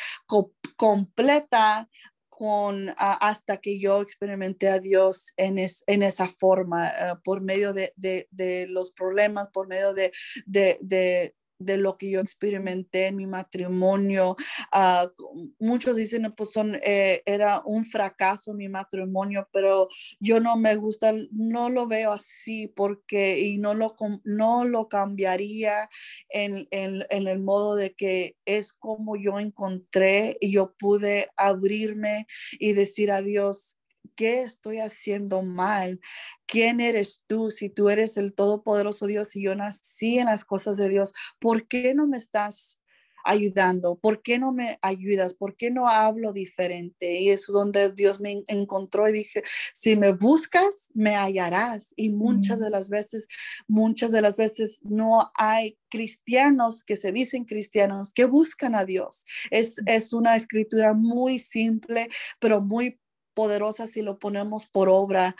completa 0.76 1.89
con, 2.28 2.95
hasta 2.97 3.57
que 3.57 3.80
yo 3.80 4.01
experimenté 4.01 4.68
a 4.68 4.78
Dios 4.78 5.32
en, 5.36 5.59
en 5.59 6.03
esa 6.03 6.28
forma, 6.39 6.89
eh, 6.89 7.14
por 7.24 7.41
medio 7.41 7.72
de, 7.72 7.93
de, 7.97 8.28
de, 8.30 8.68
los 8.68 8.93
problemas, 8.93 9.49
por 9.53 9.66
medio 9.66 9.93
de, 9.93 10.12
de, 10.47 11.34
de 11.59 11.77
lo 11.77 11.99
que 11.99 12.11
yo 12.11 12.21
experimenté 12.21 13.07
en 13.07 13.17
mi 13.17 13.27
matrimonio. 13.27 14.37
Ah, 14.73 15.11
muchos 15.59 15.97
dicen, 15.97 16.33
pues 16.37 16.53
son, 16.53 16.77
eh, 16.83 17.23
era 17.27 17.63
un 17.65 17.85
fracaso 17.85 18.55
mi 18.55 18.69
matrimonio, 18.69 19.49
pero 19.53 19.89
yo 20.21 20.41
no 20.41 20.57
me 20.57 20.77
gusta, 20.77 21.13
no 21.33 21.71
lo 21.71 21.87
veo 21.87 22.13
así 22.13 22.69
porque, 22.69 23.41
y 23.41 23.59
no 23.59 23.75
lo, 23.75 23.97
no 24.25 24.65
lo 24.65 24.89
cambiaría 24.89 25.89
en, 26.29 26.69
en, 26.71 27.05
en 27.11 27.29
el 27.29 27.41
modo 27.41 27.75
de 27.75 27.95
que 27.95 28.37
es 28.45 28.73
como 28.73 29.17
yo 29.17 29.39
encontré 29.39 30.37
y 30.41 30.53
yo 30.53 30.75
pude 30.79 31.31
abrirme 31.37 32.27
y 32.59 32.73
decir 32.73 33.11
a 33.11 33.23
Dios, 33.23 33.78
¿qué 34.19 34.43
estoy 34.43 34.81
haciendo 34.81 35.43
mal? 35.43 36.01
¿Quién 36.45 36.81
eres 36.81 37.23
tú? 37.29 37.53
Si 37.53 37.71
tú 37.71 37.89
eres 37.89 38.16
el 38.16 38.35
todopoderoso 38.35 39.07
Dios 39.07 39.37
y 39.37 39.45
yo 39.45 39.55
nací 39.55 40.19
en 40.19 40.27
las 40.27 40.45
cosas 40.45 40.77
de 40.77 40.89
Dios, 40.89 41.14
¿por 41.39 41.69
qué 41.69 41.95
no 41.95 42.09
me 42.09 42.16
estás 42.16 42.81
ayudando? 43.25 43.97
¿Por 43.97 44.21
qué 44.23 44.41
no 44.41 44.53
me 44.53 44.81
ayudas? 44.83 45.35
¿Por 45.35 45.57
qué 45.57 45.71
no 45.71 45.89
hablo 45.89 46.33
diferente? 46.33 47.21
Y 47.21 47.31
es 47.31 47.47
donde 47.47 47.93
Dios 47.93 48.19
me 48.19 48.43
encontró 48.49 49.09
y 49.09 49.12
dije, 49.12 49.45
si 49.73 49.95
me 49.95 50.12
buscas, 50.12 50.91
me 50.95 51.14
hallarás. 51.14 51.95
Y 51.95 52.11
muchas 52.11 52.59
de 52.59 52.71
las 52.71 52.89
veces, 52.89 53.29
muchas 53.69 54.11
de 54.11 54.21
las 54.21 54.37
veces 54.37 54.81
no 54.83 55.31
hay 55.35 55.79
cristianos 55.91 56.83
que 56.83 56.97
se 56.97 57.12
dicen 57.12 57.45
cristianos 57.45 58.12
que 58.12 58.25
buscan 58.25 58.75
a 58.75 58.85
Dios. 58.85 59.25
Es, 59.53 59.81
es 59.87 60.12
una 60.12 60.35
escritura 60.35 60.93
muy 60.93 61.39
simple, 61.39 62.09
pero 62.41 62.61
muy 62.61 62.99
poderosa 63.39 63.86
si 63.86 64.03
lo 64.03 64.18
ponemos 64.18 64.66
por 64.66 64.89
obra. 64.89 65.36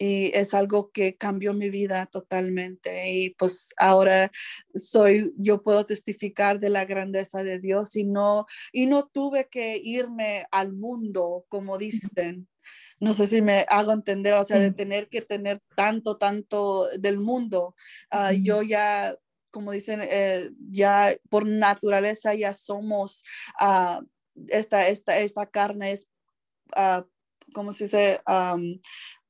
y 0.00 0.30
es 0.32 0.54
algo 0.54 0.92
que 0.92 1.16
cambió 1.16 1.54
mi 1.54 1.70
vida 1.70 2.06
totalmente 2.06 3.10
y 3.10 3.30
pues 3.30 3.74
ahora 3.76 4.30
soy 4.72 5.32
yo 5.36 5.64
puedo 5.64 5.86
testificar 5.86 6.60
de 6.60 6.70
la 6.70 6.84
grandeza 6.84 7.42
de 7.42 7.58
Dios 7.58 7.96
y 7.96 8.04
no 8.04 8.46
y 8.72 8.86
no 8.86 9.08
tuve 9.08 9.48
que 9.48 9.80
irme 9.82 10.46
al 10.52 10.72
mundo 10.72 11.46
como 11.48 11.78
dicen 11.78 12.46
no 13.00 13.12
sé 13.12 13.26
si 13.26 13.42
me 13.42 13.64
hago 13.68 13.92
entender, 13.92 14.34
o 14.34 14.44
sea, 14.44 14.58
de 14.58 14.72
tener 14.72 15.08
que 15.08 15.22
tener 15.22 15.62
tanto, 15.76 16.16
tanto 16.16 16.88
del 16.98 17.20
mundo. 17.20 17.76
Ah, 18.10 18.32
yo 18.32 18.62
ya, 18.62 19.16
como 19.52 19.70
dicen, 19.70 20.00
eh, 20.02 20.50
ya 20.68 21.14
por 21.30 21.46
naturaleza 21.46 22.34
ya 22.34 22.54
somos, 22.54 23.22
uh, 23.60 24.04
esta, 24.48 24.88
esta, 24.88 25.18
esta 25.18 25.46
carne 25.46 25.92
es 25.92 26.08
uh, 26.76 27.02
¿cómo 27.52 27.72
se 27.72 27.84
dice? 27.84 28.20
Um, 28.26 28.80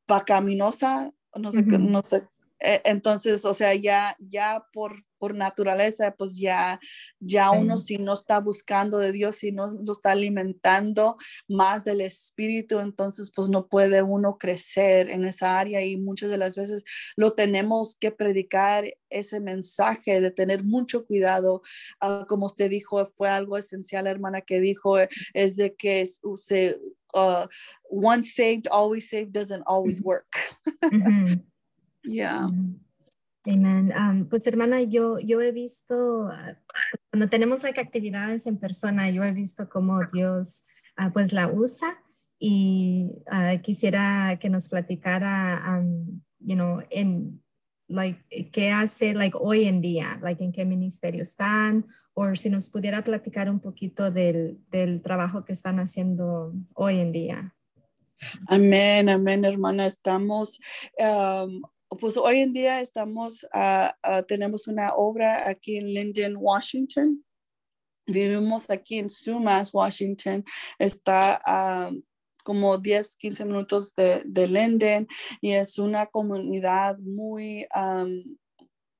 pacaminosa, 0.06 1.12
no 1.36 1.52
sé, 1.52 1.62
no 1.62 2.02
sé. 2.02 2.26
E, 2.60 2.80
entonces, 2.84 3.44
o 3.44 3.54
sea, 3.54 3.74
ya, 3.74 4.16
ya 4.18 4.64
por 4.72 5.04
por 5.18 5.34
naturaleza, 5.34 6.14
pues 6.16 6.38
ya, 6.38 6.80
ya 7.20 7.50
uno 7.50 7.76
si 7.76 7.98
no 7.98 8.14
está 8.14 8.40
buscando 8.40 8.98
de 8.98 9.12
Dios, 9.12 9.36
si 9.36 9.52
no 9.52 9.70
lo 9.70 9.92
está 9.92 10.12
alimentando 10.12 11.16
más 11.48 11.84
del 11.84 12.00
Espíritu, 12.00 12.78
entonces 12.78 13.30
pues 13.34 13.48
no 13.48 13.68
puede 13.68 14.02
uno 14.02 14.38
crecer 14.38 15.10
en 15.10 15.24
esa 15.24 15.58
área 15.58 15.84
y 15.84 15.96
muchas 15.96 16.30
de 16.30 16.38
las 16.38 16.54
veces 16.54 16.84
lo 17.16 17.34
tenemos 17.34 17.96
que 17.96 18.12
predicar 18.12 18.84
ese 19.10 19.40
mensaje 19.40 20.20
de 20.20 20.30
tener 20.30 20.64
mucho 20.64 21.04
cuidado. 21.06 21.62
Ah, 22.00 22.24
como 22.28 22.46
usted 22.46 22.70
dijo, 22.70 23.04
fue 23.06 23.28
algo 23.28 23.56
esencial, 23.56 24.06
hermana, 24.06 24.42
que 24.42 24.60
dijo, 24.60 24.96
es 25.34 25.56
de 25.56 25.74
que 25.74 26.06
se, 26.38 26.78
uh, 27.14 27.46
one 27.84 28.24
saved, 28.24 28.68
always 28.68 29.08
saved 29.08 29.32
doesn't 29.32 29.62
always 29.66 30.02
work. 30.02 30.32
yeah. 32.04 32.48
Amén. 33.46 34.26
pues 34.28 34.46
hermana, 34.46 34.82
yo, 34.82 35.18
yo 35.18 35.40
he 35.40 35.52
visto, 35.52 36.28
ah, 36.28 36.54
cuando 37.10 37.28
tenemos 37.30 37.62
like, 37.62 37.80
actividades 37.80 38.46
en 38.46 38.58
persona, 38.58 39.08
yo 39.10 39.24
he 39.24 39.32
visto 39.32 39.68
cómo 39.68 40.00
Dios 40.12 40.64
uh, 40.98 41.10
pues 41.10 41.32
la 41.32 41.48
usa 41.48 41.96
y 42.38 43.10
ah, 43.30 43.56
quisiera 43.62 44.38
que 44.38 44.50
nos 44.50 44.68
platicara, 44.68 45.82
you 46.40 46.56
know, 46.56 46.82
en 46.90 47.40
like, 47.88 48.50
qué 48.52 48.70
hace 48.70 49.14
like, 49.14 49.36
hoy 49.40 49.64
en 49.64 49.80
día, 49.80 50.18
like, 50.22 50.42
en 50.42 50.52
qué 50.52 50.64
ministerio 50.64 51.22
están, 51.22 51.86
o 52.14 52.34
si 52.36 52.50
nos 52.50 52.68
pudiera 52.68 53.02
platicar 53.02 53.50
un 53.50 53.60
poquito 53.60 54.10
del, 54.10 54.58
del 54.70 55.02
trabajo 55.02 55.44
que 55.44 55.52
están 55.52 55.78
haciendo 55.80 56.52
hoy 56.74 57.00
en 57.00 57.12
día. 57.12 57.54
Amén, 58.46 59.08
amén, 59.08 59.44
hermana. 59.44 59.86
Estamos 59.86 60.58
pues 61.88 62.16
hoy 62.16 62.40
en 62.40 62.52
día 62.52 62.80
estamos, 62.80 63.44
uh, 63.54 64.22
tenemos 64.26 64.68
una 64.68 64.94
obra 64.94 65.48
aquí 65.48 65.78
en 65.78 65.86
Linden, 65.86 66.36
Washington. 66.36 67.24
Vivimos 68.06 68.68
aquí 68.70 68.98
en 68.98 69.10
Sumas, 69.10 69.72
Washington. 69.72 70.44
Está 70.78 71.40
uh, 71.46 72.00
como 72.48 72.78
10, 72.78 73.16
15 73.16 73.44
minutos 73.44 73.94
de, 73.94 74.22
de, 74.24 74.48
Linden 74.48 75.06
y 75.42 75.50
es 75.50 75.78
una 75.78 76.06
comunidad 76.06 76.96
muy 76.96 77.66
um, 77.76 78.38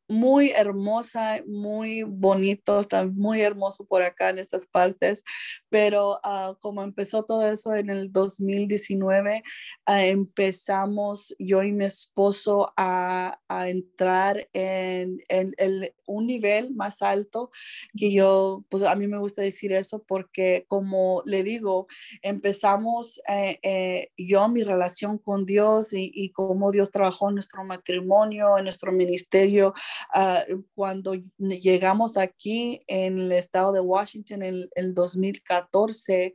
muy 0.09 0.51
hermosa, 0.51 1.43
muy 1.47 2.03
bonito, 2.03 2.81
está 2.81 3.07
muy 3.07 3.43
hermoso 3.43 3.85
por 3.85 4.03
acá 4.03 4.31
en 4.31 4.39
estas 4.39 4.67
partes, 4.67 5.23
pero 5.69 6.21
uh, 6.25 6.55
como 6.61 6.83
empezó 6.83 7.25
todo 7.25 7.47
eso 7.47 7.75
en 7.75 7.91
el 7.91 8.13
2019, 8.13 9.43
uh, 9.87 9.93
empezamos 9.93 11.35
yo 11.39 11.63
y 11.63 11.73
mi 11.73 11.85
esposo 11.85 12.73
a, 12.77 13.39
a 13.49 13.69
entrar 13.69 14.49
en, 14.53 15.21
en 15.29 15.53
el, 15.59 15.95
un 16.07 16.27
nivel 16.27 16.75
más 16.75 17.03
alto 17.03 17.51
que 17.97 18.13
yo, 18.13 18.65
pues 18.69 18.83
a 18.83 18.95
mí 18.95 19.07
me 19.07 19.19
gusta 19.19 19.43
decir 19.43 19.73
eso 19.73 20.03
porque 20.07 20.65
como 20.69 21.23
le 21.25 21.43
digo, 21.43 21.87
empezamos 22.23 23.21
eh, 23.29 23.59
eh, 23.63 24.11
yo 24.17 24.49
mi 24.49 24.63
relación 24.63 25.19
con 25.19 25.45
Dios 25.45 25.93
y, 25.93 26.11
y 26.15 26.31
cómo 26.31 26.71
Dios 26.71 26.91
trabajó 26.91 27.29
en 27.29 27.35
nuestro 27.35 27.65
matrimonio, 27.65 28.59
en 28.59 28.65
nuestro 28.65 28.93
ministerio, 28.93 29.75
Ah, 30.13 30.45
cuando 30.75 31.15
llegamos 31.39 32.17
aquí 32.17 32.83
en 32.87 33.19
el 33.19 33.33
estado 33.33 33.73
de 33.73 33.81
Washington 33.81 34.43
en 34.43 34.69
el 34.75 34.95
2014, 34.95 36.33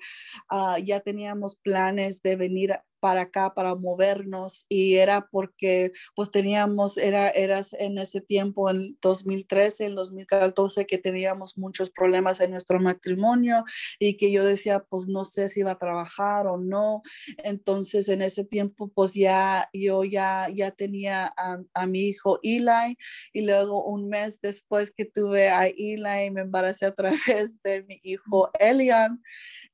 ah, 0.49 0.77
ya 0.79 0.99
teníamos 0.99 1.55
planes 1.55 2.21
de 2.21 2.35
venir 2.35 2.79
para 3.03 3.23
acá, 3.23 3.53
para 3.53 3.75
movernos 3.75 4.65
y 4.69 4.95
era 4.95 5.27
porque 5.29 5.91
pues 6.15 6.31
teníamos, 6.31 6.97
era, 6.97 7.27
eras 7.31 7.73
en 7.73 7.97
ese 7.97 8.21
tiempo, 8.21 8.69
en 8.69 8.97
2013, 9.01 9.87
en 9.87 9.95
2014, 9.95 10.85
que 10.85 10.97
teníamos 10.97 11.57
muchos 11.57 11.89
problemas 11.89 12.39
en 12.39 12.51
nuestro 12.51 12.79
matrimonio 12.79 13.65
y 13.99 14.15
que 14.15 14.31
yo 14.31 14.45
decía, 14.45 14.79
pues 14.79 15.09
no 15.09 15.25
sé 15.25 15.49
si 15.49 15.59
iba 15.59 15.71
a 15.71 15.79
trabajar 15.79 16.47
o 16.47 16.57
no. 16.57 17.01
Entonces 17.39 18.07
en 18.07 18.21
ese 18.21 18.45
tiempo 18.45 18.89
pues 18.95 19.13
ya 19.13 19.69
yo 19.73 20.05
ya, 20.05 20.47
ya 20.47 20.71
tenía 20.71 21.33
a, 21.35 21.85
mi 21.85 22.03
hijo 22.03 22.39
Eli 22.41 22.97
y 23.33 23.41
luego 23.41 23.83
un 23.83 24.07
mes 24.07 24.39
después 24.39 24.91
que 24.91 25.03
tuve 25.03 25.49
a 25.49 25.67
Eli 25.67 26.31
me 26.31 26.39
embaracé 26.39 26.85
a 26.85 26.95
través 26.95 27.21
de 27.65 27.83
mi 27.83 27.99
hijo 28.01 28.49
Elian 28.57 29.21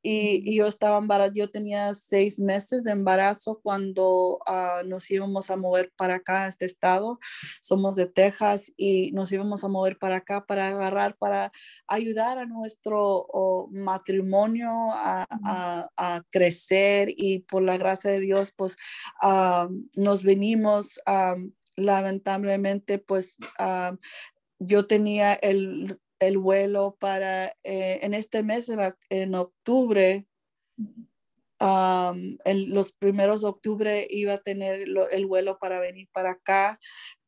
y, 0.01 0.41
y 0.49 0.57
yo 0.57 0.65
estaba 0.65 0.97
embarazada, 0.97 1.34
yo 1.36 1.51
tenía 1.51 1.93
seis 1.93 2.39
meses 2.39 2.84
de 2.84 2.91
embarazo 2.91 3.18
cuando 3.61 4.39
ah, 4.45 4.82
nos 4.86 5.09
íbamos 5.11 5.49
a 5.49 5.57
mover 5.57 5.91
para 5.95 6.15
acá, 6.15 6.45
a 6.45 6.47
este 6.47 6.65
estado. 6.65 7.20
Somos 7.61 7.95
de 7.95 8.05
Texas 8.05 8.72
y 8.78 9.11
nos 9.11 9.32
íbamos 9.32 9.63
a 9.63 9.67
mover 9.67 9.97
para 9.97 10.17
acá 10.17 10.45
para 10.45 10.70
agarrar, 10.70 11.17
para 11.17 11.51
ayudar 11.88 12.38
a 12.38 12.45
nuestro 12.45 13.28
matrimonio 13.72 14.70
a, 14.93 15.28
crecer 16.32 17.09
y 17.15 17.39
por 17.39 17.61
la 17.61 17.78
gracia 17.78 18.11
de 18.11 18.20
Dios, 18.20 18.51
pues 18.55 18.78
ah, 19.22 19.67
nos 19.95 20.24
venimos. 20.24 20.99
lamentablemente, 21.76 22.99
pues 22.99 23.38
yo 24.59 24.88
tenía 24.88 25.34
el, 25.34 25.97
vuelo 26.38 26.97
para 26.99 27.47
eh, 27.63 27.99
en 28.01 28.13
este 28.13 28.43
mes, 28.43 28.70
en 29.09 29.36
octubre, 29.36 30.28
en 31.60 32.74
los 32.74 32.91
primeros 32.93 33.41
de 33.41 33.47
octubre 33.47 34.07
iba 34.10 34.34
a 34.34 34.38
tener 34.38 34.86
el 35.12 35.26
vuelo 35.26 35.57
para 35.60 35.80
venir 35.80 36.07
para 36.12 36.32
acá, 36.32 36.80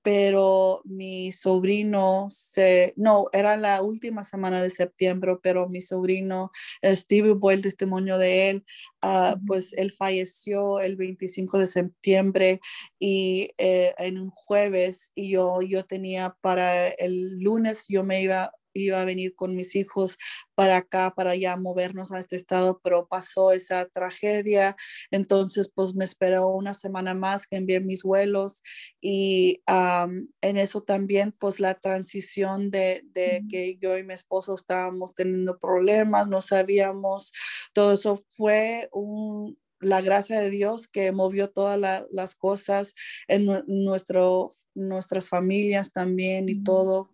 pero 0.03 0.81
mi 0.83 1.31
sobrino 1.31 2.27
se, 2.29 2.93
no, 2.95 3.25
era 3.33 3.57
la 3.57 3.81
última 3.81 4.23
semana 4.23 4.61
de 4.61 4.69
septiembre, 4.69 5.37
pero 5.41 5.69
mi 5.69 5.81
sobrino, 5.81 6.51
Steve, 6.83 7.35
fue 7.39 7.53
el 7.53 7.61
testimonio 7.61 8.17
de 8.17 8.49
él, 8.49 8.65
ah, 9.01 9.37
pues 9.45 9.73
él 9.73 9.91
falleció 9.91 10.79
el 10.79 10.95
25 10.95 11.59
de 11.59 11.67
septiembre 11.67 12.61
y 12.99 13.51
eh, 13.57 13.93
en 13.97 14.17
un 14.17 14.31
jueves 14.31 15.11
y 15.15 15.31
yo, 15.31 15.61
yo 15.61 15.85
tenía 15.85 16.35
para 16.41 16.87
el 16.87 17.39
lunes, 17.39 17.85
yo 17.87 18.03
me 18.03 18.21
iba 18.21 18.51
iba 18.73 19.01
a 19.01 19.05
venir 19.05 19.35
con 19.35 19.55
mis 19.55 19.75
hijos 19.75 20.17
para 20.55 20.77
acá, 20.77 21.13
para 21.15 21.35
ya 21.35 21.57
movernos 21.57 22.11
a 22.11 22.19
este 22.19 22.35
estado, 22.35 22.79
pero 22.83 23.07
pasó 23.07 23.51
esa 23.51 23.85
tragedia. 23.87 24.75
Entonces, 25.11 25.71
pues 25.73 25.95
me 25.95 26.05
esperó 26.05 26.49
una 26.49 26.73
semana 26.73 27.13
más 27.13 27.47
que 27.47 27.57
envié 27.57 27.79
mis 27.79 28.03
vuelos 28.03 28.61
y 29.01 29.61
en 29.67 30.57
eso 30.57 30.81
también, 30.83 31.33
pues 31.37 31.59
la 31.59 31.75
transición 31.75 32.71
de, 32.71 33.01
de 33.05 33.43
que 33.49 33.77
yo 33.77 33.97
y 33.97 34.03
mi 34.03 34.13
esposo 34.13 34.55
estábamos 34.55 35.13
teniendo 35.13 35.57
problemas, 35.59 36.27
no 36.27 36.41
sabíamos, 36.41 37.31
todo 37.73 37.93
eso 37.93 38.15
fue 38.29 38.89
un, 38.91 39.57
la 39.81 40.01
gracia 40.01 40.39
de 40.39 40.49
Dios 40.49 40.87
que 40.87 41.11
movió 41.11 41.49
todas 41.49 41.79
las 42.11 42.35
cosas 42.35 42.93
en 43.27 43.47
nuestro, 43.67 44.53
nuestras 44.75 45.27
familias 45.29 45.91
también 45.91 46.49
y 46.49 46.63
todo. 46.63 47.09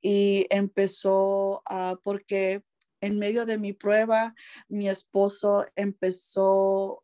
Y 0.00 0.46
empezó 0.50 1.62
a, 1.66 1.96
porque 2.02 2.62
en 3.00 3.18
medio 3.18 3.46
de 3.46 3.58
mi 3.58 3.72
prueba, 3.72 4.34
mi 4.68 4.88
esposo 4.88 5.64
empezó, 5.76 7.02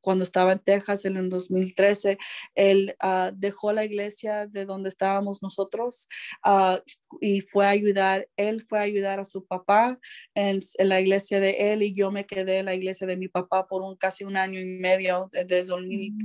cuando 0.00 0.24
estaba 0.24 0.52
en 0.52 0.58
Texas 0.58 1.04
en 1.04 1.16
el 1.16 1.28
2013, 1.28 2.18
él 2.54 2.96
ah, 3.00 3.32
dejó 3.34 3.72
la 3.72 3.84
iglesia 3.84 4.46
de 4.46 4.64
donde 4.64 4.88
estábamos 4.88 5.42
nosotros 5.42 6.08
ah, 6.42 6.82
y 7.20 7.40
fue 7.40 7.66
a 7.66 7.70
ayudar, 7.70 8.28
él 8.36 8.62
fue 8.62 8.78
a 8.78 8.82
ayudar 8.82 9.20
a 9.20 9.24
su 9.24 9.46
papá 9.46 9.98
en, 10.34 10.60
la 10.78 11.00
iglesia 11.00 11.40
de 11.40 11.72
él 11.72 11.82
y 11.82 11.94
yo 11.94 12.10
me 12.10 12.26
quedé 12.26 12.58
en 12.58 12.66
la 12.66 12.74
iglesia 12.74 13.06
de 13.06 13.16
mi 13.16 13.28
papá 13.28 13.66
por 13.66 13.82
un, 13.82 13.96
casi 13.96 14.24
un 14.24 14.36
año 14.36 14.60
y 14.60 14.66
medio, 14.66 15.30
desde 15.32 15.74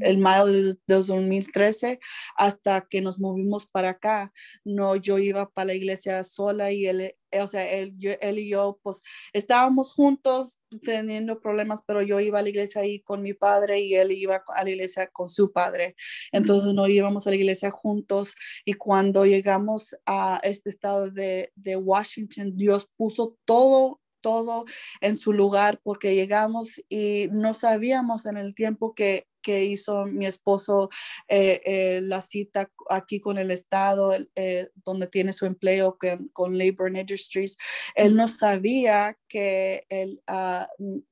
el 0.01 0.17
mayo 0.17 0.45
de, 0.45 0.75
2013 0.87 1.99
hasta 2.35 2.87
que 2.89 3.01
nos 3.01 3.19
movimos 3.19 3.65
para 3.65 3.91
acá. 3.91 4.33
No, 4.63 4.95
yo 4.95 5.17
iba 5.17 5.49
para 5.49 5.67
la 5.67 5.73
iglesia 5.73 6.23
sola 6.23 6.71
y 6.71 6.85
él, 6.85 7.15
o 7.39 7.47
sea, 7.47 7.69
él, 7.71 7.95
él 8.21 8.39
y 8.39 8.49
yo, 8.49 8.79
pues 8.83 9.03
estábamos 9.33 9.93
juntos 9.93 10.59
teniendo 10.83 11.39
problemas, 11.39 11.81
pero 11.85 12.01
yo 12.01 12.19
iba 12.19 12.39
a 12.39 12.41
la 12.41 12.49
iglesia 12.49 12.81
ahí 12.81 13.01
con 13.01 13.21
mi 13.21 13.33
padre 13.33 13.79
y 13.81 13.95
él 13.95 14.11
iba 14.11 14.43
a 14.47 14.63
la 14.63 14.69
iglesia 14.69 15.07
con 15.07 15.29
su 15.29 15.51
padre. 15.51 15.95
Entonces 16.31 16.73
no 16.73 16.87
íbamos 16.87 17.27
a 17.27 17.29
la 17.29 17.35
iglesia 17.35 17.71
juntos 17.71 18.35
y 18.65 18.73
cuando 18.73 19.25
llegamos 19.25 19.95
a 20.05 20.39
este 20.43 20.69
estado 20.69 21.09
de, 21.09 21.51
de 21.55 21.75
Washington, 21.75 22.55
Dios 22.55 22.87
puso 22.97 23.37
todo 23.45 23.99
todo 24.21 24.65
en 25.01 25.17
su 25.17 25.33
lugar 25.33 25.81
porque 25.83 26.15
llegamos 26.15 26.79
y 26.89 27.27
no 27.31 27.55
sabíamos 27.55 28.27
en 28.27 28.37
el 28.37 28.53
tiempo 28.53 28.93
que 28.93 29.27
que 29.41 29.65
hizo 29.65 30.05
mi 30.05 30.25
esposo 30.25 30.89
eh, 31.27 31.61
eh, 31.65 32.01
la 32.01 32.21
cita 32.21 32.69
aquí 32.89 33.19
con 33.19 33.37
el 33.37 33.51
Estado, 33.51 34.11
eh, 34.35 34.69
donde 34.83 35.07
tiene 35.07 35.33
su 35.33 35.45
empleo 35.45 35.97
con, 35.99 36.27
con, 36.29 36.57
Labor 36.57 36.95
Industries. 36.95 37.57
Él 37.95 38.15
no 38.15 38.27
sabía 38.27 39.17
que 39.27 39.85
el, 39.89 40.21
ah, 40.27 40.67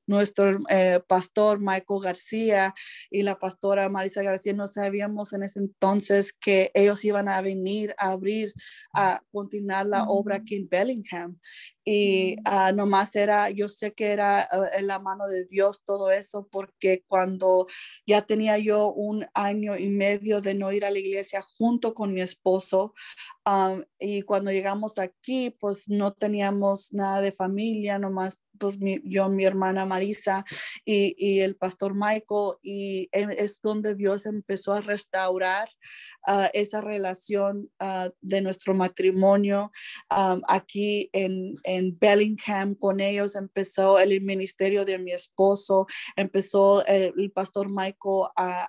nuestro 0.06 0.60
pastor 1.06 1.60
Michael 1.60 2.00
García 2.02 2.74
y 3.10 3.22
la 3.22 3.38
pastora 3.38 3.88
Marisa 3.88 4.22
García 4.22 4.52
no 4.52 4.66
sabíamos 4.66 5.32
en 5.32 5.42
ese 5.42 5.60
entonces 5.60 6.32
que 6.32 6.70
ellos 6.74 7.04
iban 7.04 7.28
a 7.28 7.40
venir 7.40 7.94
a 7.98 8.10
abrir, 8.10 8.52
a 8.94 9.22
continuar 9.30 9.86
la 9.86 10.04
obra 10.04 10.36
aquí 10.36 10.56
en 10.56 10.68
Bellingham. 10.68 11.38
Y 11.84 12.36
uh, 12.46 12.74
nomás 12.74 13.16
era, 13.16 13.50
yo 13.50 13.68
sé 13.68 13.92
que 13.92 14.12
era 14.12 14.48
en 14.74 14.86
la 14.86 14.98
mano 14.98 15.26
de 15.26 15.46
Dios 15.46 15.82
todo 15.84 16.10
eso, 16.10 16.48
porque 16.50 17.04
cuando 17.06 17.66
ya 18.06 18.22
tenía 18.22 18.58
yo 18.58 18.92
un 18.92 19.26
año 19.34 19.76
y 19.76 19.88
medio 19.88 20.40
de 20.40 20.54
no 20.54 20.72
ir 20.72 20.84
a 20.84 20.90
la 20.90 20.98
iglesia 20.98 21.42
junto 21.58 21.94
con 21.94 22.12
mi 22.12 22.20
esposo. 22.20 22.94
y 23.98 24.22
cuando 24.22 24.52
llegamos 24.52 24.98
aquí, 24.98 25.50
pues 25.50 25.88
no 25.88 26.12
teníamos 26.12 26.92
nada 26.92 27.20
de 27.20 27.32
familia, 27.32 27.98
nomás 27.98 28.38
pues 28.60 28.78
mi, 28.78 29.00
yo, 29.04 29.28
mi 29.30 29.44
hermana 29.44 29.86
Marisa 29.86 30.44
y, 30.84 31.14
y, 31.16 31.40
el 31.40 31.56
pastor 31.56 31.94
Michael, 31.94 32.58
y 32.62 33.08
es 33.12 33.60
donde 33.62 33.94
Dios 33.94 34.26
empezó 34.26 34.74
a 34.74 34.82
restaurar 34.82 35.68
uh, 36.28 36.48
esa 36.52 36.82
relación 36.82 37.70
uh, 37.80 38.10
de 38.20 38.42
nuestro 38.42 38.74
matrimonio 38.74 39.72
um, 40.14 40.42
aquí 40.46 41.08
en, 41.14 41.56
en, 41.64 41.98
Bellingham 41.98 42.74
con 42.74 43.00
ellos. 43.00 43.34
Empezó 43.34 43.98
el 43.98 44.20
ministerio 44.20 44.84
de 44.84 44.98
mi 44.98 45.12
esposo, 45.12 45.86
empezó 46.14 46.84
el, 46.86 47.14
el 47.16 47.30
pastor 47.32 47.70
Michael 47.70 48.28
a, 48.36 48.68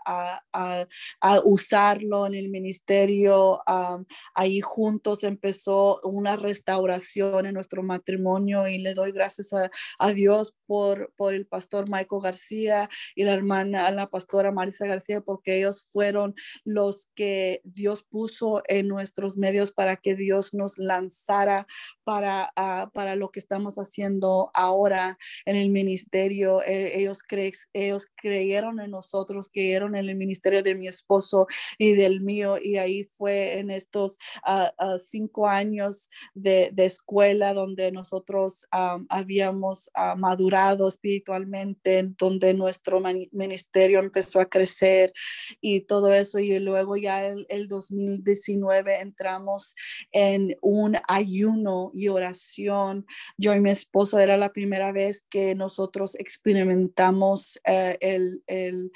a, 0.54 0.88
a, 1.22 1.40
usarlo 1.44 2.28
en 2.28 2.36
el 2.36 2.48
ministerio. 2.50 3.62
Um, 3.68 4.06
ahí 4.36 4.62
juntos 4.62 5.26
empezó 5.26 6.00
una 6.04 6.38
restauración 6.38 7.46
en 7.46 7.56
nuestro 7.56 7.84
matrimonio 7.84 8.68
y 8.68 8.78
le 8.78 8.94
doy 8.94 9.12
gracias 9.12 9.52
a, 9.52 9.70
a 10.00 10.14
Dios 10.14 10.56
por, 10.66 11.14
por 11.18 11.34
el 11.34 11.46
pastor 11.46 11.90
Michael 11.90 12.22
García 12.22 12.90
y 13.16 13.24
la 13.24 13.34
hermana, 13.34 13.92
la 13.92 14.08
pastora 14.10 14.52
Marisa 14.52 14.88
García, 14.88 15.22
porque 15.22 15.58
ellos 15.58 15.84
fueron 15.88 16.34
los 16.64 17.08
que 17.16 17.62
Dios 17.64 18.04
puso 18.04 18.64
en 18.68 18.88
nuestros 18.88 19.38
medios 19.38 19.72
para 19.72 19.98
que 19.98 20.16
Dios 20.16 20.54
nos 20.54 20.78
lanzara 20.78 21.68
para, 22.04 22.54
uh, 22.58 22.90
para 22.92 23.16
lo 23.16 23.32
que 23.32 23.40
estamos 23.40 23.76
haciendo 23.76 24.52
ahora 24.54 25.18
en 25.46 25.56
el 25.56 25.70
ministerio. 25.70 26.62
E, 26.64 27.00
ellos, 27.00 27.24
cre 27.24 27.52
ellos 27.74 28.08
creyeron 28.16 28.80
en 28.80 28.92
nosotros, 28.92 29.50
creyeron 29.52 29.96
en 29.96 30.10
el 30.10 30.16
ministerio 30.16 30.64
de 30.64 30.76
mi 30.76 30.88
esposo 30.88 31.48
y 31.78 31.94
del 31.94 32.22
mío, 32.22 32.58
y 32.62 32.78
ahí 32.78 33.04
fue 33.04 33.60
en 33.60 33.72
estos 33.72 34.18
uh, 34.48 34.84
uh, 34.84 35.00
cinco 35.00 35.48
años 35.48 36.10
de, 36.34 36.70
de, 36.74 36.86
escuela 36.86 37.54
donde 37.54 37.92
nosotros 37.92 38.68
habíamos 39.10 39.71
madurado 40.18 40.88
espiritualmente, 40.88 42.04
donde 42.18 42.54
nuestro 42.54 43.02
ministerio 43.32 44.00
empezó 44.00 44.40
a 44.40 44.50
crecer 44.50 45.14
y 45.60 45.82
todo 45.82 46.14
eso. 46.14 46.40
Y 46.40 46.60
luego 46.60 46.98
ya 46.98 47.26
el, 47.26 47.46
el 47.50 47.68
2019 47.68 49.02
entramos 49.02 49.76
en 50.12 50.58
un 50.62 50.98
ayuno 51.08 51.92
y 51.94 52.08
oración. 52.08 53.06
Yo 53.38 53.54
y 53.54 53.60
mi 53.60 53.72
esposo 53.72 54.20
era 54.20 54.38
la 54.38 54.54
primera 54.54 54.92
vez 54.92 55.26
que 55.30 55.56
nosotros 55.56 56.16
experimentamos 56.16 57.60
eh, 57.66 57.98
el, 58.02 58.44
el, 58.48 58.92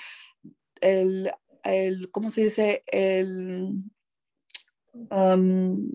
el, 0.82 1.32
el, 1.64 2.12
¿cómo 2.12 2.30
se 2.30 2.44
dice? 2.44 2.84
El... 2.88 3.84
Um, 5.10 5.90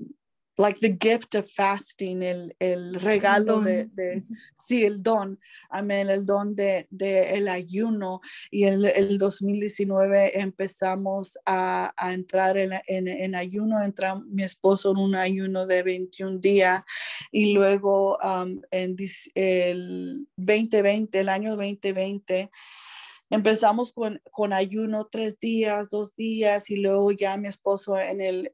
like 0.59 0.79
the 0.81 0.91
gift 0.91 1.35
of 1.35 1.51
fasting, 1.51 2.23
el, 2.23 2.55
el 2.59 2.95
regalo 2.95 3.61
de, 3.61 3.87
de, 3.87 4.23
sí, 4.59 4.85
el 4.85 5.03
don, 5.03 5.39
amén, 5.71 6.11
el 6.11 6.27
don 6.27 6.55
de, 6.55 6.87
de 6.91 7.35
el 7.35 7.49
ayuno. 7.49 8.21
Y 8.51 8.65
en 8.65 8.85
el, 8.85 9.19
2019 9.19 10.39
empezamos 10.39 11.39
a, 11.47 11.93
a 11.97 12.13
entrar 12.13 12.57
en, 12.57 12.73
en, 12.87 13.09
en, 13.09 13.35
ayuno, 13.35 13.83
entra 13.83 14.15
mi 14.17 14.43
esposo 14.43 14.91
en 14.93 14.99
un 14.99 15.15
ayuno 15.15 15.67
de 15.67 15.83
21 15.83 16.39
días. 16.39 16.83
Y 17.33 17.53
luego 17.53 18.19
um, 18.19 18.61
en 18.71 18.97
el 19.35 20.27
2020, 20.37 21.21
el 21.21 21.29
año 21.29 21.57
2020, 21.57 22.51
Empezamos 23.31 23.93
con, 23.93 24.21
con, 24.31 24.53
ayuno 24.53 25.09
tres 25.11 25.39
días, 25.39 25.89
dos 25.89 26.15
días 26.17 26.69
y 26.71 26.77
luego 26.77 27.13
ya 27.13 27.37
mi 27.37 27.49
esposo 27.49 27.99
en 27.99 28.21
el 28.21 28.53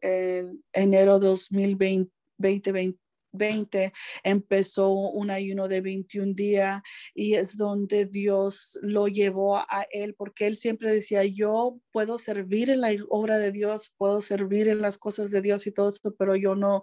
enero 0.73 1.19
2020, 1.19 2.13
2020 2.39 3.93
empezó 4.23 4.91
un 4.91 5.31
ayuno 5.31 5.69
de 5.69 5.81
21 5.81 6.35
días 6.35 6.83
y 7.15 7.35
es 7.35 7.57
donde 7.57 8.07
Dios 8.07 8.79
lo 8.83 9.09
llevó 9.09 9.59
a 9.59 9.87
él, 9.91 10.15
porque 10.15 10.47
él 10.47 10.57
siempre 10.57 10.93
decía, 10.93 11.25
yo 11.25 11.79
puedo 11.97 12.19
servir 12.19 12.69
en 12.69 12.83
la 12.83 12.91
obra 13.09 13.39
de 13.39 13.53
Dios, 13.53 13.95
puedo 13.97 14.21
servir 14.21 14.69
en 14.69 14.83
las 14.83 14.99
cosas 14.99 15.31
de 15.31 15.41
Dios 15.41 15.67
y 15.67 15.73
todo 15.73 15.89
eso, 15.89 16.15
pero 16.19 16.37
yo 16.37 16.55
no, 16.55 16.83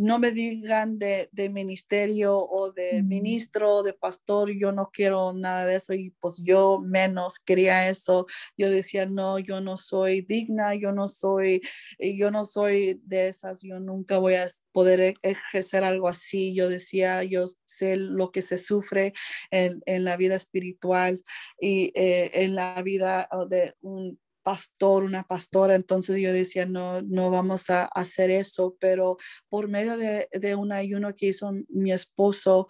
no 0.00 0.18
me 0.18 0.32
digan 0.32 0.98
de, 0.98 1.28
ministerio 1.52 2.36
o 2.36 2.72
de 2.72 3.02
ministro 3.02 3.82
de 3.82 3.92
pastor, 3.92 4.50
yo 4.50 4.72
no 4.72 4.90
quiero 4.90 5.34
nada 5.34 5.66
de 5.66 5.76
eso 5.76 5.92
y 5.92 6.10
pues 6.20 6.42
yo 6.42 6.80
menos 6.80 7.38
quería 7.38 7.90
eso. 7.90 8.24
Yo 8.56 8.70
decía, 8.70 9.04
no, 9.04 9.38
yo 9.38 9.60
no 9.60 9.76
soy 9.76 10.22
digna, 10.22 10.74
yo 10.74 10.92
no 10.92 11.06
soy, 11.06 11.60
eh, 11.98 12.16
yo 12.16 12.30
no 12.30 12.46
soy 12.46 12.98
de 13.04 13.28
esas, 13.28 13.60
yo 13.60 13.78
nunca 13.78 14.16
voy 14.16 14.36
a 14.36 14.46
poder 14.72 15.00
e-, 15.00 15.14
ejercer 15.22 15.84
algo 15.84 16.08
así. 16.08 16.54
Yo 16.54 16.70
decía, 16.70 17.22
yo 17.22 17.44
sé 17.66 17.96
lo 17.96 18.32
que 18.32 18.40
se 18.40 18.56
sufre 18.56 19.12
en, 19.50 19.80
la 19.86 20.16
vida 20.16 20.34
espiritual 20.34 21.22
y 21.60 21.92
eh, 21.94 22.30
en 22.44 22.54
la 22.54 22.80
vida 22.80 23.28
oh, 23.32 23.44
de 23.44 23.74
un 23.82 24.18
pastor, 24.42 25.02
una 25.02 25.22
pastora, 25.22 25.74
entonces 25.74 26.20
yo 26.20 26.32
decía, 26.32 26.66
no, 26.66 27.02
no 27.02 27.30
vamos 27.30 27.70
a 27.70 27.84
hacer 27.84 28.30
eso, 28.30 28.76
pero 28.80 29.16
por 29.48 29.68
medio 29.68 29.96
de, 29.96 30.28
de 30.32 30.54
un 30.54 30.72
ayuno 30.72 31.14
que 31.14 31.26
hizo 31.26 31.52
mi 31.68 31.92
esposo, 31.92 32.66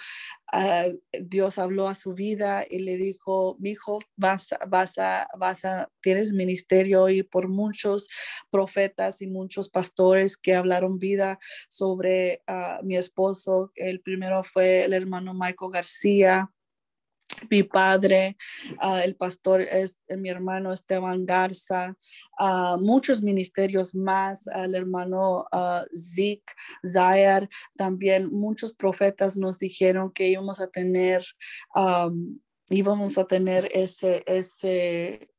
ah, 0.53 0.87
Dios 1.13 1.59
habló 1.59 1.89
a 1.89 1.95
su 1.95 2.15
vida 2.15 2.65
y 2.69 2.81
le 2.81 2.97
dijo, 2.97 3.57
mi 3.61 3.71
hijo, 3.71 3.99
vas, 4.17 4.49
vas, 4.69 4.99
a, 4.99 5.29
vas 5.39 5.65
a, 5.65 5.89
tienes 6.01 6.33
ministerio 6.33 7.09
y 7.09 7.23
por 7.23 7.49
muchos 7.49 8.09
profetas 8.51 9.23
y 9.23 9.27
muchos 9.27 9.69
pastores 9.69 10.37
que 10.37 10.55
hablaron 10.55 10.99
vida 10.99 11.39
sobre 11.69 12.43
ah, 12.47 12.81
mi 12.83 12.97
esposo. 12.97 13.73
El 13.77 14.01
primero 14.01 14.43
fue 14.43 14.85
el 14.85 14.93
hermano 14.93 15.35
Michael 15.35 15.73
García 15.73 16.51
mi 17.49 17.63
padre, 17.63 18.37
ah, 18.79 19.03
el 19.03 19.17
pastor 19.17 19.63
es 19.63 19.99
eh, 20.09 20.17
mi 20.17 20.29
hermano 20.29 20.73
Esteban 20.73 21.25
Garza, 21.25 21.97
uh, 22.39 22.79
muchos 22.79 23.23
ministerios 23.23 23.95
más, 23.95 24.47
el 24.49 24.75
hermano 24.75 25.47
uh, 25.53 25.85
Zeke 25.95 26.53
Zayar, 26.87 27.49
también 27.77 28.31
muchos 28.31 28.73
profetas 28.73 29.37
nos 29.37 29.59
dijeron 29.59 30.11
que 30.13 30.29
íbamos 30.29 30.61
a 30.61 30.67
tener, 30.67 31.25
íbamos 32.69 33.19
a 33.19 33.25
tener 33.25 33.69
ese, 33.73 34.23
ese, 34.27 35.30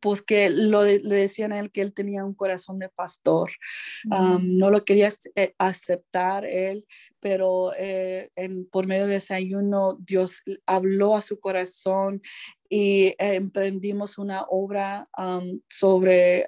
pues 0.00 0.22
que 0.22 0.50
lo 0.50 0.84
le 0.84 0.98
decían 0.98 1.52
a 1.52 1.58
él 1.58 1.70
que 1.70 1.80
él 1.80 1.92
tenía 1.92 2.24
un 2.24 2.34
corazón 2.34 2.78
de 2.78 2.88
pastor. 2.88 3.50
no 4.04 4.70
lo 4.70 4.84
quería 4.84 5.10
eh, 5.34 5.54
aceptar 5.58 6.44
él, 6.44 6.86
pero 7.20 7.72
eh, 7.76 8.30
en, 8.36 8.66
por 8.66 8.86
medio 8.86 9.06
de 9.06 9.16
ese 9.16 9.34
ayuno 9.34 9.96
Dios 10.00 10.42
habló 10.66 11.16
a 11.16 11.22
su 11.22 11.40
corazón 11.40 12.22
y 12.68 13.14
emprendimos 13.18 14.18
una 14.18 14.44
obra 14.48 15.08
sobre 15.68 16.46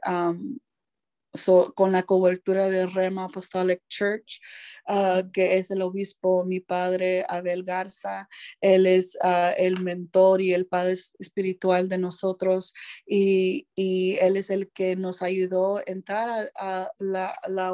con 1.75 1.93
la 1.93 2.03
cobertura 2.03 2.69
de 2.69 2.87
Rema 2.87 3.25
Apostolic 3.25 3.81
Church, 3.89 4.41
ah, 4.87 5.23
que 5.33 5.57
es 5.57 5.71
el 5.71 5.83
obispo, 5.83 6.45
mi 6.45 6.61
padre 6.61 7.25
Abel 7.29 7.65
Garza. 7.65 8.29
Él 8.61 8.87
es 8.87 9.17
ah, 9.23 9.53
el 9.57 9.81
mentor 9.81 10.43
y 10.43 10.53
el 10.53 10.67
padre 10.67 10.93
espiritual 11.19 11.89
de 11.89 11.99
nosotros 11.99 12.75
y, 13.07 13.67
él 13.77 14.37
es 14.37 14.51
el 14.51 14.71
que 14.71 14.95
nos 14.97 15.23
ayudó 15.23 15.79
a 15.79 15.83
entrar 15.87 16.53
a, 16.57 16.91
la, 16.99 17.35
la 17.49 17.73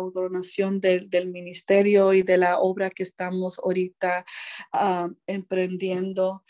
del, 0.81 1.11
del, 1.11 1.29
ministerio 1.29 2.15
y 2.15 2.23
de 2.23 2.39
la 2.39 2.59
obra 2.59 2.91
que 2.91 3.03
estamos 3.03 3.59
ahorita 3.59 4.25
ah, 4.73 5.09
emprendiendo 5.27 6.45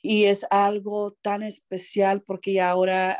y 0.00 0.24
es 0.24 0.46
algo 0.50 1.12
tan 1.22 1.42
especial 1.42 2.22
porque 2.22 2.60
ahora 2.60 3.18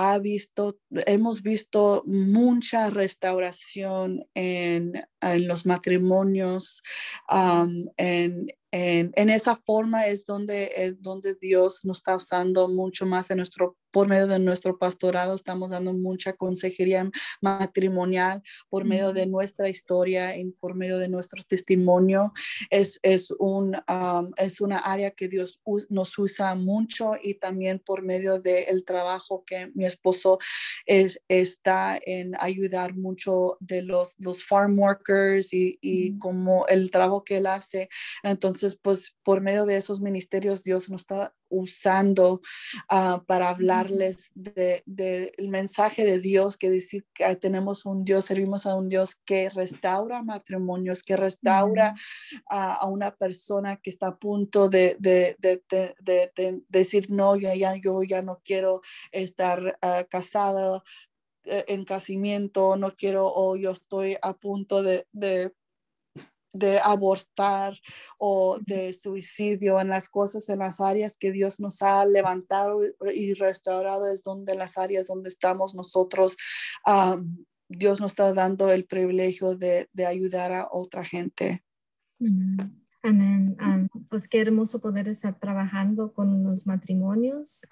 ha 0.00 0.16
visto, 0.20 0.78
hemos 1.06 1.42
visto 1.42 2.04
mucha 2.06 2.88
restauración 2.88 4.24
en, 4.32 4.92
los 5.40 5.66
matrimonios, 5.66 6.84
en, 7.28 8.46
esa 8.70 9.56
forma 9.56 10.06
es 10.06 10.24
donde, 10.24 10.70
es 10.76 11.02
donde 11.02 11.34
Dios 11.34 11.84
nos 11.84 11.96
está 11.96 12.14
usando 12.14 12.68
mucho 12.68 13.06
más 13.06 13.28
en 13.32 13.38
nuestro 13.38 13.76
por 13.98 14.06
medio 14.06 14.28
de 14.28 14.38
nuestro 14.38 14.78
pastorado 14.78 15.34
estamos 15.34 15.72
dando 15.72 15.92
mucha 15.92 16.34
consejería 16.34 17.10
matrimonial 17.40 18.44
por 18.68 18.84
medio 18.84 19.12
de 19.12 19.26
nuestra 19.26 19.68
historia 19.68 20.36
y 20.36 20.52
por 20.52 20.76
medio 20.76 20.98
de 20.98 21.08
nuestro 21.08 21.42
testimonio. 21.42 22.32
Es, 22.70 23.00
es, 23.02 23.32
un, 23.40 23.76
es 24.36 24.60
una 24.60 24.76
área 24.76 25.10
que 25.10 25.26
Dios 25.26 25.60
nos 25.88 26.16
usa 26.16 26.54
mucho 26.54 27.14
y 27.20 27.34
también 27.34 27.80
por 27.80 28.04
medio 28.04 28.38
del 28.38 28.84
trabajo 28.84 29.42
que 29.44 29.72
mi 29.74 29.84
esposo 29.84 30.38
es, 30.86 31.20
está 31.26 31.98
en 32.06 32.36
ayudar 32.38 32.94
mucho 32.94 33.56
de 33.58 33.82
los, 33.82 34.14
los 34.20 34.44
farm 34.44 34.78
workers 34.78 35.52
y, 35.52 35.76
y 35.80 36.16
como 36.18 36.68
el 36.68 36.92
trabajo 36.92 37.24
que 37.24 37.38
él 37.38 37.48
hace. 37.48 37.88
Entonces, 38.22 38.78
pues 38.80 39.16
por 39.24 39.40
medio 39.40 39.66
de 39.66 39.76
esos 39.76 40.00
ministerios 40.00 40.62
Dios 40.62 40.88
nos 40.88 41.00
está 41.00 41.34
usando 41.48 42.40
ah, 42.88 43.22
para 43.26 43.48
hablarles 43.48 44.30
del 44.34 44.82
de, 44.86 45.32
mensaje 45.48 46.04
de 46.04 46.18
Dios, 46.18 46.56
que 46.56 46.70
decir 46.70 47.06
que 47.14 47.34
tenemos 47.36 47.84
un 47.86 48.04
Dios, 48.04 48.24
servimos 48.24 48.66
a 48.66 48.74
un 48.74 48.88
Dios 48.88 49.16
que 49.24 49.50
restaura 49.50 50.22
matrimonios, 50.22 51.02
que 51.02 51.16
restaura 51.16 51.94
a, 52.48 52.86
una 52.86 53.10
persona 53.14 53.76
que 53.76 53.90
está 53.90 54.08
a 54.08 54.16
punto 54.16 54.68
de, 54.68 54.96
decir, 56.68 57.10
no, 57.10 57.36
ya, 57.36 57.54
ya, 57.54 57.74
yo 57.76 58.02
ya 58.02 58.22
no 58.22 58.40
quiero 58.44 58.80
estar 59.12 59.78
uh, 59.82 60.06
casada 60.08 60.82
eh, 61.44 61.64
en 61.68 61.84
casamiento, 61.84 62.76
no 62.76 62.94
quiero 62.94 63.26
o 63.26 63.56
yo 63.56 63.70
estoy 63.70 64.16
a 64.20 64.34
punto 64.34 64.82
de, 64.82 65.06
de 66.58 66.78
abortar 66.78 67.78
o 68.18 68.58
de 68.60 68.92
suicidio 68.92 69.80
en 69.80 69.88
las 69.88 70.08
cosas, 70.08 70.48
en 70.48 70.60
las 70.60 70.80
áreas 70.80 71.16
que 71.16 71.32
Dios 71.32 71.60
nos 71.60 71.82
ha 71.82 72.04
levantado 72.04 72.80
y 73.14 73.34
restaurado, 73.34 74.10
es 74.10 74.22
donde 74.22 74.54
las 74.54 74.78
áreas 74.78 75.06
donde 75.06 75.28
estamos 75.28 75.74
nosotros. 75.74 76.36
Dios 77.68 78.00
nos 78.00 78.12
está 78.12 78.32
dando 78.32 78.70
el 78.70 78.86
privilegio 78.86 79.54
de, 79.54 79.88
ayudar 80.06 80.52
a 80.52 80.68
otra 80.70 81.04
gente. 81.04 81.62
Amén. 83.02 83.56
pues 84.08 84.26
qué 84.26 84.40
hermoso 84.40 84.80
poder 84.80 85.08
estar 85.08 85.38
trabajando 85.38 86.12
con 86.12 86.42
los 86.42 86.66
matrimonios. 86.66 87.66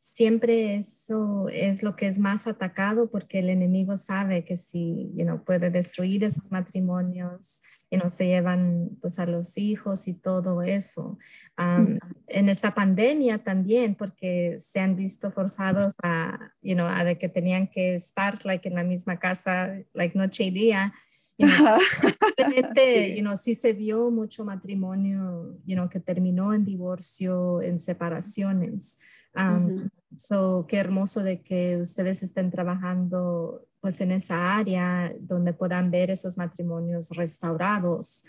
siempre 0.00 0.76
eso 0.76 1.48
es 1.48 1.82
lo 1.82 1.96
que 1.96 2.06
es 2.06 2.18
más 2.18 2.46
atacado 2.46 3.10
porque 3.10 3.40
el 3.40 3.50
enemigo 3.50 3.96
sabe 3.96 4.44
que 4.44 4.56
si 4.56 5.12
you 5.16 5.44
puede 5.44 5.70
destruir 5.70 6.22
esos 6.22 6.52
matrimonios, 6.52 7.60
y 7.90 7.96
no 7.96 8.10
se 8.10 8.26
llevan 8.26 8.90
pues 9.00 9.18
a 9.18 9.26
los 9.26 9.56
hijos 9.58 10.08
y 10.08 10.14
todo 10.14 10.62
eso. 10.62 11.18
en 11.56 12.48
esta 12.48 12.74
pandemia 12.74 13.38
también 13.38 13.94
porque 13.94 14.56
se 14.58 14.80
han 14.80 14.96
visto 14.96 15.30
forzados 15.30 15.94
a, 16.02 16.52
you 16.62 16.74
know, 16.74 16.86
a 16.86 17.04
de 17.04 17.16
que 17.18 17.28
tenían 17.28 17.68
que 17.68 17.94
estar 17.94 18.44
like, 18.44 18.68
en 18.68 18.74
la 18.74 18.84
misma 18.84 19.18
casa 19.18 19.78
like 19.92 20.18
noche 20.18 20.44
y 20.44 20.50
día 20.50 20.92
Simplemente, 21.38 23.14
sí. 23.14 23.22
You 23.22 23.36
sí 23.36 23.54
se 23.54 23.72
vio 23.72 24.10
mucho 24.10 24.44
matrimonio, 24.44 25.58
you 25.66 25.74
know, 25.74 25.88
que 25.88 26.00
terminó 26.00 26.54
en 26.54 26.64
divorcio, 26.64 27.60
en 27.62 27.78
separaciones. 27.78 28.98
Um, 29.34 29.88
So, 30.16 30.64
qué 30.66 30.78
hermoso 30.78 31.22
de 31.22 31.42
que 31.42 31.76
ustedes 31.76 32.22
estén 32.22 32.50
trabajando 32.50 33.66
pues 33.80 34.00
en 34.00 34.12
esa 34.12 34.56
área 34.56 35.12
donde 35.20 35.52
puedan 35.52 35.90
ver 35.90 36.10
esos 36.10 36.36
matrimonios 36.38 37.10
restaurados, 37.10 38.24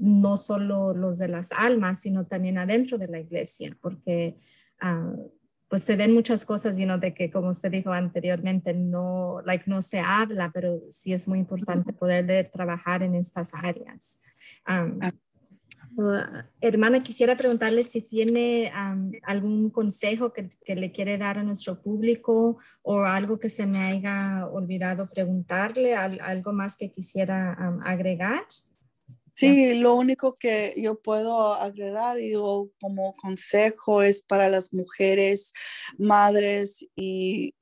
no 0.00 0.36
solo 0.36 0.94
los 0.94 1.18
de 1.18 1.28
las 1.28 1.52
almas, 1.52 2.00
sino 2.00 2.26
también 2.26 2.58
adentro 2.58 2.98
de 2.98 3.08
la 3.08 3.20
iglesia, 3.20 3.76
porque 3.80 4.36
pues 5.70 5.84
se 5.84 5.94
ven 5.94 6.12
muchas 6.12 6.44
cosas, 6.44 6.76
you 6.76 6.98
de 6.98 7.14
que 7.14 7.30
como 7.30 7.50
usted 7.50 7.70
dijo 7.70 7.92
anteriormente, 7.92 8.74
no, 8.74 9.40
like, 9.44 9.70
no 9.70 9.82
se 9.82 10.00
habla, 10.00 10.50
pero 10.52 10.80
sí 10.90 11.12
es 11.12 11.28
muy 11.28 11.38
importante 11.38 11.92
poder 11.92 12.50
trabajar 12.52 13.04
en 13.04 13.14
estas 13.14 13.54
áreas. 13.54 14.20
Ah. 14.66 14.90
hermana, 16.60 17.04
quisiera 17.04 17.36
preguntarle 17.36 17.84
si 17.84 18.02
tiene 18.02 18.72
algún 19.22 19.70
consejo 19.70 20.32
que, 20.32 20.48
que, 20.64 20.74
le 20.74 20.90
quiere 20.90 21.18
dar 21.18 21.38
a 21.38 21.44
nuestro 21.44 21.80
público 21.80 22.58
o 22.82 23.04
algo 23.04 23.38
que 23.38 23.48
se 23.48 23.64
me 23.64 23.78
haya 23.78 24.48
olvidado 24.48 25.06
preguntarle, 25.06 25.94
algo 25.94 26.52
más 26.52 26.76
que 26.76 26.90
quisiera 26.90 27.52
agregar. 27.84 28.42
Sí, 29.40 29.74
lo 29.74 29.94
único 29.94 30.36
que 30.36 30.74
yo 30.76 31.00
puedo 31.00 31.54
agregar 31.54 32.18
digo, 32.18 32.70
como 32.78 33.14
consejo 33.14 34.02
es 34.02 34.20
para 34.20 34.50
las 34.50 34.72
mujeres, 34.72 35.54
madres 35.96 36.86
y, 36.94 37.54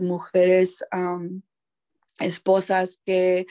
mujeres 0.00 0.84
esposas 2.20 3.00
que 3.04 3.46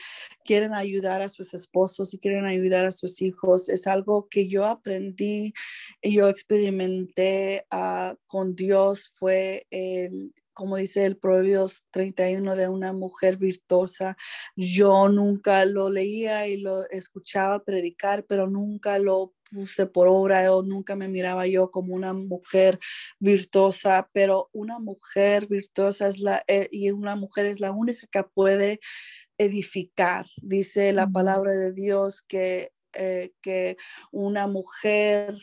quieren 0.46 0.72
ayudar 0.72 1.20
a 1.20 1.28
sus 1.28 1.52
esposos 1.52 2.14
y 2.14 2.18
quieren 2.18 2.46
ayudar 2.46 2.86
a 2.86 2.90
sus 2.90 3.20
hijos. 3.20 3.68
Es 3.68 3.86
algo 3.86 4.28
que 4.30 4.48
yo 4.48 4.64
aprendí 4.64 5.52
y 6.00 6.14
yo 6.14 6.30
experimenté 6.30 7.66
ah, 7.70 8.16
con 8.26 8.54
Dios, 8.54 9.12
fue 9.18 9.66
el, 9.70 10.32
como 10.54 10.76
dice 10.76 11.04
el 11.04 11.16
Proverbios 11.16 11.84
31 11.90 12.56
de 12.56 12.68
una 12.68 12.92
mujer 12.92 13.36
virtuosa. 13.36 14.16
Yo 14.56 15.08
nunca 15.08 15.64
lo 15.64 15.90
leía 15.90 16.46
y 16.46 16.58
lo 16.58 16.88
escuchaba 16.90 17.64
predicar, 17.64 18.24
pero 18.26 18.48
nunca 18.48 18.98
lo 18.98 19.34
puse 19.50 19.86
por 19.86 20.08
obra 20.08 20.52
o 20.52 20.62
nunca 20.62 20.96
me 20.96 21.08
miraba 21.08 21.46
yo 21.46 21.70
como 21.70 21.94
una 21.94 22.12
mujer 22.12 22.78
virtuosa, 23.18 24.08
pero 24.12 24.48
una 24.52 24.78
mujer 24.78 25.46
virtuosa 25.46 26.08
es 26.08 26.18
la, 26.18 26.42
eh, 26.48 26.68
y 26.70 26.90
una 26.90 27.16
mujer 27.16 27.46
es 27.46 27.60
la 27.60 27.70
única 27.70 28.06
que 28.10 28.22
puede 28.24 28.80
edificar. 29.38 30.26
Dice 30.42 30.92
la 30.92 31.08
palabra 31.08 31.52
de 31.52 31.72
Dios 31.72 32.22
que, 32.22 32.72
eh, 32.94 33.32
que 33.42 33.76
una 34.12 34.46
mujer 34.46 35.36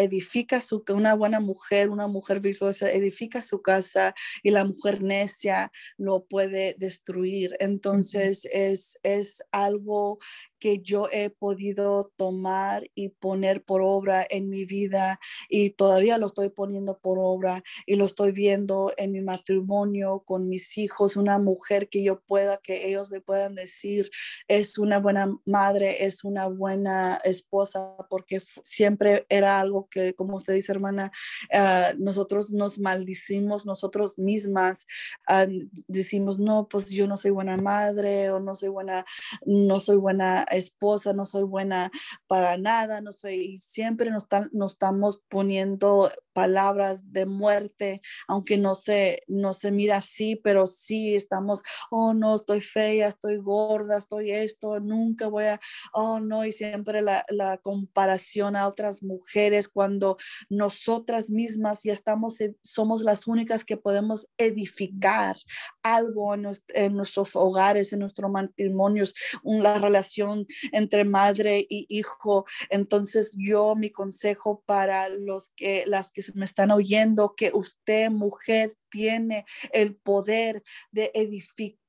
edifica 0.00 0.60
su, 0.60 0.84
una 0.88 1.14
buena 1.14 1.40
mujer, 1.40 1.90
una 1.90 2.06
mujer 2.06 2.40
virtuosa, 2.40 2.90
edifica 2.90 3.42
su 3.42 3.62
casa 3.62 4.14
y 4.42 4.50
la 4.50 4.64
mujer 4.64 5.02
necia 5.02 5.70
lo 5.96 6.24
puede 6.24 6.74
destruir. 6.78 7.56
Entonces 7.60 8.46
es, 8.52 8.98
es 9.02 9.42
algo 9.52 10.18
que 10.60 10.80
yo 10.80 11.08
he 11.10 11.30
podido 11.30 12.12
tomar 12.16 12.88
y 12.94 13.08
poner 13.08 13.64
por 13.64 13.80
obra 13.82 14.26
en 14.28 14.48
mi 14.48 14.64
vida 14.64 15.18
y 15.48 15.70
todavía 15.70 16.18
lo 16.18 16.26
estoy 16.26 16.50
poniendo 16.50 16.98
por 16.98 17.18
obra 17.18 17.62
y 17.86 17.96
lo 17.96 18.04
estoy 18.04 18.32
viendo 18.32 18.92
en 18.96 19.12
mi 19.12 19.22
matrimonio 19.22 20.22
con 20.26 20.48
mis 20.48 20.78
hijos, 20.78 21.16
una 21.16 21.38
mujer 21.38 21.88
que 21.88 22.04
yo 22.04 22.20
pueda, 22.20 22.58
que 22.58 22.88
ellos 22.88 23.10
me 23.10 23.20
puedan 23.20 23.54
decir, 23.54 24.10
es 24.48 24.78
una 24.78 24.98
buena 24.98 25.34
madre, 25.44 26.04
es 26.04 26.24
una 26.24 26.46
buena 26.46 27.18
esposa, 27.24 27.96
porque 28.08 28.42
siempre 28.64 29.26
era 29.28 29.60
algo 29.60 29.88
que, 29.90 30.14
como 30.14 30.36
usted 30.36 30.54
dice, 30.54 30.72
hermana, 30.72 31.10
uh, 31.52 31.96
nosotros 31.98 32.50
nos 32.50 32.78
maldicimos 32.78 33.66
nosotros 33.66 34.18
mismas, 34.18 34.86
uh, 35.28 35.50
decimos, 35.88 36.38
no, 36.38 36.68
pues 36.68 36.90
yo 36.90 37.06
no 37.06 37.16
soy 37.16 37.30
buena 37.30 37.56
madre 37.56 38.30
o 38.30 38.40
no 38.40 38.54
soy 38.54 38.68
buena, 38.68 39.04
no 39.46 39.80
soy 39.80 39.96
buena 39.96 40.46
esposa, 40.50 41.12
no 41.12 41.24
soy 41.24 41.44
buena 41.44 41.90
para 42.26 42.56
nada, 42.56 43.00
no 43.00 43.12
soy, 43.12 43.58
siempre 43.58 44.10
nos, 44.10 44.26
nos 44.52 44.72
estamos 44.72 45.22
poniendo 45.28 46.10
palabras 46.32 47.12
de 47.12 47.26
muerte, 47.26 48.00
aunque 48.28 48.56
no 48.56 48.74
se, 48.74 49.22
no 49.26 49.52
se 49.52 49.70
mira 49.70 49.96
así, 49.96 50.36
pero 50.36 50.66
sí 50.66 51.14
estamos, 51.14 51.62
oh 51.90 52.14
no, 52.14 52.34
estoy 52.34 52.60
fea, 52.60 53.08
estoy 53.08 53.36
gorda, 53.36 53.98
estoy 53.98 54.30
esto, 54.30 54.80
nunca 54.80 55.28
voy 55.28 55.44
a, 55.44 55.60
oh 55.92 56.20
no, 56.20 56.44
y 56.44 56.52
siempre 56.52 57.02
la, 57.02 57.24
la 57.28 57.58
comparación 57.58 58.56
a 58.56 58.68
otras 58.68 59.02
mujeres 59.02 59.68
cuando 59.68 60.16
nosotras 60.48 61.30
mismas 61.30 61.82
ya 61.82 61.92
estamos, 61.92 62.36
somos 62.62 63.02
las 63.02 63.26
únicas 63.26 63.64
que 63.64 63.76
podemos 63.76 64.26
edificar 64.38 65.36
algo 65.82 66.34
en, 66.34 66.48
en 66.68 66.94
nuestros 66.94 67.36
hogares, 67.36 67.92
en 67.92 68.00
nuestros 68.00 68.30
matrimonios, 68.30 69.14
una 69.42 69.78
relación 69.78 70.39
entre 70.72 71.04
madre 71.04 71.66
y 71.68 71.86
hijo. 71.88 72.44
Entonces 72.68 73.34
yo, 73.38 73.74
mi 73.76 73.90
consejo 73.90 74.62
para 74.66 75.08
los 75.08 75.50
que, 75.56 75.84
las 75.86 76.12
que 76.12 76.22
me 76.34 76.44
están 76.44 76.70
oyendo, 76.70 77.34
que 77.36 77.50
usted, 77.54 78.10
mujer, 78.10 78.72
tiene 78.90 79.44
el 79.72 79.96
poder 79.96 80.62
de 80.90 81.10
edificar 81.14 81.80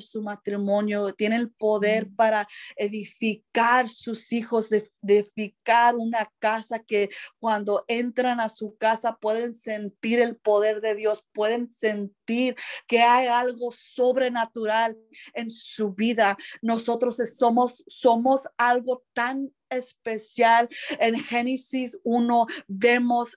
su 0.00 0.22
matrimonio, 0.22 1.12
tiene 1.12 1.36
el 1.36 1.50
poder 1.52 2.08
para 2.16 2.46
edificar 2.76 3.88
sus 3.88 4.32
hijos, 4.32 4.68
de, 4.68 4.90
edificar 5.02 5.96
una 5.96 6.28
casa 6.38 6.80
que 6.80 7.10
cuando 7.38 7.84
entran 7.88 8.40
a 8.40 8.48
su 8.48 8.76
casa 8.76 9.16
pueden 9.20 9.54
sentir 9.54 10.18
el 10.18 10.36
poder 10.36 10.80
de 10.80 10.94
Dios, 10.94 11.24
pueden 11.32 11.70
sentir 11.70 12.56
que 12.86 13.00
hay 13.00 13.28
algo 13.28 13.72
sobrenatural 13.72 14.96
en 15.34 15.50
su 15.50 15.92
vida. 15.92 16.36
Nosotros 16.62 17.16
somos, 17.36 17.84
somos 17.86 18.42
algo 18.56 19.04
tan 19.12 19.54
especial. 19.70 20.68
En 20.98 21.18
Génesis 21.18 21.98
1 22.02 22.46
vemos 22.66 23.36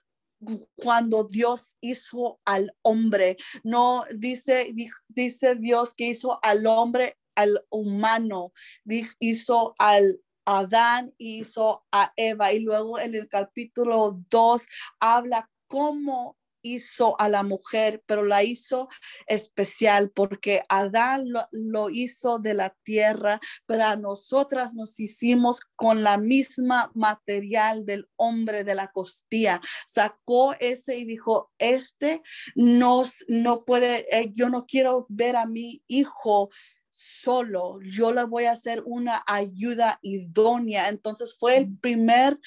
cuando 0.76 1.24
Dios 1.24 1.76
hizo 1.80 2.38
al 2.44 2.72
hombre. 2.82 3.36
No 3.62 4.04
dice, 4.14 4.74
dice 5.08 5.54
Dios 5.56 5.94
que 5.94 6.08
hizo 6.08 6.38
al 6.42 6.66
hombre, 6.66 7.18
al 7.34 7.64
humano, 7.70 8.52
hizo 9.18 9.74
al 9.78 10.20
Adán, 10.44 11.14
hizo 11.18 11.84
a 11.92 12.12
Eva. 12.16 12.52
Y 12.52 12.60
luego 12.60 12.98
en 12.98 13.14
el 13.14 13.28
capítulo 13.28 14.18
2 14.30 14.66
habla 15.00 15.50
cómo 15.66 16.36
hizo 16.62 17.20
a 17.20 17.28
la 17.28 17.42
mujer, 17.42 18.02
pero 18.06 18.24
la 18.24 18.42
hizo 18.42 18.88
especial 19.26 20.10
porque 20.10 20.62
Adán 20.68 21.26
lo, 21.50 21.90
hizo 21.90 22.38
de 22.38 22.54
la 22.54 22.76
tierra, 22.82 23.40
pero 23.66 23.84
a 23.84 23.96
nosotras 23.96 24.74
nos 24.74 24.98
hicimos 25.00 25.60
con 25.76 26.02
la 26.02 26.18
misma 26.18 26.90
material 26.94 27.84
del 27.86 28.08
hombre 28.16 28.64
de 28.64 28.74
la 28.74 28.88
costilla. 28.88 29.60
Sacó 29.86 30.54
ese 30.60 30.96
y 30.96 31.04
dijo, 31.04 31.50
este 31.58 32.22
nos, 32.54 33.24
no 33.28 33.64
puede, 33.64 34.06
eh, 34.16 34.32
yo 34.34 34.48
no 34.48 34.66
quiero 34.66 35.06
ver 35.08 35.36
a 35.36 35.46
mi 35.46 35.82
hijo 35.86 36.50
solo, 36.98 37.78
yo 37.82 38.12
le 38.12 38.24
voy 38.24 38.44
a 38.44 38.52
hacer 38.52 38.82
una 38.84 39.22
ayuda 39.26 39.98
idónea. 40.02 40.88
Entonces 40.88 41.36
fue 41.38 41.56
el 41.56 41.76
primer 41.78 42.38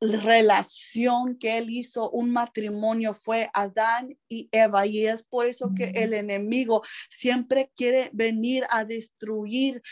relación 0.00 1.38
que 1.38 1.58
él 1.58 1.70
hizo, 1.70 2.10
un 2.10 2.30
matrimonio, 2.30 3.14
fue 3.14 3.50
Adán 3.54 4.16
y 4.28 4.48
Eva. 4.52 4.86
Y 4.86 5.06
es 5.06 5.22
por 5.22 5.46
eso 5.46 5.72
que 5.76 5.90
el 5.94 6.14
enemigo 6.14 6.82
siempre 7.08 7.70
quiere 7.74 8.10
venir 8.12 8.64
a 8.70 8.84
destruir 8.84 9.82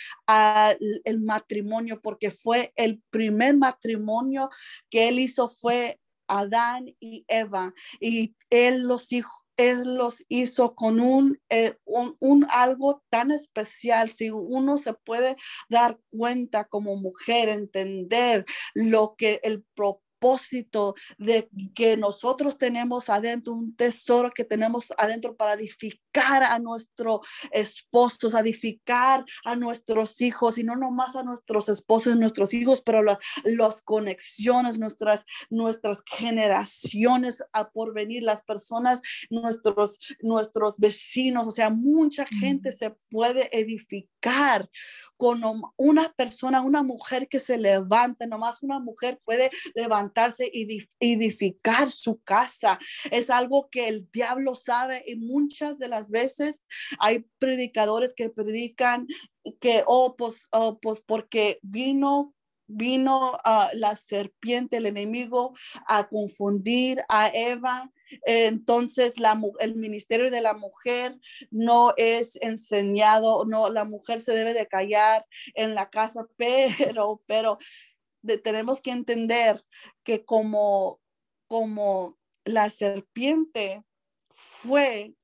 el 1.04 1.20
matrimonio, 1.20 2.00
porque 2.00 2.30
fue 2.30 2.72
el 2.76 3.02
primer 3.10 3.56
matrimonio 3.56 4.50
que 4.90 5.08
él 5.08 5.18
hizo, 5.18 5.48
fue 5.50 5.98
Adán 6.28 6.94
y 7.00 7.24
Eva. 7.28 7.74
Y 8.00 8.34
él 8.50 8.82
los 8.82 9.12
hijos 9.12 9.43
él 9.56 9.96
los 9.96 10.24
hizo 10.28 10.74
con 10.74 11.00
un, 11.00 11.40
eh, 11.48 11.74
un, 11.84 12.16
un, 12.20 12.46
algo 12.50 13.02
tan 13.10 13.30
especial. 13.30 14.10
Si 14.10 14.30
uno 14.30 14.78
se 14.78 14.94
puede 14.94 15.36
dar 15.68 15.98
cuenta 16.10 16.64
como 16.64 16.96
mujer, 16.96 17.48
entender 17.48 18.44
lo 18.74 19.14
que 19.16 19.40
el 19.42 19.64
propósito 19.74 20.03
propósito 20.24 20.94
de 21.18 21.48
que 21.74 21.96
nosotros 21.96 22.56
tenemos 22.56 23.08
adentro, 23.08 23.52
un 23.52 23.76
tesoro 23.76 24.30
que 24.30 24.44
tenemos 24.44 24.86
adentro 24.96 25.36
para 25.36 25.52
edificar 25.52 26.42
a 26.42 26.58
nuestros 26.58 27.26
esposos, 27.50 28.34
edificar 28.34 29.24
a 29.44 29.56
nuestros 29.56 30.20
hijos 30.20 30.56
y 30.56 30.64
no 30.64 30.76
nomás 30.76 31.14
a 31.16 31.22
nuestros 31.22 31.68
esposos 31.68 32.14
y 32.14 32.18
nuestros 32.18 32.54
hijos, 32.54 32.82
pero 32.84 33.02
las 33.44 33.82
conexiones, 33.82 34.78
nuestras, 34.78 35.24
nuestras 35.50 36.02
generaciones 36.06 37.42
a 37.52 37.70
por 37.70 37.92
venir, 37.92 38.22
las 38.22 38.42
personas, 38.42 39.00
nuestros, 39.28 39.98
nuestros 40.22 40.76
vecinos, 40.78 41.46
o 41.46 41.50
sea, 41.50 41.68
mucha 41.68 42.24
gente 42.26 42.72
se 42.72 42.96
puede 43.10 43.50
edificar 43.56 44.13
con 45.16 45.42
una 45.76 46.12
persona, 46.14 46.60
una 46.60 46.82
mujer 46.82 47.28
que 47.28 47.38
se 47.38 47.56
levante, 47.56 48.26
nomás 48.26 48.62
una 48.62 48.80
mujer 48.80 49.18
puede 49.24 49.50
levantarse 49.74 50.50
y 50.52 50.88
edificar 50.98 51.88
su 51.88 52.20
casa. 52.22 52.78
Es 53.10 53.30
algo 53.30 53.68
que 53.70 53.88
el 53.88 54.08
diablo 54.12 54.54
sabe 54.54 55.04
y 55.06 55.16
muchas 55.16 55.78
de 55.78 55.88
las 55.88 56.10
veces 56.10 56.62
hay 56.98 57.24
predicadores 57.38 58.12
que 58.14 58.28
predican 58.28 59.06
que, 59.60 59.84
oh, 59.86 60.16
pues, 60.16 60.48
oh, 60.50 60.78
pues 60.80 61.00
porque 61.06 61.58
vino 61.62 62.34
vino 62.66 63.36
a 63.44 63.68
la 63.74 63.94
serpiente, 63.94 64.78
el 64.78 64.86
enemigo, 64.86 65.54
a 65.86 66.08
confundir 66.08 67.02
a 67.08 67.28
Eva. 67.28 67.90
Entonces, 68.22 69.14
el 69.60 69.74
ministerio 69.74 70.30
de 70.30 70.40
la 70.40 70.54
mujer 70.54 71.18
no 71.50 71.92
es 71.96 72.36
enseñado, 72.40 73.44
no, 73.46 73.70
la 73.70 73.84
mujer 73.84 74.20
se 74.20 74.32
debe 74.32 74.54
de 74.54 74.66
callar 74.66 75.26
en 75.54 75.74
la 75.74 75.90
casa, 75.90 76.26
pero, 76.36 77.22
pero 77.26 77.58
tenemos 78.42 78.80
que 78.80 78.90
entender 78.90 79.64
que 80.02 80.24
como, 80.24 81.00
como 81.46 82.18
la 82.44 82.70
serpiente 82.70 83.82
fue 84.30 85.14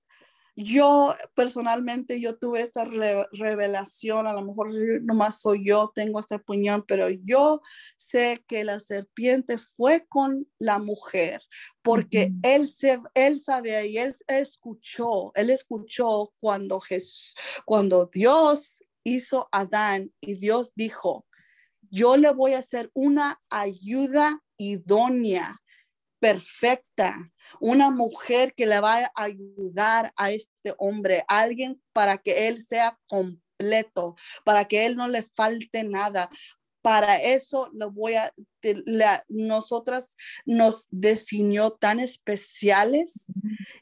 yo 0.62 1.14
personalmente, 1.34 2.20
yo 2.20 2.36
tuve 2.36 2.60
esa 2.60 2.84
revelación, 2.84 4.26
a 4.26 4.32
lo 4.32 4.42
mejor 4.42 4.68
nomás 5.02 5.40
soy 5.40 5.66
yo, 5.66 5.90
tengo 5.94 6.20
esta 6.20 6.36
opinión, 6.36 6.84
pero 6.86 7.08
yo 7.08 7.62
sé 7.96 8.44
que 8.46 8.64
la 8.64 8.78
serpiente 8.80 9.58
fue 9.58 10.06
con 10.08 10.46
la 10.58 10.78
mujer, 10.78 11.42
porque 11.82 12.32
él, 12.42 12.66
se, 12.66 13.00
él 13.14 13.40
sabía 13.40 13.84
y 13.84 13.98
él 13.98 14.14
escuchó, 14.28 15.32
él 15.34 15.50
escuchó 15.50 16.32
cuando, 16.38 16.80
Jesús, 16.80 17.34
cuando 17.64 18.10
Dios 18.12 18.84
hizo 19.04 19.48
a 19.52 19.60
Adán 19.60 20.12
y 20.20 20.34
Dios 20.34 20.72
dijo, 20.74 21.26
yo 21.90 22.16
le 22.16 22.32
voy 22.32 22.54
a 22.54 22.58
hacer 22.58 22.90
una 22.94 23.40
ayuda 23.48 24.42
idónea 24.56 25.60
perfecta, 26.20 27.16
una 27.58 27.90
mujer 27.90 28.54
que 28.54 28.66
le 28.66 28.78
va 28.78 28.98
a 28.98 29.10
ayudar 29.14 30.12
a 30.16 30.30
este 30.30 30.74
hombre, 30.78 31.24
alguien 31.26 31.82
para 31.92 32.18
que 32.18 32.48
él 32.48 32.62
sea 32.62 32.98
completo, 33.06 34.14
para 34.44 34.66
que 34.66 34.86
él 34.86 34.96
no 34.96 35.08
le 35.08 35.22
falte 35.22 35.82
nada. 35.82 36.30
Para 36.82 37.16
eso 37.16 37.70
lo 37.72 37.90
voy 37.90 38.14
a, 38.14 38.32
nosotras 39.28 40.16
nos 40.44 40.86
diseñó 40.90 41.72
tan 41.72 42.00
especiales 42.00 43.26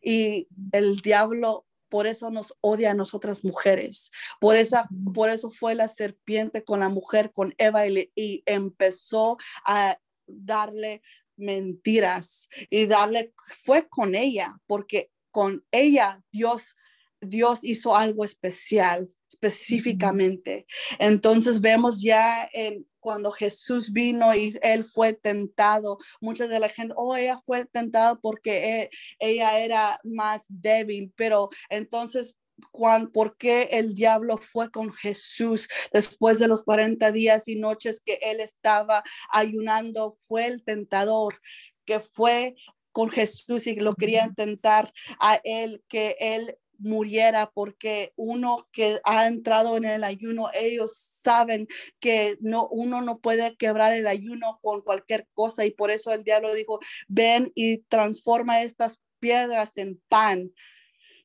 y 0.03 0.49
el 0.72 0.97
diablo 0.97 1.64
por 1.89 2.07
eso 2.07 2.30
nos 2.30 2.55
odia 2.61 2.91
a 2.91 2.95
nosotras 2.95 3.45
mujeres. 3.45 4.11
Por, 4.41 4.57
esa, 4.57 4.89
por 5.14 5.30
eso 5.30 5.51
fue 5.51 5.74
la 5.74 5.89
serpiente 5.89 6.62
con 6.62 6.80
la 6.80 6.89
mujer, 6.89 7.32
con 7.32 7.55
Eva, 7.57 7.86
y 7.86 8.43
empezó 8.45 9.39
a 9.64 9.99
darle 10.26 11.01
mentiras 11.39 12.49
y 12.70 12.86
darle, 12.86 13.32
fue 13.64 13.89
con 13.89 14.14
ella, 14.14 14.57
porque 14.66 15.11
con 15.30 15.64
ella 15.70 16.22
Dios, 16.30 16.76
Dios 17.20 17.61
hizo 17.62 17.97
algo 17.97 18.24
especial 18.24 19.09
específicamente. 19.28 20.66
Entonces 20.99 21.61
vemos 21.61 22.03
ya 22.03 22.49
en, 22.53 22.86
cuando 22.99 23.30
Jesús 23.30 23.93
vino 23.93 24.34
y 24.34 24.59
él 24.62 24.84
fue 24.84 25.12
tentado, 25.12 25.99
mucha 26.20 26.47
de 26.47 26.59
la 26.59 26.68
gente, 26.68 26.95
oh, 26.97 27.14
ella 27.14 27.39
fue 27.45 27.64
tentada 27.66 28.16
porque 28.16 28.82
e, 28.82 28.91
ella 29.18 29.61
era 29.61 30.01
más 30.03 30.43
débil, 30.49 31.12
pero 31.16 31.49
entonces 31.68 32.36
Juan, 32.73 33.09
¿por 33.09 33.37
qué 33.37 33.69
el 33.73 33.95
diablo 33.95 34.37
fue 34.37 34.71
con 34.71 34.93
Jesús 34.93 35.69
después 35.93 36.39
de 36.39 36.49
los 36.49 36.63
40 36.65 37.11
días 37.13 37.49
y 37.49 37.57
noches 37.57 38.01
que 38.05 38.19
él 38.23 38.41
estaba 38.41 39.03
ayunando? 39.31 40.17
Fue 40.27 40.47
el 40.47 40.65
tentador 40.65 41.41
que 41.85 42.01
fue 42.01 42.55
con 42.93 43.09
Jesús 43.11 43.67
y 43.67 43.77
lo 43.77 43.95
quería 43.95 44.31
tentar 44.37 44.93
a 45.21 45.41
él, 45.45 45.83
que 45.89 46.17
él 46.19 46.59
muriera 46.79 47.51
porque 47.53 48.13
uno 48.17 48.69
que 48.73 49.01
ha 49.05 49.27
entrado 49.27 49.77
en 49.77 49.85
el 49.85 50.05
ayuno, 50.05 50.49
ellos 50.55 50.97
saben 50.97 51.67
que 52.01 52.37
no, 52.41 52.69
uno 52.69 53.03
no 53.03 53.19
puede 53.19 53.57
quebrar 53.57 53.93
el 53.93 54.07
ayuno 54.07 54.61
con 54.63 54.83
cualquier 54.83 55.27
cosa 55.35 55.65
y 55.65 55.71
por 55.73 55.91
eso 55.91 56.13
el 56.13 56.25
diablo 56.25 56.55
dijo, 56.55 56.79
ven 57.09 57.53
y 57.55 57.79
transforma 57.89 58.63
estas 58.63 59.01
piedras 59.19 59.77
en 59.77 60.01
pan. 60.09 60.53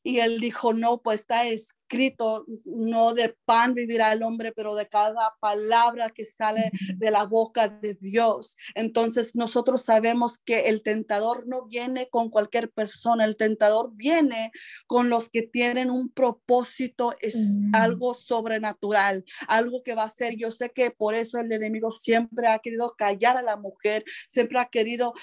Y 0.04 0.20
él 0.20 0.40
dijo, 0.40 0.74
no, 0.74 1.02
pues 1.02 1.22
está 1.22 1.46
escrito 1.48 1.83
escrito, 1.94 2.46
no 2.66 3.14
de 3.14 3.36
pan 3.46 3.74
vivirá 3.74 4.14
el 4.14 4.24
hombre, 4.24 4.52
pero 4.52 4.76
de 4.76 4.88
cada 4.88 5.36
palabra 5.40 6.10
que 6.10 6.26
sale 6.26 6.72
de 6.96 7.12
la 7.12 7.26
boca 7.26 7.68
de 7.68 7.96
Dios. 7.96 8.58
Entonces 8.74 9.36
nosotros 9.36 9.84
sabemos 9.84 10.40
que 10.40 10.70
el 10.70 10.82
tentador 10.82 11.48
no 11.48 11.66
viene 11.66 12.10
con 12.10 12.30
cualquier 12.30 12.72
persona, 12.72 13.26
el 13.26 13.38
tentador 13.38 13.92
viene 13.94 14.52
con 14.88 15.10
los 15.10 15.30
que 15.30 15.44
tienen 15.44 15.92
un 15.92 16.10
propósito, 16.10 17.14
es 17.20 17.58
algo 17.74 18.14
sobrenatural, 18.14 19.24
algo 19.48 19.84
que 19.84 19.94
va 19.94 20.04
a 20.04 20.10
ser, 20.10 20.36
yo 20.36 20.52
sé 20.52 20.72
que 20.72 20.90
por 20.90 21.14
eso 21.14 21.38
el 21.38 21.52
enemigo 21.52 21.92
siempre 21.92 22.48
ha 22.48 22.60
querido 22.60 22.96
callar 22.98 23.38
a 23.38 23.44
la 23.44 23.58
mujer, 23.58 24.04
siempre 24.28 24.60
ha 24.60 24.66
querido 24.66 25.14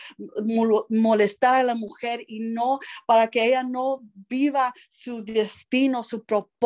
molestar 0.88 1.56
a 1.56 1.62
la 1.64 1.74
mujer 1.74 2.24
y 2.28 2.40
no 2.40 2.78
para 3.06 3.26
que 3.28 3.44
ella 3.44 3.64
no 3.64 4.02
viva 4.28 4.72
su 4.88 5.24
destino, 5.24 6.02
su 6.04 6.24
propósito 6.24 6.59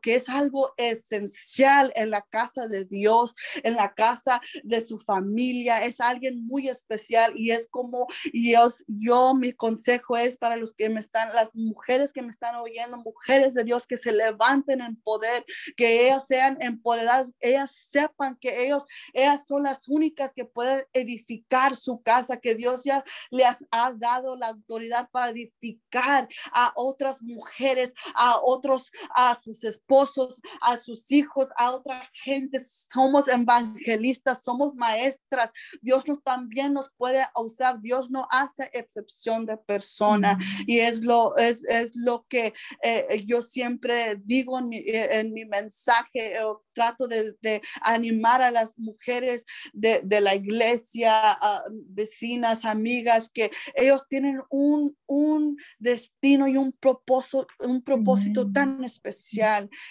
que 0.00 0.14
es 0.14 0.30
algo 0.30 0.72
esencial 0.78 1.92
en 1.96 2.08
la 2.10 2.22
casa 2.22 2.66
de 2.66 2.86
Dios, 2.86 3.34
en 3.62 3.74
la 3.74 3.92
casa 3.92 4.40
de 4.62 4.80
su 4.80 4.98
familia. 4.98 5.84
Es 5.84 6.00
alguien 6.00 6.46
muy 6.46 6.68
especial 6.68 7.34
y 7.36 7.50
es 7.50 7.68
como 7.70 8.06
Dios, 8.32 8.84
yo 8.88 9.34
mi 9.34 9.52
consejo 9.52 10.16
es 10.16 10.38
para 10.38 10.56
los 10.56 10.72
que 10.72 10.88
me 10.88 10.98
están, 10.98 11.34
las 11.34 11.54
mujeres 11.54 12.12
que 12.14 12.22
me 12.22 12.30
están 12.30 12.56
oyendo, 12.56 12.96
mujeres 12.96 13.52
de 13.52 13.64
Dios 13.64 13.86
que 13.86 13.98
se 13.98 14.12
levanten 14.12 14.80
en 14.80 14.96
poder, 14.96 15.44
que 15.76 16.06
ellas 16.06 16.26
sean 16.26 16.56
empoderadas, 16.60 17.34
ellas 17.40 17.70
sepan 17.92 18.38
que 18.40 18.64
ellos, 18.64 18.86
ellas 19.12 19.42
son 19.46 19.64
las 19.64 19.88
únicas 19.88 20.32
que 20.34 20.46
pueden 20.46 20.84
edificar 20.94 21.76
su 21.76 22.00
casa, 22.02 22.38
que 22.38 22.54
Dios 22.54 22.84
ya 22.84 23.04
les 23.30 23.66
ha 23.70 23.92
dado 23.92 24.36
la 24.36 24.48
autoridad 24.48 25.10
para 25.10 25.30
edificar 25.30 26.28
a 26.52 26.72
otras 26.76 27.20
mujeres, 27.20 27.92
a 28.14 28.40
otros, 28.42 28.90
a 29.14 29.33
sus 29.34 29.64
esposos, 29.64 30.34
a 30.60 30.76
sus 30.78 31.10
hijos, 31.10 31.48
a 31.56 31.72
otra 31.72 32.08
gente. 32.24 32.58
Somos 32.92 33.28
evangelistas, 33.28 34.42
somos 34.42 34.74
maestras. 34.74 35.50
Dios 35.80 36.06
nos 36.06 36.22
también 36.22 36.72
nos 36.72 36.90
puede 36.96 37.24
usar. 37.36 37.80
Dios 37.80 38.10
no 38.10 38.26
hace 38.30 38.70
excepción 38.72 39.46
de 39.46 39.56
persona. 39.56 40.38
Y 40.66 40.78
es 40.78 41.02
lo, 41.02 41.36
es, 41.36 41.64
es 41.64 41.96
lo 41.96 42.26
que 42.28 42.54
eh, 42.82 43.24
yo 43.26 43.42
siempre 43.42 44.16
digo 44.24 44.58
en 44.58 44.68
mi, 44.68 44.82
en 44.86 45.32
mi 45.32 45.44
mensaje. 45.44 46.36
trato 46.72 47.06
de, 47.06 47.36
de, 47.40 47.62
animar 47.82 48.42
a 48.42 48.50
las 48.50 48.78
mujeres 48.78 49.44
de, 49.72 50.00
de 50.02 50.20
la 50.20 50.34
iglesia, 50.34 51.38
vecinas, 51.86 52.64
amigas, 52.64 53.30
que 53.32 53.52
ellos 53.76 54.04
tienen 54.08 54.40
un, 54.50 54.96
un 55.06 55.56
destino 55.78 56.48
y 56.48 56.56
un 56.56 56.72
propósito, 56.72 57.46
un 57.60 57.82
propósito 57.82 58.50
tan 58.50 58.82
especial 58.82 59.23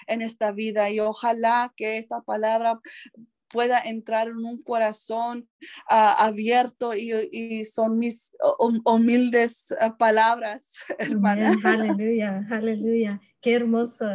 en 0.08 0.22
esta 0.22 0.52
vida 0.52 0.90
y 0.90 1.00
ojalá 1.00 1.74
que 1.76 1.98
esta 1.98 2.22
palabra 2.22 2.80
pueda 3.54 3.80
entrar 3.80 4.28
en 4.28 4.44
un 4.44 4.62
corazón 4.64 5.48
ah, 5.90 6.16
abierto 6.20 6.94
y, 6.96 7.64
son 7.66 8.00
mis 8.00 8.36
humildes 8.84 9.74
ah, 9.80 9.96
palabras, 9.96 10.72
hermana. 10.98 11.56
Aleluya, 11.64 12.46
aleluya. 12.50 13.22
Qué 13.42 13.54
hermoso. 13.54 14.06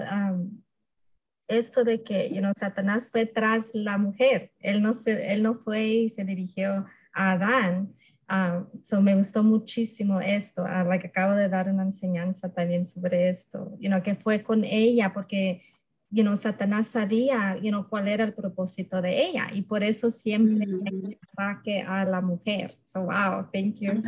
esto 1.47 1.85
de 1.85 2.03
que, 2.03 2.31
you 2.35 2.43
Satanás 2.59 3.09
fue 3.11 3.25
tras 3.27 3.71
la 3.73 3.97
mujer. 3.97 4.53
Él 4.59 4.83
no, 4.83 4.93
se, 4.93 5.33
él 5.33 5.43
no 5.43 5.55
fue 5.55 5.87
y 5.87 6.09
se 6.09 6.25
dirigió 6.25 6.85
a 7.13 7.33
Adán, 7.33 7.95
Uh, 8.31 8.67
so 8.83 9.01
me 9.01 9.15
gustó 9.15 9.43
muchísimo 9.43 10.21
esto, 10.21 10.63
a 10.63 10.85
la 10.85 10.99
que 10.99 11.07
acabo 11.07 11.35
de 11.35 11.49
dar 11.49 11.69
una 11.71 11.83
enseñanza 11.83 12.53
también 12.53 12.87
sobre 12.87 13.31
esto, 13.31 13.75
you 13.81 13.89
know, 13.89 14.03
que 14.03 14.17
fue 14.17 14.43
con 14.43 14.65
ella 14.65 15.15
porque, 15.15 15.63
you 16.11 16.23
know, 16.23 16.37
Satanás 16.37 16.89
sabía, 16.89 17.57
you 17.57 17.71
know, 17.71 17.89
cuál 17.89 18.07
era 18.07 18.25
el 18.25 18.35
propósito 18.35 19.01
de 19.01 19.23
ella 19.29 19.49
y 19.51 19.63
por 19.63 19.83
eso 19.83 20.11
siempre 20.11 20.67
mm. 20.67 21.07
ataque 21.33 21.81
a 21.81 22.05
la 22.05 22.21
mujer. 22.21 22.77
So, 22.85 23.05
wow, 23.05 23.49
thank 23.51 23.77
you. 23.81 24.03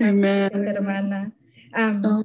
Amen. 0.00 0.50
hermana. 0.52 1.32
Um, 1.76 2.02
oh. 2.04 2.24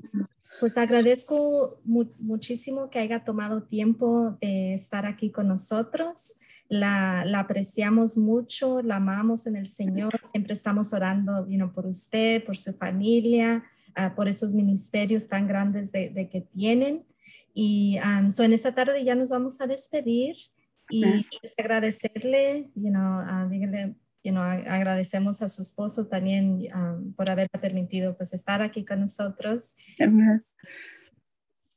Pues 0.59 0.77
agradezco 0.77 1.81
muchísimo 1.83 2.89
que 2.89 2.99
haya 2.99 3.23
tomado 3.23 3.63
tiempo 3.63 4.37
de 4.39 4.73
estar 4.73 5.05
aquí 5.05 5.29
con 5.29 5.47
nosotros. 5.47 6.37
La, 6.69 7.21
apreciamos 7.37 8.17
mucho, 8.17 8.81
la 8.81 8.95
amamos 8.95 9.47
en 9.47 9.57
el 9.57 9.67
Señor. 9.67 10.19
Siempre 10.23 10.53
estamos 10.53 10.93
orando 10.93 11.47
por 11.73 11.85
usted, 11.85 12.43
por 12.43 12.57
su 12.57 12.73
familia, 12.73 13.63
ah, 13.95 14.15
por 14.15 14.27
esos 14.27 14.53
ministerios 14.53 15.27
tan 15.27 15.47
grandes 15.47 15.91
de, 15.91 16.29
que 16.31 16.41
tienen. 16.41 17.05
Y 17.53 17.97
um, 17.99 18.29
en 18.37 18.53
esta 18.53 18.73
tarde 18.73 19.03
ya 19.03 19.15
nos 19.15 19.29
vamos 19.29 19.59
a 19.61 19.67
despedir 19.67 20.35
y, 20.89 21.25
agradecerle, 21.57 22.69
you 22.75 22.89
know, 22.89 23.21
agradecemos 24.29 25.41
a 25.41 25.49
su 25.49 25.61
esposo 25.61 26.07
también 26.07 26.59
um, 26.75 27.13
por 27.13 27.29
haberle 27.31 27.59
permitido 27.59 28.15
pues, 28.17 28.33
estar 28.33 28.61
aquí 28.61 28.85
con 28.85 29.01
nosotros. 29.01 29.75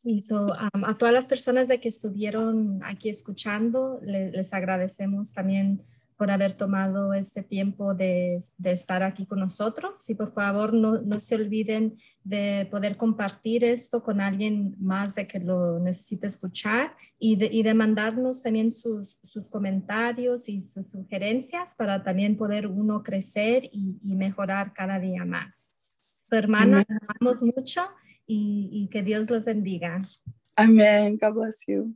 Y 0.05 0.25
um, 0.31 0.85
a 0.85 0.97
todas 0.97 1.13
las 1.13 1.27
personas 1.27 1.69
de 1.69 1.81
que 1.81 1.89
estuvieron 1.89 2.81
aquí 2.83 3.09
escuchando, 3.09 4.01
les 4.03 4.53
agradecemos 4.55 5.33
también 5.33 5.83
por 6.19 6.33
haber 6.33 6.55
tomado 6.55 7.15
este 7.15 7.45
tiempo 7.45 7.95
de, 7.95 8.41
estar 8.65 9.05
aquí 9.05 9.25
con 9.25 9.39
nosotros. 9.39 10.11
Y 10.11 10.17
por 10.17 10.33
favor, 10.35 10.75
no, 10.75 11.01
no, 11.01 11.21
se 11.21 11.37
olviden 11.37 11.97
de 12.25 12.67
poder 12.73 12.97
compartir 12.97 13.63
esto 13.63 14.03
con 14.03 14.21
alguien 14.21 14.75
más 14.81 15.15
de 15.15 15.29
que 15.29 15.39
lo 15.39 15.79
necesite 15.79 16.27
escuchar 16.27 16.97
y 17.21 17.37
de, 17.37 17.47
y 17.47 17.63
de 17.63 17.73
mandarnos 17.73 18.43
también 18.43 18.73
sus, 18.73 19.21
sus, 19.23 19.49
comentarios 19.49 20.49
y 20.49 20.69
sus 20.75 20.91
sugerencias 20.91 21.77
para 21.77 22.03
también 22.03 22.37
poder 22.37 22.67
uno 22.67 23.05
crecer 23.05 23.65
y, 23.73 24.01
y 24.03 24.17
mejorar 24.17 24.75
cada 24.75 24.99
día 24.99 25.25
más. 25.25 25.73
Su 26.25 26.35
hermana, 26.35 26.85
amamos 27.07 27.43
mucho 27.43 27.83
y, 28.27 28.69
y 28.73 28.89
que 28.89 29.05
Dios 29.05 29.31
los 29.31 29.47
bendiga. 29.47 30.03
Amén. 30.57 31.17
God 31.17 31.35
bless 31.35 31.65
you. 31.69 31.95